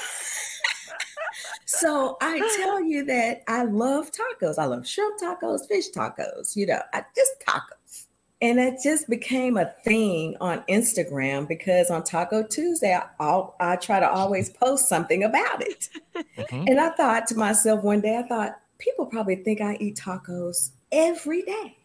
so 1.66 2.16
I 2.20 2.38
tell 2.56 2.82
you 2.82 3.04
that 3.06 3.42
I 3.48 3.64
love 3.64 4.10
tacos. 4.10 4.58
I 4.58 4.64
love 4.64 4.86
shrimp 4.86 5.20
tacos, 5.20 5.66
fish 5.68 5.90
tacos, 5.90 6.56
you 6.56 6.66
know, 6.66 6.80
I 6.92 7.04
just 7.14 7.32
tacos. 7.46 8.06
And 8.42 8.58
it 8.58 8.78
just 8.82 9.08
became 9.10 9.58
a 9.58 9.66
thing 9.84 10.34
on 10.40 10.62
Instagram 10.62 11.46
because 11.46 11.90
on 11.90 12.02
Taco 12.04 12.42
Tuesday, 12.42 12.98
I, 13.20 13.42
I 13.60 13.76
try 13.76 14.00
to 14.00 14.10
always 14.10 14.48
post 14.48 14.88
something 14.88 15.24
about 15.24 15.60
it. 15.60 15.90
Mm-hmm. 16.16 16.64
And 16.68 16.80
I 16.80 16.88
thought 16.90 17.26
to 17.28 17.34
myself 17.34 17.82
one 17.82 18.00
day, 18.00 18.16
I 18.16 18.26
thought, 18.26 18.58
people 18.78 19.04
probably 19.04 19.36
think 19.36 19.60
I 19.60 19.76
eat 19.78 19.96
tacos 19.96 20.70
every 20.90 21.42
day. 21.42 21.76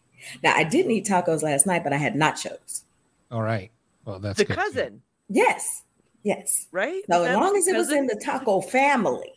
Now, 0.42 0.54
I 0.54 0.64
didn't 0.64 0.92
eat 0.92 1.06
tacos 1.06 1.42
last 1.42 1.66
night, 1.66 1.84
but 1.84 1.92
I 1.92 1.96
had 1.96 2.14
nachos. 2.14 2.82
All 3.30 3.42
right. 3.42 3.70
Well, 4.04 4.18
that's 4.18 4.38
the 4.38 4.44
cousin. 4.44 4.98
Too. 4.98 5.00
Yes. 5.28 5.82
Yes. 6.22 6.66
Right. 6.72 7.02
So 7.10 7.22
as 7.22 7.36
long 7.36 7.56
as 7.56 7.66
it 7.68 7.76
was 7.76 7.92
in 7.92 8.06
the 8.06 8.20
taco 8.22 8.60
family, 8.60 9.32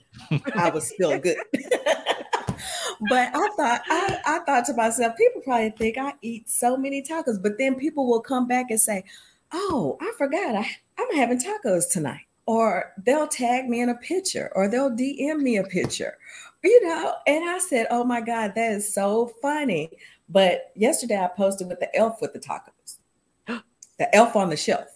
I 0.56 0.70
was 0.70 0.88
still 0.88 1.20
good. 1.22 1.38
but 1.54 3.30
I 3.34 3.50
thought 3.56 3.82
I, 3.88 4.20
I 4.26 4.40
thought 4.40 4.66
to 4.66 4.74
myself, 4.74 5.16
people 5.16 5.42
probably 5.42 5.70
think 5.72 5.98
I 5.98 6.14
eat 6.22 6.50
so 6.50 6.76
many 6.78 7.04
tacos, 7.04 7.42
but 7.42 7.58
then 7.58 7.76
people 7.76 8.08
will 8.08 8.22
come 8.22 8.48
back 8.48 8.72
and 8.72 8.82
say, 8.82 9.04
"Oh, 9.52 9.98
I 10.02 10.12
forgot, 10.18 10.56
I, 10.56 10.68
I'm 10.98 11.16
having 11.16 11.40
tacos 11.40 11.92
tonight," 11.92 12.26
or 12.48 12.92
they'll 13.06 13.28
tag 13.28 13.70
me 13.70 13.82
in 13.82 13.90
a 13.90 13.96
picture, 13.96 14.52
or 14.56 14.68
they'll 14.68 14.90
DM 14.90 15.42
me 15.42 15.58
a 15.58 15.64
picture, 15.64 16.18
you 16.64 16.88
know. 16.88 17.14
And 17.28 17.48
I 17.48 17.60
said, 17.60 17.86
"Oh 17.92 18.04
my 18.04 18.22
God, 18.22 18.54
that 18.56 18.72
is 18.74 18.92
so 18.92 19.32
funny!" 19.42 19.92
But 20.30 20.72
yesterday 20.76 21.18
I 21.18 21.28
posted 21.28 21.68
with 21.68 21.80
the 21.80 21.94
elf 21.96 22.22
with 22.22 22.34
the 22.34 22.40
tacos, 22.40 22.98
the 23.98 24.16
elf 24.16 24.36
on 24.36 24.50
the 24.50 24.58
shelf. 24.58 24.88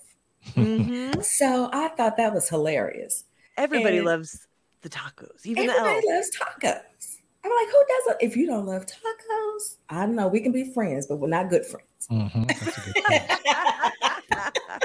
Mm-hmm. 0.51 1.03
So 1.21 1.69
I 1.71 1.87
thought 1.89 2.17
that 2.17 2.33
was 2.33 2.49
hilarious. 2.49 3.23
Everybody 3.57 3.97
and 3.97 4.05
loves 4.05 4.47
the 4.81 4.89
tacos, 4.89 5.45
even 5.45 5.69
everybody 5.69 6.01
the 6.01 6.13
elf. 6.13 6.15
loves 6.15 6.31
tacos. 6.37 7.17
I'm 7.45 7.51
like, 7.51 7.67
who 7.67 7.83
doesn't? 7.87 8.21
If 8.21 8.35
you 8.35 8.45
don't 8.45 8.65
love 8.65 8.85
tacos, 8.85 9.77
I 9.89 10.05
don't 10.05 10.15
know. 10.15 10.27
We 10.27 10.41
can 10.41 10.51
be 10.51 10.73
friends, 10.73 11.07
but 11.07 11.17
we're 11.17 11.29
not 11.29 11.49
good 11.49 11.65
friends. 11.65 12.07
Mm-hmm. 12.11 12.43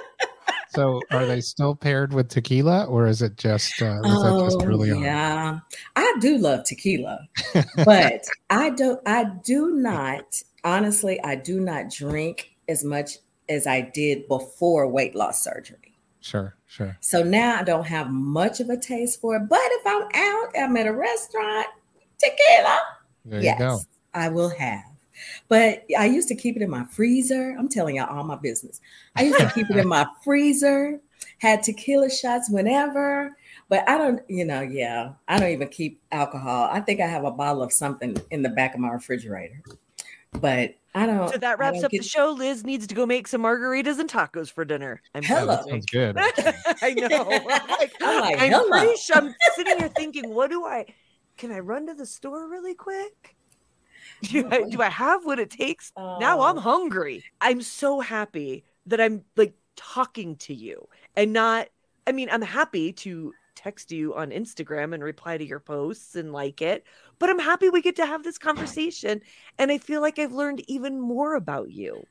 So, 0.78 1.02
are 1.10 1.26
they 1.26 1.40
still 1.40 1.74
paired 1.74 2.12
with 2.12 2.28
tequila, 2.28 2.84
or 2.84 3.08
is 3.08 3.20
it 3.20 3.36
just? 3.36 3.82
Uh, 3.82 3.98
oh, 4.04 4.44
just 4.44 4.64
really 4.64 4.90
yeah, 4.90 5.48
on? 5.48 5.62
I 5.96 6.16
do 6.20 6.38
love 6.38 6.62
tequila, 6.62 7.18
but 7.84 8.24
I 8.50 8.70
don't. 8.70 9.00
I 9.04 9.24
do 9.44 9.72
not. 9.74 10.40
Honestly, 10.62 11.20
I 11.24 11.34
do 11.34 11.58
not 11.58 11.90
drink 11.90 12.52
as 12.68 12.84
much 12.84 13.18
as 13.48 13.66
I 13.66 13.80
did 13.80 14.28
before 14.28 14.86
weight 14.86 15.16
loss 15.16 15.42
surgery. 15.42 15.96
Sure, 16.20 16.54
sure. 16.68 16.96
So 17.00 17.24
now 17.24 17.58
I 17.58 17.64
don't 17.64 17.86
have 17.88 18.12
much 18.12 18.60
of 18.60 18.70
a 18.70 18.76
taste 18.76 19.20
for 19.20 19.34
it. 19.34 19.48
But 19.48 19.58
if 19.60 19.84
I'm 19.84 20.02
out, 20.14 20.52
I'm 20.56 20.76
at 20.76 20.86
a 20.86 20.92
restaurant, 20.92 21.66
tequila. 22.22 22.80
There 23.24 23.42
yes, 23.42 23.58
go. 23.58 23.80
I 24.14 24.28
will 24.28 24.50
have. 24.50 24.84
But 25.48 25.84
I 25.96 26.06
used 26.06 26.28
to 26.28 26.34
keep 26.34 26.56
it 26.56 26.62
in 26.62 26.70
my 26.70 26.84
freezer. 26.84 27.56
I'm 27.58 27.68
telling 27.68 27.96
y'all 27.96 28.14
all 28.14 28.24
my 28.24 28.36
business. 28.36 28.80
I 29.16 29.24
used 29.24 29.38
to 29.38 29.50
keep 29.54 29.70
it 29.70 29.76
in 29.76 29.88
my 29.88 30.06
freezer, 30.24 31.00
had 31.38 31.62
tequila 31.62 32.10
shots 32.10 32.50
whenever. 32.50 33.36
But 33.68 33.88
I 33.88 33.98
don't, 33.98 34.22
you 34.28 34.44
know, 34.44 34.62
yeah, 34.62 35.12
I 35.26 35.38
don't 35.38 35.50
even 35.50 35.68
keep 35.68 36.00
alcohol. 36.10 36.68
I 36.72 36.80
think 36.80 37.00
I 37.00 37.06
have 37.06 37.24
a 37.24 37.30
bottle 37.30 37.62
of 37.62 37.72
something 37.72 38.16
in 38.30 38.42
the 38.42 38.48
back 38.48 38.74
of 38.74 38.80
my 38.80 38.90
refrigerator. 38.90 39.62
But 40.32 40.74
I 40.94 41.06
don't. 41.06 41.30
So 41.30 41.38
that 41.38 41.58
wraps 41.58 41.82
up 41.82 41.90
get... 41.90 42.02
the 42.02 42.08
show. 42.08 42.32
Liz 42.32 42.64
needs 42.64 42.86
to 42.86 42.94
go 42.94 43.06
make 43.06 43.28
some 43.28 43.42
margaritas 43.42 43.98
and 43.98 44.10
tacos 44.10 44.50
for 44.50 44.64
dinner. 44.64 45.02
I'm 45.14 45.22
hello. 45.22 45.56
That 45.56 45.68
sounds 45.68 45.86
good. 45.86 46.16
I 46.82 46.94
know. 46.94 47.06
I'm, 47.30 47.44
like, 47.44 47.92
I'm, 48.00 48.20
like, 48.20 48.52
I'm 48.52 48.68
pretty 48.68 48.96
sure 48.96 49.16
I'm 49.16 49.34
sitting 49.54 49.78
here 49.78 49.88
thinking, 49.88 50.34
what 50.34 50.50
do 50.50 50.64
I? 50.64 50.86
can 51.38 51.52
I 51.52 51.60
run 51.60 51.86
to 51.86 51.94
the 51.94 52.04
store 52.04 52.48
really 52.48 52.74
quick? 52.74 53.36
Do 54.22 54.48
I, 54.50 54.62
do 54.68 54.82
I 54.82 54.88
have 54.88 55.24
what 55.24 55.38
it 55.38 55.50
takes? 55.50 55.92
Now 55.96 56.40
I'm 56.42 56.58
oh. 56.58 56.60
hungry. 56.60 57.24
I'm 57.40 57.62
so 57.62 58.00
happy 58.00 58.64
that 58.86 59.00
I'm 59.00 59.24
like 59.36 59.54
talking 59.76 60.36
to 60.36 60.54
you 60.54 60.88
and 61.16 61.32
not, 61.32 61.68
I 62.06 62.12
mean, 62.12 62.28
I'm 62.30 62.42
happy 62.42 62.92
to 62.92 63.32
text 63.54 63.90
you 63.90 64.14
on 64.14 64.30
Instagram 64.30 64.94
and 64.94 65.02
reply 65.02 65.36
to 65.36 65.44
your 65.44 65.60
posts 65.60 66.14
and 66.14 66.32
like 66.32 66.62
it, 66.62 66.84
but 67.18 67.28
I'm 67.28 67.38
happy 67.38 67.68
we 67.68 67.82
get 67.82 67.96
to 67.96 68.06
have 68.06 68.22
this 68.22 68.38
conversation. 68.38 69.20
And 69.58 69.70
I 69.70 69.78
feel 69.78 70.00
like 70.00 70.18
I've 70.18 70.32
learned 70.32 70.62
even 70.68 71.00
more 71.00 71.34
about 71.34 71.70
you. 71.70 72.04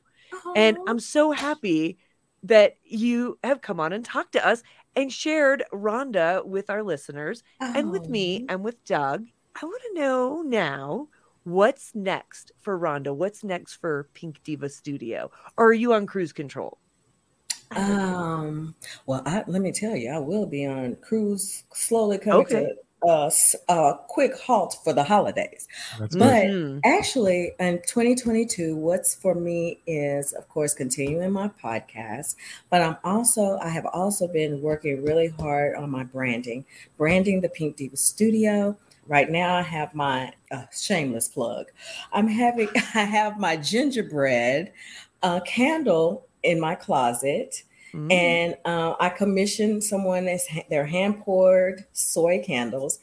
And 0.54 0.78
oh. 0.78 0.84
I'm 0.86 1.00
so 1.00 1.32
happy 1.32 1.98
that 2.42 2.74
you 2.84 3.38
have 3.42 3.60
come 3.60 3.80
on 3.80 3.92
and 3.92 4.04
talked 4.04 4.32
to 4.32 4.46
us 4.46 4.62
and 4.94 5.12
shared 5.12 5.64
Rhonda 5.72 6.44
with 6.44 6.70
our 6.70 6.82
listeners 6.82 7.42
oh. 7.60 7.72
and 7.74 7.90
with 7.90 8.08
me 8.08 8.46
oh. 8.48 8.52
and 8.52 8.64
with 8.64 8.84
Doug. 8.84 9.24
I 9.60 9.64
want 9.64 9.82
to 9.88 10.00
know 10.00 10.42
now 10.42 11.08
what's 11.48 11.94
next 11.94 12.52
for 12.60 12.78
Rhonda? 12.78 13.14
What's 13.14 13.42
next 13.42 13.74
for 13.74 14.08
Pink 14.14 14.42
Diva 14.44 14.68
Studio? 14.68 15.30
Or 15.56 15.68
are 15.68 15.72
you 15.72 15.92
on 15.94 16.06
cruise 16.06 16.32
control? 16.32 16.78
Um, 17.70 18.74
well, 19.06 19.22
I, 19.26 19.44
let 19.46 19.62
me 19.62 19.72
tell 19.72 19.96
you, 19.96 20.10
I 20.10 20.18
will 20.18 20.46
be 20.46 20.66
on 20.66 20.96
cruise 20.96 21.64
slowly 21.72 22.18
coming 22.18 22.40
okay. 22.40 22.66
to 22.66 22.74
a, 23.02 23.30
a 23.68 23.94
quick 24.08 24.38
halt 24.38 24.76
for 24.82 24.92
the 24.92 25.04
holidays. 25.04 25.68
That's 25.98 26.16
but 26.16 26.46
mm-hmm. 26.46 26.80
actually, 26.84 27.52
in 27.60 27.80
2022, 27.86 28.76
what's 28.76 29.14
for 29.14 29.34
me 29.34 29.80
is, 29.86 30.32
of 30.32 30.48
course, 30.48 30.74
continuing 30.74 31.30
my 31.32 31.48
podcast. 31.62 32.36
But 32.70 32.82
I'm 32.82 32.96
also, 33.04 33.58
I 33.58 33.68
have 33.68 33.86
also 33.86 34.26
been 34.26 34.60
working 34.62 35.04
really 35.04 35.28
hard 35.28 35.76
on 35.76 35.90
my 35.90 36.04
branding, 36.04 36.64
branding 36.96 37.40
the 37.40 37.48
Pink 37.48 37.76
Diva 37.76 37.96
Studio. 37.96 38.76
Right 39.08 39.30
now, 39.30 39.56
I 39.56 39.62
have 39.62 39.94
my 39.94 40.32
uh, 40.50 40.66
shameless 40.70 41.28
plug. 41.28 41.66
I'm 42.12 42.28
having, 42.28 42.68
I 42.94 43.04
have 43.04 43.38
my 43.38 43.56
gingerbread 43.56 44.72
uh, 45.22 45.40
candle 45.40 46.26
in 46.42 46.60
my 46.60 46.74
closet 46.74 47.64
Mm-hmm. 47.94 48.12
And 48.12 48.56
uh, 48.64 48.94
I 49.00 49.08
commissioned 49.08 49.82
someone 49.82 50.26
that's 50.26 50.46
their 50.68 50.86
hand 50.86 51.20
poured 51.20 51.84
soy 51.92 52.42
candles, 52.44 52.98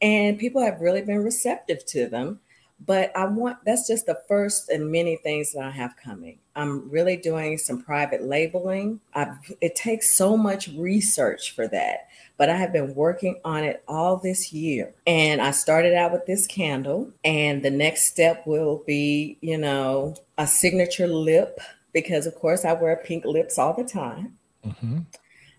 and 0.00 0.38
people 0.38 0.62
have 0.62 0.80
really 0.80 1.02
been 1.02 1.24
receptive 1.24 1.84
to 1.86 2.08
them. 2.08 2.40
But 2.84 3.14
I 3.16 3.24
want 3.26 3.58
that's 3.64 3.88
just 3.88 4.06
the 4.06 4.20
first 4.28 4.68
and 4.68 4.90
many 4.90 5.16
things 5.16 5.52
that 5.52 5.64
I 5.64 5.70
have 5.70 5.96
coming. 5.96 6.38
I'm 6.54 6.88
really 6.90 7.16
doing 7.16 7.58
some 7.58 7.82
private 7.82 8.22
labeling. 8.22 9.00
I've, 9.14 9.36
it 9.60 9.74
takes 9.76 10.16
so 10.16 10.36
much 10.36 10.68
research 10.68 11.54
for 11.54 11.68
that, 11.68 12.08
but 12.36 12.48
I 12.48 12.56
have 12.56 12.72
been 12.72 12.94
working 12.94 13.40
on 13.44 13.64
it 13.64 13.82
all 13.86 14.16
this 14.16 14.52
year. 14.52 14.94
And 15.06 15.40
I 15.40 15.50
started 15.50 15.94
out 15.94 16.12
with 16.12 16.26
this 16.26 16.46
candle, 16.46 17.12
and 17.24 17.62
the 17.64 17.70
next 17.70 18.06
step 18.06 18.46
will 18.46 18.82
be, 18.86 19.38
you 19.40 19.58
know, 19.58 20.14
a 20.36 20.46
signature 20.46 21.08
lip 21.08 21.60
because, 21.92 22.26
of 22.26 22.34
course, 22.36 22.64
I 22.64 22.72
wear 22.74 22.96
pink 23.04 23.24
lips 23.24 23.58
all 23.58 23.74
the 23.74 23.84
time. 23.84 24.38
Mm-hmm. 24.64 25.00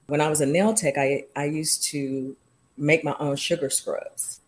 When 0.08 0.22
I 0.22 0.30
was 0.30 0.42
a 0.42 0.46
nail 0.46 0.74
tech, 0.74 0.98
I, 0.98 1.26
I 1.36 1.46
used 1.46 1.84
to 1.92 2.36
make 2.78 3.04
my 3.04 3.16
own 3.20 3.36
sugar 3.36 3.70
scrubs 3.70 4.40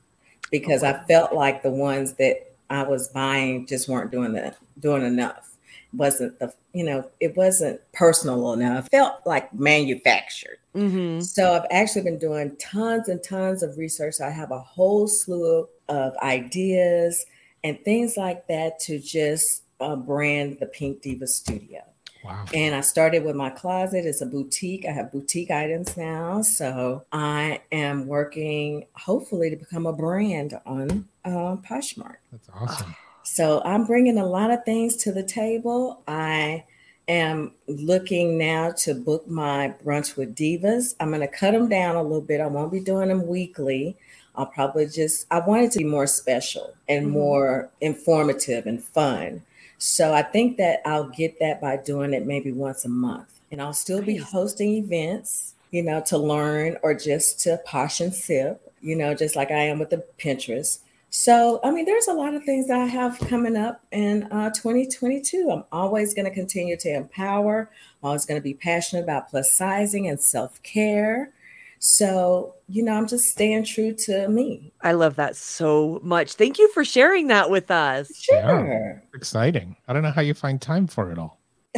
because 0.50 0.84
oh, 0.84 0.92
wow. 0.92 1.02
I 1.04 1.08
felt 1.08 1.34
like 1.34 1.64
the 1.64 1.72
ones 1.72 2.14
that 2.14 2.51
I 2.72 2.84
was 2.84 3.10
buying 3.10 3.68
just 3.68 3.88
weren't 3.90 4.12
doing 4.12 4.34
the 4.34 4.56
doing 4.80 5.06
enough. 5.06 5.56
wasn't 5.94 6.40
the 6.40 6.54
you 6.74 6.86
know 6.86 7.10
it 7.20 7.36
wasn't 7.36 7.82
personal 7.92 8.54
enough. 8.54 8.90
felt 8.90 9.26
like 9.26 9.54
manufactured. 9.54 10.58
Mm-hmm. 10.74 11.20
So 11.20 11.54
I've 11.54 11.68
actually 11.70 12.04
been 12.04 12.18
doing 12.18 12.56
tons 12.58 13.10
and 13.10 13.22
tons 13.22 13.62
of 13.62 13.78
research. 13.78 14.22
I 14.22 14.30
have 14.30 14.52
a 14.52 14.60
whole 14.60 15.08
slew 15.08 15.68
of 15.90 16.16
ideas 16.18 17.26
and 17.64 17.78
things 17.84 18.16
like 18.16 18.48
that 18.48 18.80
to 18.82 19.00
just 19.00 19.64
uh, 19.82 19.98
brand 19.98 20.58
the 20.60 20.66
Pink 20.66 21.02
Diva 21.02 21.28
Studio. 21.28 21.82
Wow. 22.24 22.46
And 22.54 22.76
I 22.76 22.82
started 22.82 23.24
with 23.24 23.36
my 23.36 23.50
closet. 23.50 24.06
It's 24.06 24.22
a 24.22 24.26
boutique. 24.26 24.86
I 24.86 24.92
have 24.92 25.12
boutique 25.12 25.52
items 25.52 25.98
now. 25.98 26.42
So 26.44 27.04
I 27.12 27.62
am 27.72 28.08
working 28.08 28.86
hopefully 28.94 29.50
to 29.50 29.56
become 29.56 29.88
a 29.88 29.94
brand 29.94 30.58
on 30.66 31.08
uh, 31.26 31.58
Poshmark. 31.58 32.18
That's 32.32 32.50
awesome. 32.54 32.96
So 33.24 33.62
I'm 33.64 33.86
bringing 33.86 34.18
a 34.18 34.26
lot 34.26 34.52
of 34.52 34.66
things 34.66 34.96
to 34.98 35.12
the 35.12 35.24
table. 35.24 36.02
I 36.08 36.66
am 37.08 37.54
looking 37.68 38.38
now 38.38 38.72
to 38.72 38.96
book 38.96 39.28
my 39.28 39.74
brunch 39.84 40.18
with 40.18 40.36
divas. 40.36 40.96
I'm 41.00 41.10
going 41.10 41.22
to 41.22 41.28
cut 41.28 41.52
them 41.52 41.70
down 41.70 41.96
a 41.96 42.04
little 42.04 42.22
bit. 42.22 42.42
I 42.42 42.48
won't 42.48 42.72
be 42.72 42.80
doing 42.80 43.10
them 43.10 43.28
weekly. 43.28 43.96
I'll 44.36 44.46
probably 44.48 44.88
just, 44.88 45.28
I 45.30 45.40
want 45.40 45.64
it 45.64 45.72
to 45.74 45.80
be 45.80 45.86
more 45.86 46.08
special 46.08 46.74
and 46.88 47.06
mm-hmm. 47.06 47.14
more 47.14 47.70
informative 47.82 48.66
and 48.66 48.84
fun. 48.84 49.44
So 49.78 50.14
I 50.14 50.22
think 50.22 50.58
that 50.58 50.82
I'll 50.86 51.10
get 51.10 51.40
that 51.40 51.60
by 51.60 51.78
doing 51.78 52.14
it 52.14 52.26
maybe 52.26 52.52
once 52.52 52.86
a 52.86 52.90
month. 52.90 53.40
And 53.52 53.62
I'll 53.62 53.74
still 53.74 54.02
be 54.02 54.16
hosting 54.18 54.76
events 54.76 55.54
you 55.72 55.82
know, 55.82 56.02
to 56.02 56.18
learn 56.18 56.78
or 56.84 56.94
just 56.94 57.40
to 57.42 57.60
posh 57.66 58.02
and 58.02 58.14
sip, 58.14 58.62
you 58.82 58.96
know, 58.96 59.14
just 59.16 59.36
like 59.36 59.52
I 59.52 59.64
am 59.64 59.80
with 59.80 59.90
the 59.90 60.04
Pinterest. 60.20 60.80
So, 61.14 61.60
I 61.62 61.72
mean, 61.72 61.84
there's 61.84 62.08
a 62.08 62.14
lot 62.14 62.36
of 62.36 62.46
things 62.46 62.70
I 62.70 62.86
have 62.86 63.20
coming 63.20 63.58
up 63.58 63.84
in 63.92 64.24
uh, 64.32 64.50
2022. 64.52 65.52
I'm 65.52 65.66
always 65.70 66.14
going 66.14 66.24
to 66.24 66.32
continue 66.32 66.78
to 66.78 66.90
empower. 66.90 67.70
I'm 68.02 68.08
always 68.08 68.26
going 68.26 68.40
to 68.40 68.44
be 68.44 68.54
passionate 68.54 69.04
about 69.04 69.30
plus 69.30 69.52
sizing 69.52 70.08
and 70.08 70.20
self 70.22 70.64
care. 70.64 71.34
So, 71.80 72.56
you 72.70 72.82
know, 72.82 72.94
I'm 72.94 73.08
just 73.08 73.30
staying 73.30 73.66
true 73.66 73.94
to 74.06 74.30
me. 74.30 74.72
I 74.82 74.94
love 74.94 75.18
that 75.18 75.36
so 75.36 76.00
much. 76.02 76.36
Thank 76.36 76.58
you 76.58 76.72
for 76.72 76.86
sharing 76.86 77.28
that 77.28 77.50
with 77.50 77.70
us. 77.72 78.16
Sure. 78.16 78.68
Yeah, 78.68 79.00
exciting. 79.14 79.76
I 79.90 79.94
don't 79.94 80.04
know 80.04 80.12
how 80.12 80.22
you 80.22 80.34
find 80.34 80.62
time 80.62 80.88
for 80.88 81.12
it 81.12 81.18
all. 81.18 81.42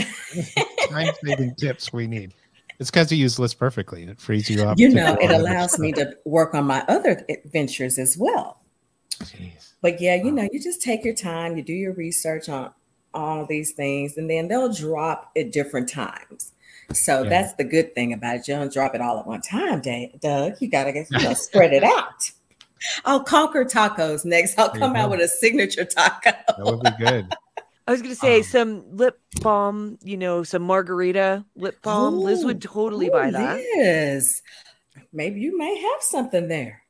time 0.90 1.12
saving 1.24 1.56
tips 1.56 1.92
we 1.92 2.06
need. 2.06 2.36
It's 2.80 2.92
because 2.92 3.12
you 3.12 3.18
use 3.18 3.40
List 3.40 3.58
perfectly. 3.58 4.04
It 4.04 4.20
frees 4.20 4.48
you 4.48 4.62
up. 4.64 4.78
You 4.78 4.90
know, 4.90 5.18
it 5.20 5.32
allows 5.32 5.80
me 5.80 5.92
to 5.94 6.16
work 6.26 6.54
on 6.54 6.66
my 6.66 6.84
other 6.88 7.26
ventures 7.46 7.98
as 7.98 8.16
well. 8.16 8.60
Jeez. 9.16 9.74
But 9.82 10.02
yeah, 10.02 10.16
you 10.16 10.32
know, 10.32 10.48
you 10.52 10.62
just 10.62 10.82
take 10.82 11.04
your 11.04 11.14
time, 11.14 11.58
you 11.58 11.64
do 11.64 11.74
your 11.74 11.94
research 11.94 12.50
on 12.50 12.72
all 13.14 13.46
these 13.46 13.72
things, 13.72 14.18
and 14.18 14.30
then 14.30 14.48
they'll 14.48 14.74
drop 14.74 15.32
at 15.38 15.52
different 15.52 15.90
times. 15.90 16.52
So 16.92 17.24
yeah. 17.24 17.30
that's 17.30 17.54
the 17.54 17.64
good 17.64 17.96
thing 17.96 18.14
about 18.14 18.38
it. 18.38 18.48
You 18.48 18.56
don't 18.56 18.72
drop 18.72 18.96
it 18.96 19.02
all 19.02 19.20
at 19.20 19.28
one 19.28 19.42
time, 19.42 19.82
Doug. 19.82 20.54
You 20.60 20.68
gotta 20.70 20.92
get 20.92 21.08
you 21.12 21.20
know, 21.20 21.34
spread 21.34 21.74
it 21.74 21.84
out. 21.84 22.32
I'll 23.06 23.24
conquer 23.24 23.66
tacos 23.66 24.26
next. 24.26 24.60
I'll 24.60 24.70
come 24.70 24.96
out 24.96 25.10
with 25.10 25.22
a 25.22 25.28
signature 25.28 25.86
taco. 25.86 26.32
That 26.32 26.60
would 26.60 26.82
be 26.82 26.92
good. 27.04 27.34
I 27.88 27.92
was 27.92 28.02
gonna 28.02 28.16
say 28.16 28.38
um, 28.38 28.44
some 28.44 28.96
lip 28.96 29.20
balm, 29.42 29.98
you 30.04 30.18
know, 30.18 30.44
some 30.44 30.62
margarita 30.62 31.46
lip 31.56 31.82
balm. 31.82 32.16
Ooh, 32.16 32.20
Liz 32.20 32.46
would 32.46 32.62
totally 32.62 33.08
ooh, 33.08 33.12
buy 33.12 33.32
that. 33.32 33.60
Yes. 33.60 34.42
Maybe 35.12 35.42
you 35.42 35.58
may 35.58 35.80
have 35.82 36.02
something 36.02 36.48
there. 36.48 36.83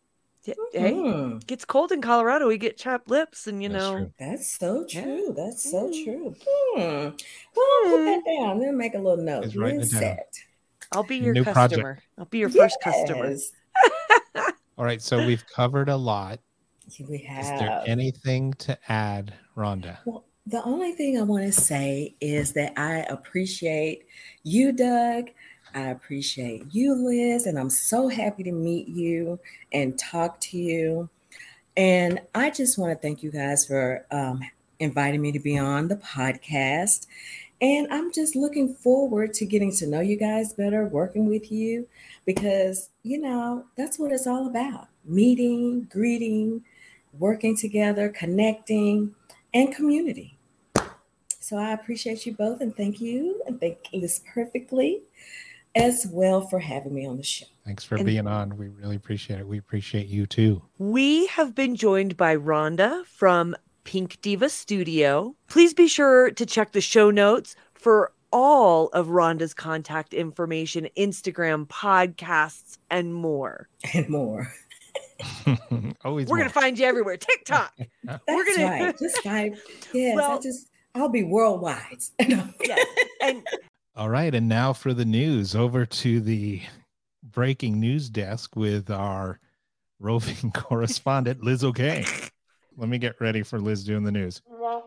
Yeah, 0.46 0.56
hey, 0.74 0.92
mm-hmm. 0.92 1.38
gets 1.40 1.64
cold 1.64 1.94
in 1.94 2.02
Colorado. 2.02 2.48
We 2.48 2.58
get 2.58 2.78
chapped 2.78 3.10
lips, 3.10 3.48
and 3.48 3.64
you 3.64 3.70
that's 3.70 3.84
know 3.84 3.98
true. 3.98 4.14
that's 4.20 4.58
so 4.58 4.86
true. 4.86 5.28
Yeah. 5.28 5.34
That's 5.46 5.72
so 5.72 5.90
mm. 5.90 6.04
true. 6.04 6.36
Hmm. 6.44 6.82
Well, 7.56 7.66
I'll 7.66 7.92
put 7.92 8.06
that 8.06 8.22
hmm. 8.26 8.44
down. 8.44 8.60
Then 8.60 8.78
make 8.78 8.94
a 8.94 8.98
little 8.98 9.24
note. 9.24 9.56
I'll 10.92 11.04
be 11.04 11.18
your 11.18 11.34
New 11.34 11.46
customer. 11.46 11.84
Project. 11.84 12.08
I'll 12.18 12.26
be 12.26 12.40
your 12.40 12.50
yes. 12.50 12.58
first 12.58 12.78
customer. 12.84 13.36
All 14.78 14.86
right, 14.86 15.02
so 15.02 15.26
we've 15.26 15.46
covered 15.48 15.88
a 15.88 15.96
lot. 15.96 16.40
We 17.00 17.20
have. 17.20 17.44
Is 17.44 17.60
there 17.62 17.84
anything 17.88 18.54
to 18.54 18.78
add, 18.90 19.34
Rhonda? 19.56 20.00
Well, 20.06 20.26
the 20.46 20.64
only 20.64 20.92
thing 20.92 21.18
I 21.18 21.22
want 21.22 21.44
to 21.46 21.52
say 21.54 22.16
is 22.20 22.52
that 22.54 22.74
I 22.78 23.06
appreciate 23.10 24.06
you, 24.44 24.74
Doug. 24.74 25.30
I 25.76 25.90
appreciate 25.90 26.66
you, 26.72 26.94
Liz, 26.94 27.48
and 27.48 27.58
I'm 27.58 27.70
so 27.70 28.08
happy 28.08 28.44
to 28.44 28.52
meet 28.52 28.88
you 28.88 29.40
and 29.72 29.98
talk 29.98 30.40
to 30.42 30.58
you. 30.58 31.10
And 31.76 32.22
I 32.36 32.52
just 32.52 32.78
want 32.78 32.92
to 32.92 33.00
thank 33.00 33.24
you 33.24 33.32
guys 33.32 33.66
for 33.66 34.06
um, 34.12 34.42
inviting 34.80 35.22
me 35.22 35.32
to 35.32 35.40
be 35.40 35.58
on 35.58 35.88
the 35.88 35.96
podcast. 35.96 37.08
And 37.62 37.88
I'm 37.92 38.12
just 38.12 38.36
looking 38.36 38.76
forward 38.76 39.34
to 39.36 39.46
getting 39.46 39.72
to 39.78 39.88
know 39.88 40.02
you 40.02 40.18
guys 40.18 40.54
better, 40.54 40.86
working 40.86 41.28
with 41.28 41.52
you, 41.52 41.88
because, 42.26 42.90
you 43.02 43.20
know, 43.20 43.66
that's 43.76 43.98
what 43.98 44.12
it's 44.12 44.28
all 44.28 44.48
about 44.48 44.90
meeting, 45.06 45.88
greeting, 45.92 46.64
working 47.18 47.58
together, 47.58 48.10
connecting, 48.10 49.16
and 49.54 49.74
community. 49.74 50.38
So 51.40 51.58
I 51.58 51.72
appreciate 51.72 52.26
you 52.26 52.34
both 52.34 52.62
and 52.62 52.76
thank 52.76 53.02
you 53.02 53.42
and 53.46 53.60
thank 53.60 53.78
List 53.92 54.24
Perfectly 54.26 55.02
as 55.76 56.08
well 56.12 56.42
for 56.42 56.60
having 56.60 56.94
me 56.94 57.06
on 57.06 57.18
the 57.18 57.24
show. 57.24 57.46
Thanks 57.66 57.84
for 57.84 57.96
and 57.96 58.06
being 58.06 58.28
on. 58.28 58.58
We 58.58 58.68
really 58.68 58.96
appreciate 58.96 59.40
it. 59.40 59.48
We 59.48 59.58
appreciate 59.58 60.08
you 60.08 60.26
too. 60.26 60.62
We 60.78 61.28
have 61.28 61.56
been 61.56 61.76
joined 61.76 62.18
by 62.18 62.36
Rhonda 62.36 63.06
from 63.06 63.56
Pink 63.84 64.20
Diva 64.22 64.50
Studio. 64.50 65.36
Please 65.48 65.74
be 65.74 65.88
sure 65.88 66.32
to 66.32 66.46
check 66.46 66.72
the 66.72 66.82
show 66.82 67.10
notes 67.10 67.56
for 67.74 68.12
all 68.32 68.88
of 68.90 69.08
Rhonda's 69.08 69.54
contact 69.54 70.14
information, 70.14 70.88
Instagram, 70.98 71.68
podcasts, 71.68 72.78
and 72.90 73.14
more. 73.14 73.70
And 73.94 74.10
more. 74.10 74.52
Always 76.04 76.28
We're 76.28 76.38
going 76.38 76.50
to 76.50 76.54
find 76.54 76.78
you 76.78 76.86
everywhere. 76.86 77.18
TikTok. 77.18 77.74
That's 78.04 78.24
We're 78.28 78.46
gonna... 78.46 78.66
right. 78.66 79.00
Just 79.00 79.20
find, 79.20 79.58
yes, 79.94 80.16
well, 80.16 80.38
I 80.38 80.42
just, 80.42 80.70
I'll 80.96 81.10
be 81.10 81.24
worldwide. 81.24 82.00
yeah. 82.20 82.48
And 83.22 83.46
all 83.96 84.10
right. 84.10 84.34
And 84.34 84.50
now 84.50 84.74
for 84.74 84.94
the 84.94 85.06
news 85.06 85.56
over 85.56 85.86
to 85.86 86.20
the 86.20 86.62
breaking 87.22 87.80
news 87.80 88.10
desk 88.10 88.56
with 88.56 88.90
our 88.90 89.40
roving 90.00 90.52
correspondent, 90.54 91.44
Liz 91.44 91.64
Okay. 91.64 92.06
Let 92.76 92.90
me 92.90 92.98
get 92.98 93.22
ready 93.22 93.44
for 93.44 93.60
Liz 93.60 93.84
doing 93.84 94.04
the 94.04 94.12
news. 94.12 94.42
All 94.50 94.84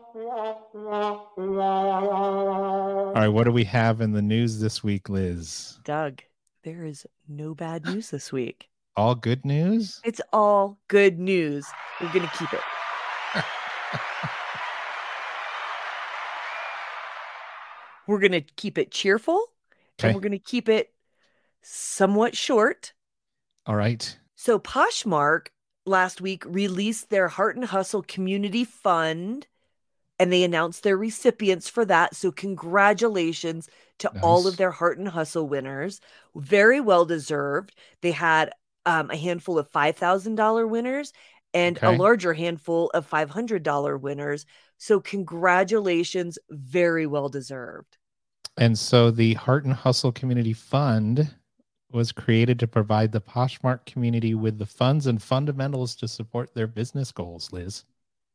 right. 3.15 3.27
What 3.29 3.45
do 3.45 3.51
we 3.51 3.63
have 3.63 4.01
in 4.01 4.11
the 4.11 4.21
news 4.21 4.59
this 4.59 4.83
week, 4.83 5.07
Liz? 5.07 5.79
Doug, 5.85 6.21
there 6.63 6.83
is 6.83 7.05
no 7.29 7.55
bad 7.55 7.85
news 7.85 8.09
this 8.09 8.33
week. 8.33 8.67
All 8.97 9.15
good 9.15 9.45
news? 9.45 10.01
It's 10.03 10.19
all 10.33 10.79
good 10.87 11.17
news. 11.17 11.65
We're 12.01 12.11
going 12.11 12.27
to 12.27 12.37
keep 12.37 12.51
it. 12.51 12.59
We're 18.07 18.19
going 18.19 18.31
to 18.31 18.41
keep 18.41 18.77
it 18.77 18.91
cheerful 18.91 19.45
okay. 19.99 20.07
and 20.07 20.15
we're 20.15 20.21
going 20.21 20.31
to 20.31 20.39
keep 20.39 20.69
it 20.69 20.93
somewhat 21.61 22.35
short. 22.35 22.93
All 23.65 23.75
right. 23.75 24.17
So, 24.35 24.59
Poshmark 24.59 25.47
last 25.85 26.21
week 26.21 26.43
released 26.45 27.09
their 27.09 27.27
Heart 27.27 27.55
and 27.55 27.65
Hustle 27.65 28.03
Community 28.03 28.63
Fund 28.63 29.47
and 30.19 30.33
they 30.33 30.43
announced 30.43 30.83
their 30.83 30.97
recipients 30.97 31.69
for 31.69 31.85
that. 31.85 32.15
So, 32.15 32.31
congratulations 32.31 33.69
to 33.99 34.11
nice. 34.13 34.23
all 34.23 34.47
of 34.47 34.57
their 34.57 34.71
Heart 34.71 34.99
and 34.99 35.07
Hustle 35.07 35.47
winners. 35.47 35.99
Very 36.35 36.79
well 36.79 37.05
deserved. 37.05 37.75
They 38.01 38.11
had 38.11 38.51
um, 38.85 39.11
a 39.11 39.17
handful 39.17 39.59
of 39.59 39.71
$5,000 39.71 40.69
winners 40.69 41.13
and 41.53 41.77
okay. 41.77 41.87
a 41.87 41.91
larger 41.91 42.33
handful 42.33 42.89
of 42.93 43.09
$500 43.09 43.99
winners. 43.99 44.45
So, 44.77 44.99
congratulations. 44.99 46.37
Very 46.49 47.05
well 47.05 47.29
deserved. 47.29 47.97
And 48.57 48.77
so 48.77 49.11
the 49.11 49.35
Heart 49.35 49.65
and 49.65 49.73
Hustle 49.73 50.11
Community 50.11 50.53
Fund 50.53 51.33
was 51.91 52.11
created 52.11 52.59
to 52.59 52.67
provide 52.67 53.11
the 53.11 53.21
Poshmark 53.21 53.85
community 53.85 54.33
with 54.33 54.57
the 54.57 54.65
funds 54.65 55.07
and 55.07 55.21
fundamentals 55.21 55.95
to 55.95 56.07
support 56.07 56.53
their 56.53 56.67
business 56.67 57.11
goals, 57.11 57.51
Liz. 57.51 57.85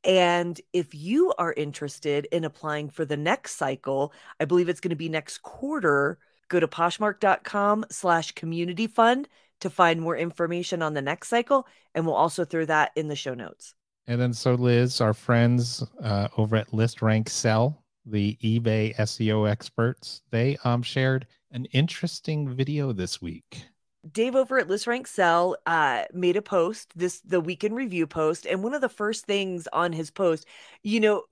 And 0.05 0.61
if 0.73 0.95
you 0.95 1.33
are 1.39 1.53
interested 1.53 2.27
in 2.33 2.45
applying 2.45 2.89
for 2.89 3.05
the 3.05 3.17
next 3.17 3.57
cycle, 3.57 4.13
I 4.41 4.47
believe 4.47 4.69
it's 4.69 4.81
going 4.81 4.91
to 4.91 4.97
be 4.97 5.09
next 5.09 5.43
quarter, 5.43 6.19
go 6.49 6.59
to 6.59 6.67
poshmark.com 6.67 7.87
slash 7.91 8.33
community 8.33 8.87
fund 8.87 9.29
to 9.61 9.71
find 9.71 10.01
more 10.01 10.17
information 10.17 10.83
on 10.83 10.95
the 10.95 11.03
next 11.03 11.29
cycle. 11.29 11.67
And 11.95 12.05
we'll 12.05 12.17
also 12.17 12.45
throw 12.45 12.65
that 12.65 12.91
in 12.97 13.09
the 13.09 13.17
show 13.17 13.35
notes. 13.35 13.75
And 14.07 14.21
then 14.21 14.33
so 14.33 14.55
Liz, 14.55 15.01
our 15.01 15.15
friends 15.15 15.85
uh, 16.03 16.29
over 16.37 16.57
at 16.57 16.73
List 16.75 17.03
Rank 17.03 17.31
Sell 17.31 17.83
the 18.05 18.37
eBay 18.43 18.95
SEO 18.97 19.49
experts, 19.49 20.23
they 20.31 20.57
um, 20.65 20.83
shared 20.83 21.27
an 21.53 21.67
interesting 21.67 22.49
video 22.49 22.93
this 22.93 23.21
week. 23.21 23.65
Dave 24.11 24.35
over 24.35 24.59
at 24.59 24.69
List 24.69 24.87
Rank 24.87 25.07
Sell 25.07 25.57
uh, 25.67 26.05
made 26.13 26.37
a 26.37 26.43
post, 26.43 26.93
this 26.97 27.21
the 27.21 27.41
weekend 27.41 27.77
review 27.77 28.07
post, 28.07 28.47
and 28.47 28.63
one 28.63 28.75
of 28.75 28.81
the 28.81 28.89
first 28.89 29.27
things 29.27 29.69
on 29.73 29.93
his 29.93 30.11
post, 30.11 30.47
you 30.83 30.99
know, 30.99 31.23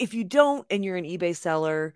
if 0.00 0.14
you 0.14 0.24
don't 0.24 0.66
and 0.70 0.84
you're 0.84 0.96
an 0.96 1.04
eBay 1.04 1.36
seller, 1.36 1.94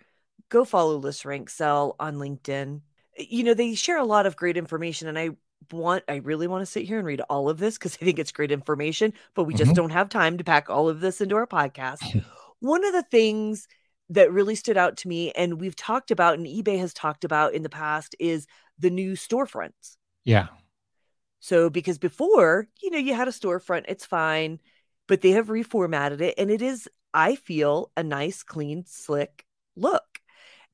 go 0.49 0.65
follow 0.65 0.97
List 0.97 1.25
Rank 1.25 1.51
Sell 1.51 1.97
on 1.99 2.17
LinkedIn. 2.17 2.81
You 3.19 3.43
know, 3.43 3.55
they 3.55 3.75
share 3.75 3.99
a 3.99 4.05
lot 4.05 4.27
of 4.27 4.37
great 4.37 4.57
information, 4.57 5.09
and 5.09 5.19
I 5.19 5.31
want 5.73 6.05
I 6.09 6.17
really 6.17 6.47
want 6.47 6.63
to 6.63 6.67
sit 6.67 6.85
here 6.85 6.99
and 6.99 7.07
read 7.07 7.21
all 7.29 7.49
of 7.49 7.59
this 7.59 7.77
because 7.77 7.97
I 8.01 8.05
think 8.05 8.19
it's 8.19 8.33
great 8.33 8.53
information, 8.53 9.13
but 9.35 9.45
we 9.45 9.55
just 9.55 9.71
mm-hmm. 9.71 9.75
don't 9.75 9.91
have 9.91 10.09
time 10.09 10.39
to 10.39 10.45
pack 10.45 10.71
all 10.71 10.89
of 10.89 11.01
this 11.01 11.21
into 11.21 11.37
our 11.37 11.47
podcast. 11.47 12.23
One 12.61 12.85
of 12.85 12.93
the 12.93 13.03
things 13.03 13.69
that 14.11 14.33
really 14.33 14.55
stood 14.55 14.77
out 14.77 14.97
to 14.99 15.09
me, 15.09 15.31
and 15.33 15.61
we've 15.61 15.77
talked 15.77 16.11
about, 16.11 16.39
and 16.39 16.47
eBay 16.47 16.79
has 16.79 16.95
talked 16.95 17.25
about 17.25 17.55
in 17.55 17.63
the 17.63 17.69
past, 17.69 18.17
is 18.19 18.47
the 18.79 18.91
new 18.91 19.13
storefronts. 19.13 19.97
Yeah. 20.25 20.49
So, 21.41 21.71
because 21.71 21.99
before, 21.99 22.69
you 22.83 22.91
know, 22.91 22.99
you 22.99 23.15
had 23.15 23.29
a 23.29 23.33
storefront, 23.33 23.85
it's 23.89 24.07
fine, 24.07 24.59
but 25.07 25.21
they 25.21 25.33
have 25.33 25.49
reformatted 25.49 26.21
it, 26.21 26.35
and 26.39 26.51
it 26.51 26.63
is, 26.63 26.89
I 27.15 27.37
feel, 27.37 27.91
a 27.97 28.03
nice, 28.03 28.43
clean, 28.43 28.85
slick 28.87 29.45
look. 29.77 30.05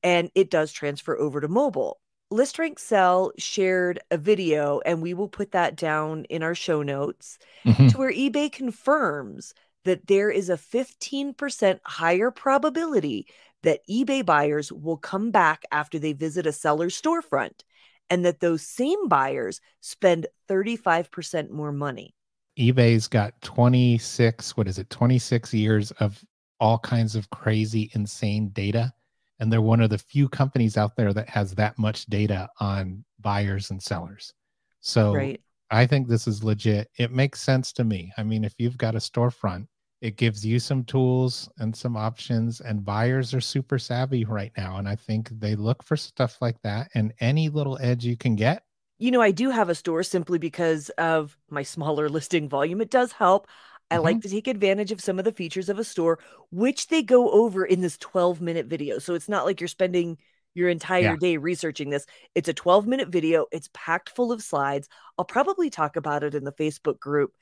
And 0.01 0.29
it 0.35 0.49
does 0.49 0.71
transfer 0.71 1.17
over 1.17 1.41
to 1.41 1.47
mobile. 1.47 1.99
List 2.31 2.57
Rank 2.57 2.79
Sell 2.79 3.31
shared 3.37 3.99
a 4.09 4.17
video, 4.17 4.81
and 4.85 5.01
we 5.01 5.13
will 5.13 5.29
put 5.29 5.51
that 5.51 5.75
down 5.75 6.25
in 6.25 6.41
our 6.43 6.55
show 6.55 6.81
notes 6.81 7.37
mm-hmm. 7.65 7.87
to 7.87 7.97
where 7.97 8.11
eBay 8.11 8.51
confirms 8.51 9.53
that 9.85 10.07
there 10.07 10.31
is 10.31 10.49
a 10.49 10.57
15% 10.57 11.79
higher 11.85 12.31
probability 12.31 13.27
that 13.63 13.81
eBay 13.89 14.25
buyers 14.25 14.71
will 14.71 14.97
come 14.97 15.31
back 15.31 15.63
after 15.71 15.99
they 15.99 16.13
visit 16.13 16.47
a 16.47 16.51
seller's 16.51 16.99
storefront 16.99 17.61
and 18.09 18.25
that 18.25 18.39
those 18.39 18.61
same 18.61 19.07
buyers 19.07 19.61
spend 19.81 20.27
35% 20.49 21.49
more 21.49 21.71
money. 21.71 22.13
eBay's 22.59 23.07
got 23.07 23.39
26, 23.41 24.57
what 24.57 24.67
is 24.67 24.77
it, 24.77 24.89
26 24.89 25.53
years 25.53 25.91
of 25.91 26.23
all 26.59 26.79
kinds 26.79 27.15
of 27.15 27.29
crazy, 27.29 27.89
insane 27.93 28.49
data. 28.49 28.93
And 29.39 29.51
they're 29.51 29.61
one 29.61 29.81
of 29.81 29.89
the 29.89 29.97
few 29.97 30.29
companies 30.29 30.77
out 30.77 30.95
there 30.95 31.13
that 31.13 31.29
has 31.29 31.53
that 31.55 31.77
much 31.77 32.05
data 32.05 32.49
on 32.59 33.03
buyers 33.19 33.71
and 33.71 33.81
sellers. 33.81 34.33
So 34.81 35.13
right. 35.13 35.41
I 35.71 35.85
think 35.85 36.07
this 36.07 36.27
is 36.27 36.43
legit. 36.43 36.89
It 36.97 37.11
makes 37.11 37.41
sense 37.41 37.73
to 37.73 37.83
me. 37.83 38.13
I 38.17 38.23
mean, 38.23 38.43
if 38.43 38.53
you've 38.57 38.77
got 38.77 38.95
a 38.95 38.99
storefront, 38.99 39.67
it 40.01 40.17
gives 40.17 40.45
you 40.45 40.59
some 40.59 40.83
tools 40.83 41.49
and 41.57 41.75
some 41.75 41.97
options, 41.97 42.61
and 42.61 42.85
buyers 42.85 43.33
are 43.33 43.41
super 43.41 43.79
savvy 43.79 44.25
right 44.25 44.51
now. 44.57 44.77
And 44.77 44.87
I 44.87 44.95
think 44.95 45.29
they 45.29 45.55
look 45.55 45.81
for 45.81 45.97
stuff 45.97 46.37
like 46.41 46.61
that. 46.61 46.89
And 46.93 47.13
any 47.19 47.49
little 47.49 47.79
edge 47.81 48.05
you 48.05 48.15
can 48.15 48.35
get. 48.35 48.63
You 48.99 49.11
know, 49.11 49.21
I 49.21 49.31
do 49.31 49.49
have 49.49 49.69
a 49.69 49.75
store 49.75 50.03
simply 50.03 50.37
because 50.37 50.89
of 50.91 51.35
my 51.49 51.63
smaller 51.63 52.07
listing 52.17 52.47
volume. 52.47 52.81
It 52.81 52.91
does 52.91 53.13
help. 53.13 53.47
I 53.91 53.97
Mm-hmm. 53.97 54.03
like 54.03 54.21
to 54.21 54.29
take 54.29 54.47
advantage 54.47 54.91
of 54.91 55.01
some 55.01 55.19
of 55.19 55.25
the 55.25 55.31
features 55.31 55.69
of 55.69 55.79
a 55.79 55.83
store, 55.83 56.19
which 56.51 56.87
they 56.87 57.03
go 57.03 57.29
over 57.31 57.65
in 57.65 57.81
this 57.81 57.97
12 57.97 58.41
minute 58.41 58.67
video. 58.67 58.99
So 58.99 59.13
it's 59.13 59.29
not 59.29 59.45
like 59.45 59.61
you're 59.61 59.67
spending 59.67 60.17
your 60.53 60.69
entire 60.69 61.03
Yeah. 61.03 61.17
day 61.17 61.37
researching 61.37 61.89
this. 61.89 62.05
It's 62.33 62.49
a 62.49 62.53
12 62.53 62.87
minute 62.87 63.09
video, 63.09 63.45
it's 63.51 63.69
packed 63.73 64.09
full 64.09 64.31
of 64.31 64.41
slides. 64.41 64.87
I'll 65.17 65.25
probably 65.25 65.69
talk 65.69 65.95
about 65.97 66.23
it 66.23 66.35
in 66.35 66.43
the 66.43 66.51
Facebook 66.53 66.99
group. 66.99 67.33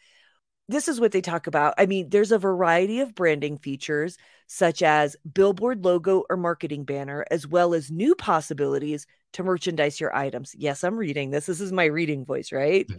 This 0.70 0.88
is 0.88 1.00
what 1.00 1.12
they 1.12 1.22
talk 1.22 1.48
about. 1.48 1.76
I 1.78 1.86
mean, 1.86 2.10
there's 2.10 2.32
a 2.32 2.38
variety 2.38 3.02
of 3.02 3.16
branding 3.16 3.58
features, 3.58 4.18
such 4.48 4.82
as 4.82 5.16
billboard 5.32 5.84
logo 5.84 6.24
or 6.30 6.38
marketing 6.38 6.86
banner, 6.86 7.26
as 7.30 7.46
well 7.46 7.74
as 7.74 7.91
new 7.91 8.16
possibilities 8.16 9.06
to 9.34 9.44
merchandise 9.44 10.00
your 10.00 10.16
items. 10.16 10.56
Yes, 10.58 10.84
I'm 10.84 10.96
reading 10.98 11.32
this. 11.32 11.46
This 11.48 11.60
is 11.62 11.72
my 11.74 11.86
reading 11.86 12.26
voice, 12.26 12.52
right? 12.54 12.89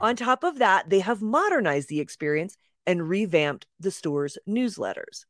On 0.00 0.16
top 0.16 0.42
of 0.42 0.58
that, 0.58 0.90
they 0.90 1.00
have 1.00 1.22
modernized 1.22 1.88
the 1.88 2.00
experience 2.00 2.56
and 2.86 3.08
revamped 3.08 3.66
the 3.78 3.90
store's 3.90 4.38
newsletters. 4.48 5.24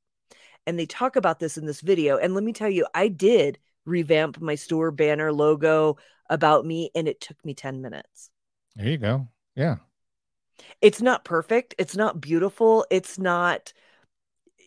And 0.67 0.79
they 0.79 0.87
talk 0.87 1.17
about 1.17 1.41
this 1.41 1.59
in 1.59 1.67
this 1.67 1.81
video. 1.81 2.17
And 2.17 2.35
let 2.35 2.45
me 2.45 2.53
tell 2.53 2.71
you, 2.71 2.87
I 2.95 3.09
did 3.09 3.59
revamp 3.85 4.41
my 4.41 4.55
store 4.55 4.91
banner 4.91 5.33
logo 5.33 5.99
about 6.31 6.65
me, 6.65 6.91
and 6.95 7.07
it 7.07 7.21
took 7.21 7.45
me 7.45 7.53
10 7.53 7.83
minutes. 7.83 8.31
There 8.77 8.89
you 8.89 8.99
go. 8.99 9.29
Yeah. 9.55 9.77
It's 10.81 11.03
not 11.03 11.25
perfect, 11.25 11.75
it's 11.79 11.97
not 11.97 12.21
beautiful, 12.21 12.87
it's 12.91 13.19
not, 13.19 13.73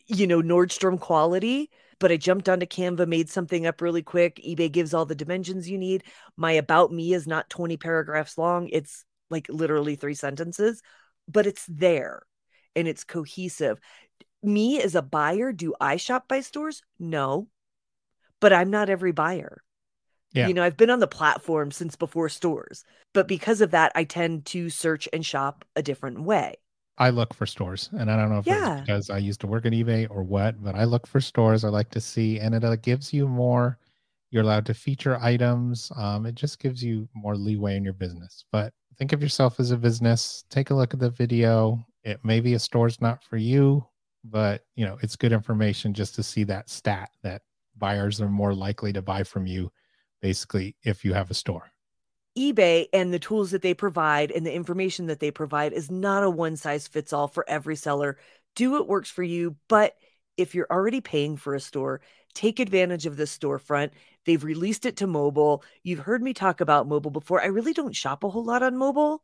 you 0.08 0.28
know, 0.28 0.42
Nordstrom 0.42 1.00
quality. 1.00 1.72
But 1.98 2.12
I 2.12 2.18
jumped 2.18 2.50
onto 2.50 2.66
Canva, 2.66 3.08
made 3.08 3.30
something 3.30 3.66
up 3.66 3.80
really 3.80 4.04
quick. 4.04 4.42
eBay 4.46 4.70
gives 4.70 4.94
all 4.94 5.06
the 5.06 5.16
dimensions 5.16 5.70
you 5.70 5.78
need. 5.78 6.04
My 6.36 6.52
about 6.52 6.92
me 6.92 7.14
is 7.14 7.26
not 7.26 7.50
20 7.50 7.78
paragraphs 7.78 8.38
long. 8.38 8.68
It's 8.68 9.06
like 9.30 9.48
literally 9.50 9.96
three 9.96 10.14
sentences, 10.14 10.82
but 11.28 11.48
it's 11.48 11.66
there 11.68 12.24
and 12.76 12.88
it's 12.88 13.04
cohesive. 13.04 13.80
Me 14.44 14.82
as 14.82 14.96
a 14.96 15.02
buyer, 15.02 15.52
do 15.52 15.74
I 15.82 15.98
shop 15.98 16.28
by 16.28 16.42
stores? 16.42 16.84
No, 17.00 17.48
but 18.40 18.54
I'm 18.54 18.70
not 18.70 18.90
every 18.90 19.12
buyer. 19.12 19.62
Yeah. 20.34 20.48
You 20.48 20.54
know, 20.54 20.64
I've 20.64 20.78
been 20.78 20.90
on 20.90 21.00
the 21.00 21.08
platform 21.08 21.72
since 21.72 21.96
before 21.96 22.30
stores, 22.30 22.84
but 23.14 23.28
because 23.28 23.62
of 23.62 23.72
that, 23.72 23.92
I 23.96 24.04
tend 24.04 24.46
to 24.48 24.70
search 24.70 25.08
and 25.14 25.26
shop 25.26 25.66
a 25.76 25.82
different 25.82 26.22
way. 26.22 26.56
I 26.98 27.10
look 27.10 27.34
for 27.34 27.46
stores, 27.46 27.90
and 27.98 28.10
I 28.10 28.16
don't 28.18 28.30
know 28.30 28.40
if 28.40 28.48
Yeah. 28.48 28.68
it's 28.70 28.82
because 28.82 29.10
I 29.10 29.18
used 29.18 29.42
to 29.42 29.48
work 29.48 29.66
at 29.66 29.74
eBay 29.74 30.08
or 30.10 30.24
what, 30.24 30.62
but 30.64 30.76
I 30.76 30.86
look 30.86 31.08
for 31.08 31.20
stores. 31.20 31.64
I 31.64 31.70
like 31.70 31.90
to 31.92 32.02
see, 32.02 32.40
and 32.40 32.56
it 32.56 32.64
uh, 32.64 32.76
gives 32.78 33.14
you 33.14 33.28
more. 33.28 33.78
You're 34.32 34.44
allowed 34.44 34.66
to 34.68 34.74
feature 34.74 35.18
items. 35.22 35.92
Um, 35.96 36.26
it 36.26 36.36
just 36.36 36.60
gives 36.60 36.84
you 36.84 37.08
more 37.14 37.36
leeway 37.38 37.76
in 37.78 37.84
your 37.84 37.94
business. 37.94 38.46
But 38.52 38.74
think 38.98 39.14
of 39.14 39.22
yourself 39.22 39.60
as 39.60 39.72
a 39.72 39.78
business. 39.78 40.44
Take 40.50 40.70
a 40.70 40.76
look 40.76 40.94
at 40.94 41.00
the 41.00 41.10
video. 41.10 41.86
It 42.04 42.20
maybe 42.24 42.54
a 42.54 42.60
store's 42.60 43.02
not 43.02 43.24
for 43.24 43.38
you, 43.38 43.86
but 44.24 44.66
you 44.76 44.86
know 44.86 44.98
it's 45.02 45.16
good 45.16 45.32
information 45.32 45.94
just 45.94 46.16
to 46.16 46.24
see 46.24 46.44
that 46.46 46.70
stat 46.70 47.10
that 47.24 47.42
buyers 47.78 48.22
are 48.22 48.30
more 48.30 48.54
likely 48.54 48.94
to 48.94 49.02
buy 49.02 49.24
from 49.24 49.46
you, 49.48 49.72
basically, 50.22 50.76
if 50.84 51.04
you 51.04 51.14
have 51.14 51.30
a 51.30 51.34
store. 51.34 51.72
eBay 52.38 52.88
and 52.94 53.14
the 53.14 53.20
tools 53.20 53.52
that 53.52 53.62
they 53.62 53.74
provide 53.74 54.32
and 54.32 54.46
the 54.46 54.54
information 54.54 55.08
that 55.08 55.20
they 55.20 55.32
provide 55.32 55.74
is 55.74 55.90
not 55.92 56.24
a 56.24 56.30
one 56.30 56.56
size 56.56 56.88
fits 56.88 57.14
all 57.14 57.28
for 57.28 57.46
every 57.50 57.76
seller. 57.76 58.18
Do 58.56 58.72
what 58.72 58.88
works 58.88 59.10
for 59.10 59.24
you, 59.24 59.56
but 59.68 59.96
if 60.38 60.54
you're 60.54 60.68
already 60.70 61.02
paying 61.02 61.38
for 61.38 61.56
a 61.56 61.60
store, 61.60 62.02
take 62.34 62.60
advantage 62.60 63.06
of 63.06 63.18
this 63.18 63.38
storefront. 63.38 63.92
They've 64.26 64.44
released 64.44 64.86
it 64.86 64.98
to 64.98 65.08
mobile. 65.08 65.64
You've 65.84 66.00
heard 66.00 66.22
me 66.24 66.34
talk 66.34 66.62
about 66.62 66.88
mobile 66.88 67.12
before. 67.12 67.42
I 67.42 67.48
really 67.48 67.74
don't 67.74 67.96
shop 67.96 68.24
a 68.24 68.30
whole 68.30 68.44
lot 68.46 68.64
on 68.64 68.78
mobile, 68.78 69.24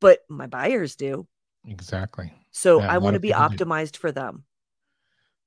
but 0.00 0.20
my 0.28 0.46
buyers 0.48 0.96
do. 0.96 1.28
Exactly. 1.68 2.32
So 2.50 2.80
Yeah, 2.80 2.86
I 2.86 2.98
want 2.98 3.14
to 3.14 3.20
be 3.20 3.28
people 3.28 3.46
do. 3.46 3.62
optimized 3.64 3.96
for 3.96 4.12
them. 4.12 4.44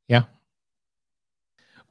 Yeah. 0.08 0.26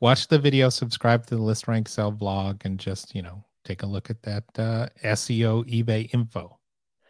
Watch 0.00 0.26
the 0.28 0.38
video, 0.38 0.68
subscribe 0.68 1.26
to 1.26 1.36
the 1.36 1.42
List 1.42 1.68
Rank 1.68 1.88
Sell 1.88 2.10
blog, 2.10 2.62
and 2.64 2.78
just, 2.78 3.14
you 3.14 3.22
know, 3.22 3.44
take 3.64 3.82
a 3.82 3.86
look 3.86 4.10
at 4.10 4.22
that 4.22 4.44
uh, 4.58 4.88
SEO 5.04 5.62
eBay 5.64 6.12
info. 6.12 6.58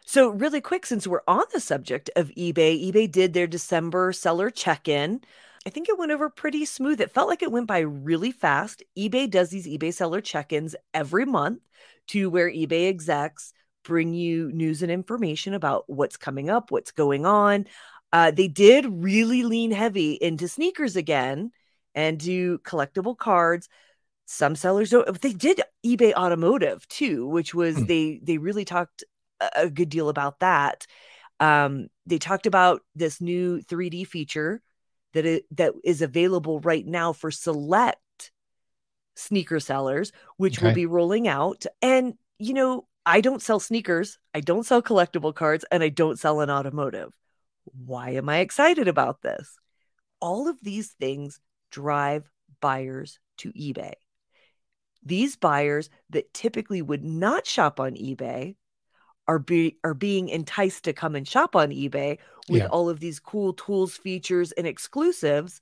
So, 0.05 0.29
really 0.29 0.61
quick, 0.61 0.85
since 0.85 1.07
we're 1.07 1.21
on 1.27 1.45
the 1.53 1.59
subject 1.59 2.09
of 2.15 2.29
eBay, 2.29 2.91
eBay 2.91 3.09
did 3.09 3.33
their 3.33 3.47
December 3.47 4.11
seller 4.13 4.49
check 4.49 4.87
in. 4.87 5.21
I 5.65 5.69
think 5.69 5.89
it 5.89 5.97
went 5.97 6.11
over 6.11 6.29
pretty 6.29 6.65
smooth. 6.65 7.01
It 7.01 7.11
felt 7.11 7.29
like 7.29 7.43
it 7.43 7.51
went 7.51 7.67
by 7.67 7.79
really 7.79 8.31
fast. 8.31 8.83
eBay 8.97 9.29
does 9.29 9.49
these 9.49 9.67
eBay 9.67 9.93
seller 9.93 10.21
check 10.21 10.51
ins 10.51 10.75
every 10.93 11.25
month 11.25 11.59
to 12.07 12.29
where 12.29 12.49
eBay 12.49 12.89
execs 12.89 13.53
bring 13.83 14.13
you 14.13 14.51
news 14.51 14.81
and 14.81 14.91
information 14.91 15.53
about 15.53 15.83
what's 15.87 16.17
coming 16.17 16.49
up, 16.49 16.71
what's 16.71 16.91
going 16.91 17.25
on. 17.25 17.65
Uh, 18.11 18.31
they 18.31 18.47
did 18.47 18.85
really 18.87 19.43
lean 19.43 19.71
heavy 19.71 20.13
into 20.13 20.47
sneakers 20.47 20.95
again 20.95 21.51
and 21.93 22.19
do 22.19 22.57
collectible 22.59 23.17
cards. 23.17 23.69
Some 24.25 24.55
sellers 24.55 24.89
don't. 24.89 25.21
They 25.21 25.33
did 25.33 25.61
eBay 25.85 26.13
automotive 26.13 26.87
too, 26.87 27.27
which 27.27 27.53
was 27.53 27.77
Hmm. 27.77 27.85
they 27.85 28.19
they 28.23 28.37
really 28.37 28.65
talked 28.65 29.03
a- 29.39 29.63
a 29.63 29.69
good 29.69 29.89
deal 29.89 30.09
about 30.09 30.39
that. 30.39 30.87
Um, 31.39 31.87
they 32.05 32.17
talked 32.17 32.45
about 32.45 32.81
this 32.95 33.21
new 33.21 33.61
3D 33.61 34.05
feature 34.05 34.61
that 35.13 35.25
it, 35.25 35.45
that 35.57 35.73
is 35.83 36.01
available 36.01 36.59
right 36.59 36.85
now 36.85 37.13
for 37.13 37.31
select 37.31 38.31
sneaker 39.15 39.59
sellers, 39.59 40.11
which 40.37 40.61
will 40.61 40.73
be 40.73 40.85
rolling 40.85 41.27
out. 41.27 41.65
And 41.81 42.15
you 42.39 42.53
know, 42.53 42.87
I 43.05 43.21
don't 43.21 43.41
sell 43.41 43.59
sneakers, 43.59 44.19
I 44.33 44.41
don't 44.41 44.65
sell 44.65 44.81
collectible 44.81 45.33
cards, 45.33 45.65
and 45.71 45.83
I 45.83 45.89
don't 45.89 46.19
sell 46.19 46.41
an 46.41 46.49
automotive. 46.49 47.13
Why 47.65 48.11
am 48.11 48.29
I 48.29 48.39
excited 48.39 48.87
about 48.87 49.21
this? 49.21 49.57
All 50.19 50.47
of 50.47 50.57
these 50.61 50.91
things 50.91 51.39
drive 51.71 52.29
buyers 52.59 53.19
to 53.37 53.51
eBay. 53.53 53.93
These 55.03 55.35
buyers 55.35 55.89
that 56.11 56.33
typically 56.33 56.81
would 56.81 57.03
not 57.03 57.47
shop 57.47 57.79
on 57.79 57.93
eBay 57.93 58.55
are 59.27 59.39
be 59.39 59.77
are 59.83 59.93
being 59.93 60.29
enticed 60.29 60.83
to 60.83 60.93
come 60.93 61.15
and 61.15 61.27
shop 61.27 61.55
on 61.55 61.69
eBay 61.69 62.17
with 62.51 62.61
Yeah. 62.61 62.67
all 62.67 62.89
of 62.89 62.99
these 62.99 63.19
cool 63.19 63.53
tools, 63.53 63.97
features, 63.97 64.51
and 64.51 64.67
exclusives. 64.67 65.61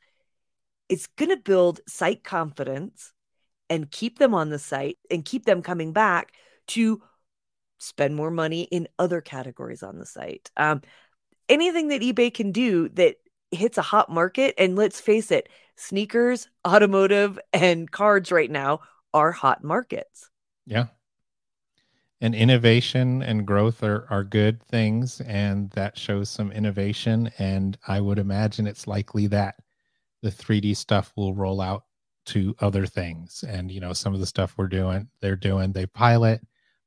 It's 0.89 1.07
going 1.07 1.29
to 1.29 1.37
build 1.37 1.81
site 1.87 2.23
confidence 2.23 3.13
and 3.69 3.91
keep 3.91 4.17
them 4.17 4.33
on 4.33 4.49
the 4.49 4.59
site 4.59 4.97
and 5.11 5.23
keep 5.23 5.45
them 5.45 5.61
coming 5.61 5.93
back 5.93 6.33
to 6.69 7.01
spend 7.77 8.15
more 8.15 8.31
money 8.31 8.63
in 8.63 8.87
other 8.97 9.21
categories 9.21 9.83
on 9.83 9.99
the 9.99 10.05
site. 10.05 10.49
Um, 10.57 10.81
anything 11.47 11.89
that 11.89 12.01
eBay 12.01 12.33
can 12.33 12.51
do 12.51 12.89
that 12.89 13.17
hits 13.51 13.77
a 13.77 13.83
hot 13.83 14.09
market, 14.09 14.55
and 14.57 14.75
let's 14.75 14.99
face 14.99 15.31
it, 15.31 15.47
sneakers, 15.75 16.49
automotive, 16.67 17.39
and 17.53 17.89
cards 17.89 18.31
right 18.31 18.51
now 18.51 18.81
are 19.13 19.31
hot 19.31 19.63
markets. 19.63 20.29
Yeah. 20.65 20.87
And 22.21 22.35
innovation 22.35 23.23
and 23.23 23.47
growth 23.47 23.81
are, 23.81 24.05
are 24.09 24.25
good 24.25 24.61
things, 24.61 25.21
and 25.21 25.69
that 25.71 25.97
shows 25.97 26.29
some 26.29 26.51
innovation. 26.51 27.31
And 27.39 27.77
I 27.87 28.01
would 28.01 28.19
imagine 28.19 28.67
it's 28.67 28.87
likely 28.87 29.27
that 29.27 29.55
the 30.21 30.29
3D 30.29 30.75
stuff 30.75 31.13
will 31.15 31.33
roll 31.33 31.61
out 31.61 31.83
to 32.27 32.55
other 32.59 32.85
things. 32.85 33.43
And 33.47 33.71
you 33.71 33.79
know, 33.79 33.93
some 33.93 34.13
of 34.13 34.19
the 34.19 34.25
stuff 34.25 34.55
we're 34.57 34.67
doing, 34.67 35.07
they're 35.21 35.35
doing, 35.35 35.71
they 35.71 35.85
pilot. 35.85 36.41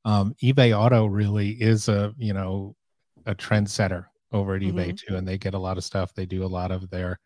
Um, 0.05 0.35
eBay 0.43 0.77
Auto 0.77 1.05
really 1.05 1.49
is 1.49 1.89
a 1.89 2.13
you 2.17 2.33
know 2.33 2.75
a 3.25 3.33
trendsetter 3.33 4.05
over 4.31 4.55
at 4.55 4.61
eBay 4.61 4.97
too, 4.97 5.15
and 5.15 5.27
they 5.27 5.37
get 5.37 5.53
a 5.53 5.59
lot 5.59 5.77
of 5.77 5.83
stuff. 5.83 6.13
They 6.13 6.25
do 6.25 6.43
a 6.43 6.47
lot 6.47 6.71
of 6.71 6.89
their 6.89 7.19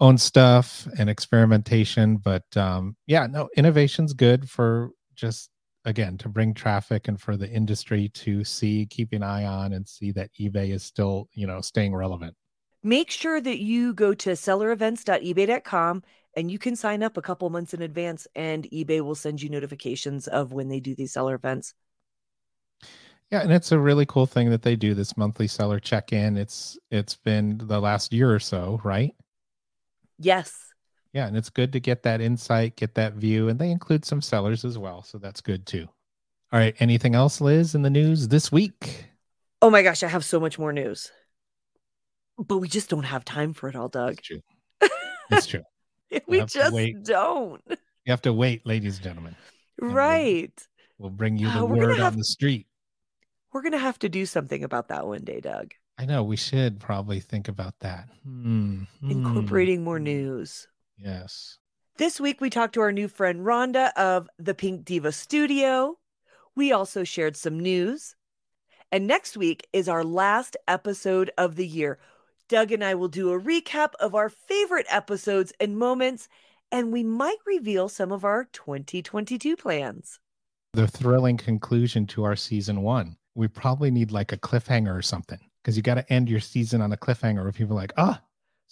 own 0.00 0.18
stuff 0.18 0.86
and 0.98 1.08
experimentation. 1.08 2.16
But 2.16 2.44
um, 2.56 2.96
yeah, 3.06 3.26
no, 3.26 3.48
innovation's 3.56 4.12
good 4.12 4.48
for 4.48 4.90
just 5.14 5.50
again 5.84 6.16
to 6.18 6.28
bring 6.28 6.54
traffic 6.54 7.08
and 7.08 7.20
for 7.20 7.36
the 7.36 7.48
industry 7.48 8.08
to 8.10 8.44
see, 8.44 8.86
keep 8.86 9.12
an 9.12 9.22
eye 9.22 9.44
on, 9.44 9.72
and 9.72 9.86
see 9.86 10.12
that 10.12 10.30
eBay 10.40 10.70
is 10.70 10.82
still 10.82 11.28
you 11.32 11.46
know 11.46 11.60
staying 11.60 11.94
relevant. 11.94 12.34
Make 12.82 13.10
sure 13.10 13.40
that 13.40 13.58
you 13.60 13.94
go 13.94 14.12
to 14.14 14.30
sellerevents.ebay.com 14.30 16.02
and 16.36 16.50
you 16.50 16.58
can 16.58 16.76
sign 16.76 17.02
up 17.02 17.16
a 17.16 17.22
couple 17.22 17.48
months 17.48 17.74
in 17.74 17.82
advance, 17.82 18.26
and 18.34 18.64
eBay 18.70 19.00
will 19.00 19.14
send 19.14 19.40
you 19.40 19.48
notifications 19.48 20.26
of 20.26 20.52
when 20.52 20.68
they 20.68 20.80
do 20.80 20.94
these 20.94 21.12
seller 21.12 21.34
events. 21.34 21.74
Yeah, 23.30 23.40
and 23.40 23.52
it's 23.52 23.72
a 23.72 23.78
really 23.78 24.06
cool 24.06 24.26
thing 24.26 24.50
that 24.50 24.62
they 24.62 24.76
do 24.76 24.94
this 24.94 25.16
monthly 25.16 25.46
seller 25.48 25.80
check-in. 25.80 26.36
It's 26.36 26.78
it's 26.90 27.16
been 27.16 27.58
the 27.58 27.80
last 27.80 28.12
year 28.12 28.32
or 28.32 28.38
so, 28.38 28.80
right? 28.84 29.14
Yes. 30.18 30.73
Yeah, 31.14 31.26
and 31.28 31.36
it's 31.36 31.48
good 31.48 31.72
to 31.72 31.80
get 31.80 32.02
that 32.02 32.20
insight, 32.20 32.74
get 32.76 32.94
that 32.96 33.14
view, 33.14 33.48
and 33.48 33.58
they 33.58 33.70
include 33.70 34.04
some 34.04 34.20
sellers 34.20 34.64
as 34.64 34.76
well, 34.76 35.02
so 35.02 35.16
that's 35.16 35.40
good 35.40 35.64
too. 35.64 35.86
All 36.52 36.58
right, 36.58 36.74
anything 36.80 37.14
else, 37.14 37.40
Liz, 37.40 37.74
in 37.76 37.82
the 37.82 37.90
news 37.90 38.28
this 38.28 38.50
week? 38.52 39.06
Oh 39.62 39.70
my 39.70 39.82
gosh, 39.82 40.02
I 40.02 40.08
have 40.08 40.24
so 40.24 40.40
much 40.40 40.58
more 40.58 40.72
news. 40.72 41.10
But 42.36 42.58
we 42.58 42.66
just 42.68 42.90
don't 42.90 43.04
have 43.04 43.24
time 43.24 43.52
for 43.54 43.68
it 43.68 43.76
all, 43.76 43.88
Doug. 43.88 44.18
It's 44.18 44.26
true. 44.26 44.40
It's 45.30 45.46
true. 45.46 45.62
we 46.28 46.40
just 46.44 46.76
don't. 47.04 47.62
You 47.70 48.10
have 48.10 48.22
to 48.22 48.32
wait, 48.32 48.66
ladies 48.66 48.96
and 48.96 49.04
gentlemen. 49.04 49.36
we'll- 49.80 49.92
Right. 49.92 50.52
We'll 50.98 51.10
bring 51.10 51.38
you 51.38 51.48
the 51.50 51.60
Uh, 51.60 51.64
word 51.64 51.96
have- 51.98 52.12
on 52.14 52.18
the 52.18 52.24
street. 52.24 52.66
We're 53.52 53.62
going 53.62 53.72
to 53.72 53.78
have 53.78 54.00
to 54.00 54.08
do 54.08 54.26
something 54.26 54.64
about 54.64 54.88
that 54.88 55.06
one 55.06 55.22
day, 55.22 55.40
Doug. 55.40 55.74
I 55.96 56.06
know 56.06 56.24
we 56.24 56.36
should 56.36 56.80
probably 56.80 57.20
think 57.20 57.46
about 57.46 57.78
that. 57.80 58.08
Hmm, 58.24 58.82
Incorporating 59.02 59.84
more 59.84 60.00
news. 60.00 60.66
Yes. 60.98 61.58
This 61.96 62.20
week, 62.20 62.40
we 62.40 62.50
talked 62.50 62.74
to 62.74 62.80
our 62.80 62.92
new 62.92 63.08
friend 63.08 63.40
Rhonda 63.40 63.92
of 63.96 64.28
the 64.38 64.54
Pink 64.54 64.84
Diva 64.84 65.12
Studio. 65.12 65.96
We 66.56 66.72
also 66.72 67.04
shared 67.04 67.36
some 67.36 67.60
news. 67.60 68.16
And 68.90 69.06
next 69.06 69.36
week 69.36 69.66
is 69.72 69.88
our 69.88 70.04
last 70.04 70.56
episode 70.68 71.30
of 71.36 71.56
the 71.56 71.66
year. 71.66 71.98
Doug 72.48 72.72
and 72.72 72.84
I 72.84 72.94
will 72.94 73.08
do 73.08 73.32
a 73.32 73.40
recap 73.40 73.92
of 74.00 74.14
our 74.14 74.28
favorite 74.28 74.86
episodes 74.88 75.52
and 75.58 75.78
moments, 75.78 76.28
and 76.70 76.92
we 76.92 77.02
might 77.02 77.38
reveal 77.46 77.88
some 77.88 78.12
of 78.12 78.24
our 78.24 78.44
2022 78.52 79.56
plans. 79.56 80.20
The 80.74 80.86
thrilling 80.86 81.36
conclusion 81.36 82.06
to 82.08 82.24
our 82.24 82.36
season 82.36 82.82
one. 82.82 83.16
We 83.34 83.48
probably 83.48 83.90
need 83.90 84.12
like 84.12 84.32
a 84.32 84.36
cliffhanger 84.36 84.96
or 84.96 85.02
something 85.02 85.40
because 85.62 85.76
you 85.76 85.82
got 85.82 85.94
to 85.94 86.12
end 86.12 86.28
your 86.28 86.40
season 86.40 86.80
on 86.80 86.92
a 86.92 86.96
cliffhanger 86.96 87.42
where 87.42 87.52
people 87.52 87.76
are 87.76 87.80
like, 87.80 87.92
ah. 87.96 88.20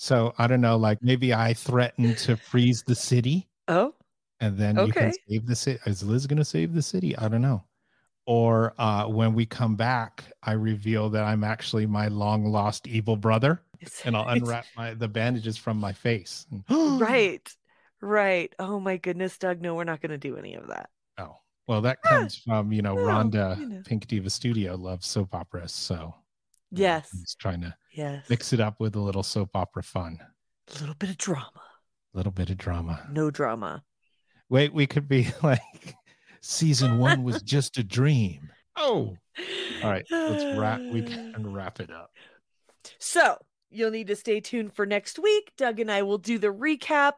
So 0.03 0.34
I 0.36 0.48
don't 0.48 0.61
know, 0.61 0.76
like 0.76 1.00
maybe 1.00 1.32
I 1.32 1.55
threaten 1.55 2.16
to 2.16 2.36
freeze 2.36 2.82
the 2.82 2.94
city 2.96 3.48
Oh, 3.68 3.94
and 4.40 4.59
then 4.59 4.80
you 4.80 4.92
can 4.92 5.12
Okay. 5.12 5.18
save 5.28 5.46
the 5.46 5.55
city. 5.57 5.78
Is 5.86 6.03
Liz 6.03 6.26
going 6.26 6.38
to 6.38 6.44
save 6.44 6.74
the 6.74 6.82
city? 6.82 7.16
I 7.16 7.28
don't 7.28 7.42
know. 7.42 7.62
Or 8.26 8.74
uh, 8.78 9.07
when 9.07 9.34
we 9.34 9.46
come 9.46 9.76
back, 9.76 10.24
I 10.42 10.53
reveal 10.55 11.09
that 11.11 11.24
I'm 11.24 11.44
actually 11.44 11.86
my 11.86 12.09
long 12.09 12.44
lost 12.46 12.88
evil 12.88 13.16
brother, 13.16 13.62
and 14.05 14.16
I'll 14.16 14.28
unwrap 14.28 14.66
my 14.76 14.94
the 14.94 15.09
bandages 15.09 15.57
from 15.57 15.78
my 15.78 15.92
face. 15.92 16.46
right, 16.84 17.48
right. 18.00 18.53
Oh 18.59 18.80
my 18.80 18.96
goodness, 18.96 19.38
Doug. 19.38 19.61
No, 19.61 19.74
we're 19.76 19.84
not 19.84 20.00
going 20.00 20.11
to 20.11 20.18
do 20.18 20.36
any 20.36 20.55
of 20.55 20.68
that. 20.68 20.90
Oh, 21.18 21.36
well, 21.68 21.80
that 21.82 22.03
Ah, 22.05 22.09
comes 22.09 22.36
from 22.36 22.72
you 22.72 22.82
know 22.82 22.96
Rhonda 22.96 23.57
you 23.59 23.66
know. 23.66 23.82
Pink 23.84 24.07
Diva 24.09 24.30
Studio 24.30 24.74
loves 24.76 25.07
soap 25.07 25.34
operas, 25.34 25.72
so 25.72 26.14
Yes. 26.70 27.11
I'm 27.12 27.20
just 27.20 27.38
trying 27.38 27.61
to 27.62 27.74
Yes. 27.93 28.24
mix 28.30 28.53
it 28.53 28.61
up 28.61 28.80
with 28.80 28.97
a 28.97 29.01
little 29.01 29.22
soap 29.22 29.51
opera 29.55 29.82
fun, 29.82 30.18
A 30.74 30.80
little 30.80 30.95
bit 30.95 31.11
of 31.11 31.18
drama. 31.18 31.51
a 32.14 32.16
little 32.16 32.32
bit 32.32 32.51
of 32.51 32.57
drama. 32.59 33.07
No 33.11 33.30
drama. 33.30 33.82
Wait, 34.49 34.72
we 34.72 34.86
could 34.86 35.09
be 35.09 35.28
like, 35.43 35.95
season 36.40 36.99
one 36.99 37.22
was 37.22 37.43
just 37.55 37.78
a 37.78 37.84
dream. 37.84 38.51
Oh, 38.76 39.16
all 39.82 39.90
right, 39.90 40.07
let's 40.11 40.59
wrap. 40.59 40.80
We 40.80 41.03
can 41.32 41.53
wrap 41.53 41.80
it 41.80 41.90
up. 41.90 42.11
So 42.99 43.36
you'll 43.70 43.90
need 43.90 44.07
to 44.09 44.16
stay 44.16 44.40
tuned 44.40 44.74
for 44.74 44.86
next 44.86 45.18
week. 45.18 45.53
Doug 45.57 45.78
and 45.80 45.90
I 45.90 46.03
will 46.03 46.18
do 46.18 46.38
the 46.38 46.49
recap. 46.53 47.12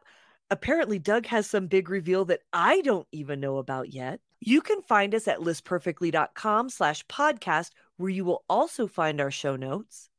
Apparently, 0.51 0.99
Doug 0.99 1.25
has 1.27 1.49
some 1.49 1.67
big 1.67 1.89
reveal 1.89 2.25
that 2.25 2.41
I 2.53 2.81
don't 2.81 3.07
even 3.11 3.39
know 3.39 3.57
about 3.57 3.91
yet. 3.93 4.19
You 4.41 4.61
can 4.61 4.81
find 4.83 5.15
us 5.15 5.27
at 5.27 5.39
listperfectly.com 5.39 6.69
slash 6.69 7.05
podcast, 7.07 7.71
where 7.97 8.11
you 8.11 8.25
will 8.25 8.43
also 8.47 8.85
find 8.85 9.19
our 9.19 9.31
show 9.31 9.55
notes. 9.55 10.09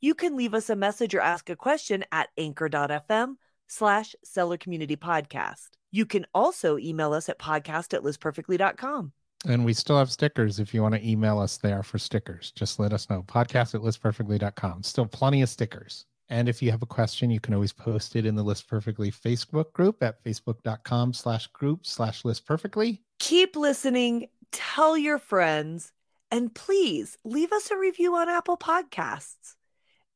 You 0.00 0.14
can 0.14 0.36
leave 0.36 0.54
us 0.54 0.70
a 0.70 0.76
message 0.76 1.14
or 1.14 1.20
ask 1.20 1.48
a 1.50 1.56
question 1.56 2.04
at 2.12 2.28
anchor.fm 2.36 3.36
slash 3.66 4.14
seller 4.22 4.56
community 4.56 4.96
podcast. 4.96 5.68
You 5.90 6.06
can 6.06 6.26
also 6.34 6.76
email 6.78 7.12
us 7.12 7.28
at 7.28 7.38
podcast 7.38 7.94
at 7.94 8.02
listperfectly.com. 8.02 9.12
And 9.46 9.64
we 9.64 9.74
still 9.74 9.98
have 9.98 10.10
stickers 10.10 10.58
if 10.58 10.72
you 10.72 10.82
want 10.82 10.94
to 10.94 11.06
email 11.08 11.38
us 11.38 11.58
there 11.58 11.82
for 11.82 11.98
stickers. 11.98 12.50
Just 12.52 12.78
let 12.78 12.92
us 12.92 13.08
know. 13.10 13.22
Podcast 13.22 13.74
at 13.74 13.82
listperfectly.com. 13.82 14.82
Still 14.82 15.06
plenty 15.06 15.42
of 15.42 15.48
stickers. 15.48 16.06
And 16.30 16.48
if 16.48 16.62
you 16.62 16.70
have 16.70 16.82
a 16.82 16.86
question, 16.86 17.30
you 17.30 17.40
can 17.40 17.52
always 17.52 17.72
post 17.72 18.16
it 18.16 18.24
in 18.24 18.34
the 18.34 18.42
List 18.42 18.66
Perfectly 18.66 19.12
Facebook 19.12 19.72
group 19.74 20.02
at 20.02 20.24
facebook.com 20.24 21.12
slash 21.12 21.46
group 21.48 21.86
slash 21.86 22.24
list 22.24 22.46
perfectly. 22.46 23.02
keep 23.18 23.54
listening, 23.56 24.28
tell 24.50 24.96
your 24.96 25.18
friends, 25.18 25.92
and 26.30 26.54
please 26.54 27.18
leave 27.24 27.52
us 27.52 27.70
a 27.70 27.76
review 27.76 28.16
on 28.16 28.30
Apple 28.30 28.56
Podcasts. 28.56 29.54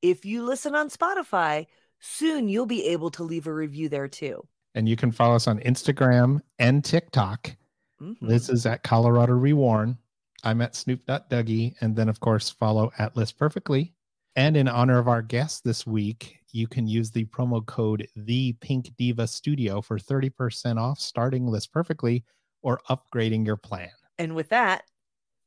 If 0.02 0.24
you 0.24 0.42
listen 0.42 0.74
on 0.74 0.90
Spotify, 0.90 1.66
soon 2.00 2.48
you'll 2.48 2.66
be 2.66 2.86
able 2.86 3.10
to 3.10 3.22
leave 3.22 3.46
a 3.46 3.52
review 3.52 3.88
there 3.88 4.08
too. 4.08 4.46
And 4.74 4.88
you 4.88 4.96
can 4.96 5.10
follow 5.10 5.34
us 5.34 5.48
on 5.48 5.58
Instagram 5.60 6.40
and 6.58 6.84
TikTok. 6.84 7.56
Mhm. 8.00 8.16
Liz 8.20 8.48
is 8.48 8.66
at 8.66 8.82
Colorado 8.82 9.32
Reworn. 9.32 9.96
I'm 10.44 10.60
at 10.60 10.76
Snoop 10.76 11.04
Dougie. 11.06 11.74
And 11.80 11.96
then, 11.96 12.08
of 12.08 12.20
course, 12.20 12.50
follow 12.50 12.92
at 12.98 13.16
List 13.16 13.38
Perfectly. 13.38 13.92
And 14.36 14.56
in 14.56 14.68
honor 14.68 14.98
of 14.98 15.08
our 15.08 15.22
guest 15.22 15.64
this 15.64 15.84
week, 15.84 16.38
you 16.52 16.68
can 16.68 16.86
use 16.86 17.10
the 17.10 17.24
promo 17.26 17.64
code 17.66 18.06
The 18.14 18.52
Pink 18.60 18.94
Diva 18.96 19.26
Studio 19.26 19.80
for 19.80 19.98
30% 19.98 20.78
off 20.78 21.00
starting 21.00 21.48
List 21.48 21.72
Perfectly 21.72 22.24
or 22.62 22.80
upgrading 22.88 23.44
your 23.44 23.56
plan. 23.56 23.90
And 24.16 24.36
with 24.36 24.50
that, 24.50 24.84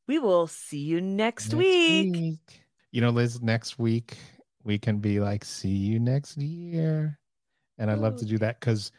we 0.08 0.20
will 0.20 0.48
see 0.48 0.80
you 0.80 1.00
next, 1.00 1.54
week. 1.54 2.38
You 2.92 3.00
know, 3.00 3.12
Liz, 3.12 3.42
next 3.42 3.80
week 3.80 4.18
we 4.64 4.78
can 4.78 4.98
be 4.98 5.20
like, 5.20 5.44
see 5.44 5.70
you 5.70 6.00
next 6.00 6.38
year. 6.38 7.20
And 7.78 7.90
I'd 7.90 8.00
love 8.00 8.18
to 8.18 8.26
do 8.26 8.38
that 8.40 8.60
because 8.60 8.92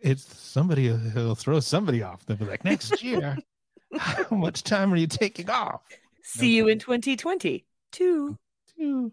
it's 0.00 0.22
somebody 0.38 0.88
who'll 0.88 1.34
throw 1.34 1.60
somebody 1.60 2.02
off. 2.02 2.24
They'll 2.26 2.36
be 2.36 2.44
like, 2.44 2.64
next 2.64 3.02
year, 3.02 3.36
how 3.98 4.36
much 4.36 4.62
time 4.62 4.92
are 4.92 4.96
you 4.96 5.06
taking 5.06 5.48
off? 5.48 5.80
See 6.22 6.54
you 6.54 6.68
in 6.68 6.78
2020. 6.78 7.64
Two. 7.90 8.36
Two. 8.76 9.12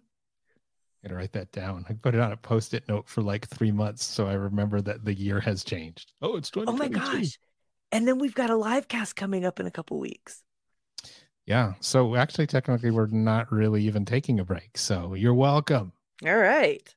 Gotta 1.02 1.16
write 1.16 1.34
that 1.34 1.52
down. 1.52 1.86
I 1.88 1.94
put 1.94 2.16
it 2.16 2.20
on 2.20 2.32
a 2.32 2.38
post-it 2.38 2.88
note 2.88 3.08
for 3.08 3.22
like 3.22 3.48
three 3.48 3.72
months 3.72 4.04
so 4.04 4.28
I 4.28 4.34
remember 4.34 4.82
that 4.82 5.06
the 5.06 5.14
year 5.14 5.40
has 5.40 5.64
changed. 5.64 6.12
Oh, 6.22 6.36
it's 6.36 6.52
Oh 6.56 6.72
my 6.74 6.88
gosh. 6.88 7.38
And 7.92 8.08
then 8.08 8.18
we've 8.18 8.36
got 8.36 8.50
a 8.50 8.56
live 8.56 8.88
cast 8.88 9.16
coming 9.16 9.46
up 9.46 9.60
in 9.60 9.68
a 9.68 9.72
couple 9.72 10.00
weeks. 10.00 10.44
Yeah. 11.46 11.74
So 11.80 12.16
actually, 12.16 12.48
technically, 12.48 12.92
we're 12.92 13.08
not 13.08 13.52
really 13.52 13.84
even 13.84 14.06
taking 14.06 14.40
a 14.40 14.46
break. 14.46 14.78
So 14.78 15.14
you're 15.14 15.34
welcome. 15.34 15.94
All 16.26 16.38
right. 16.38 16.94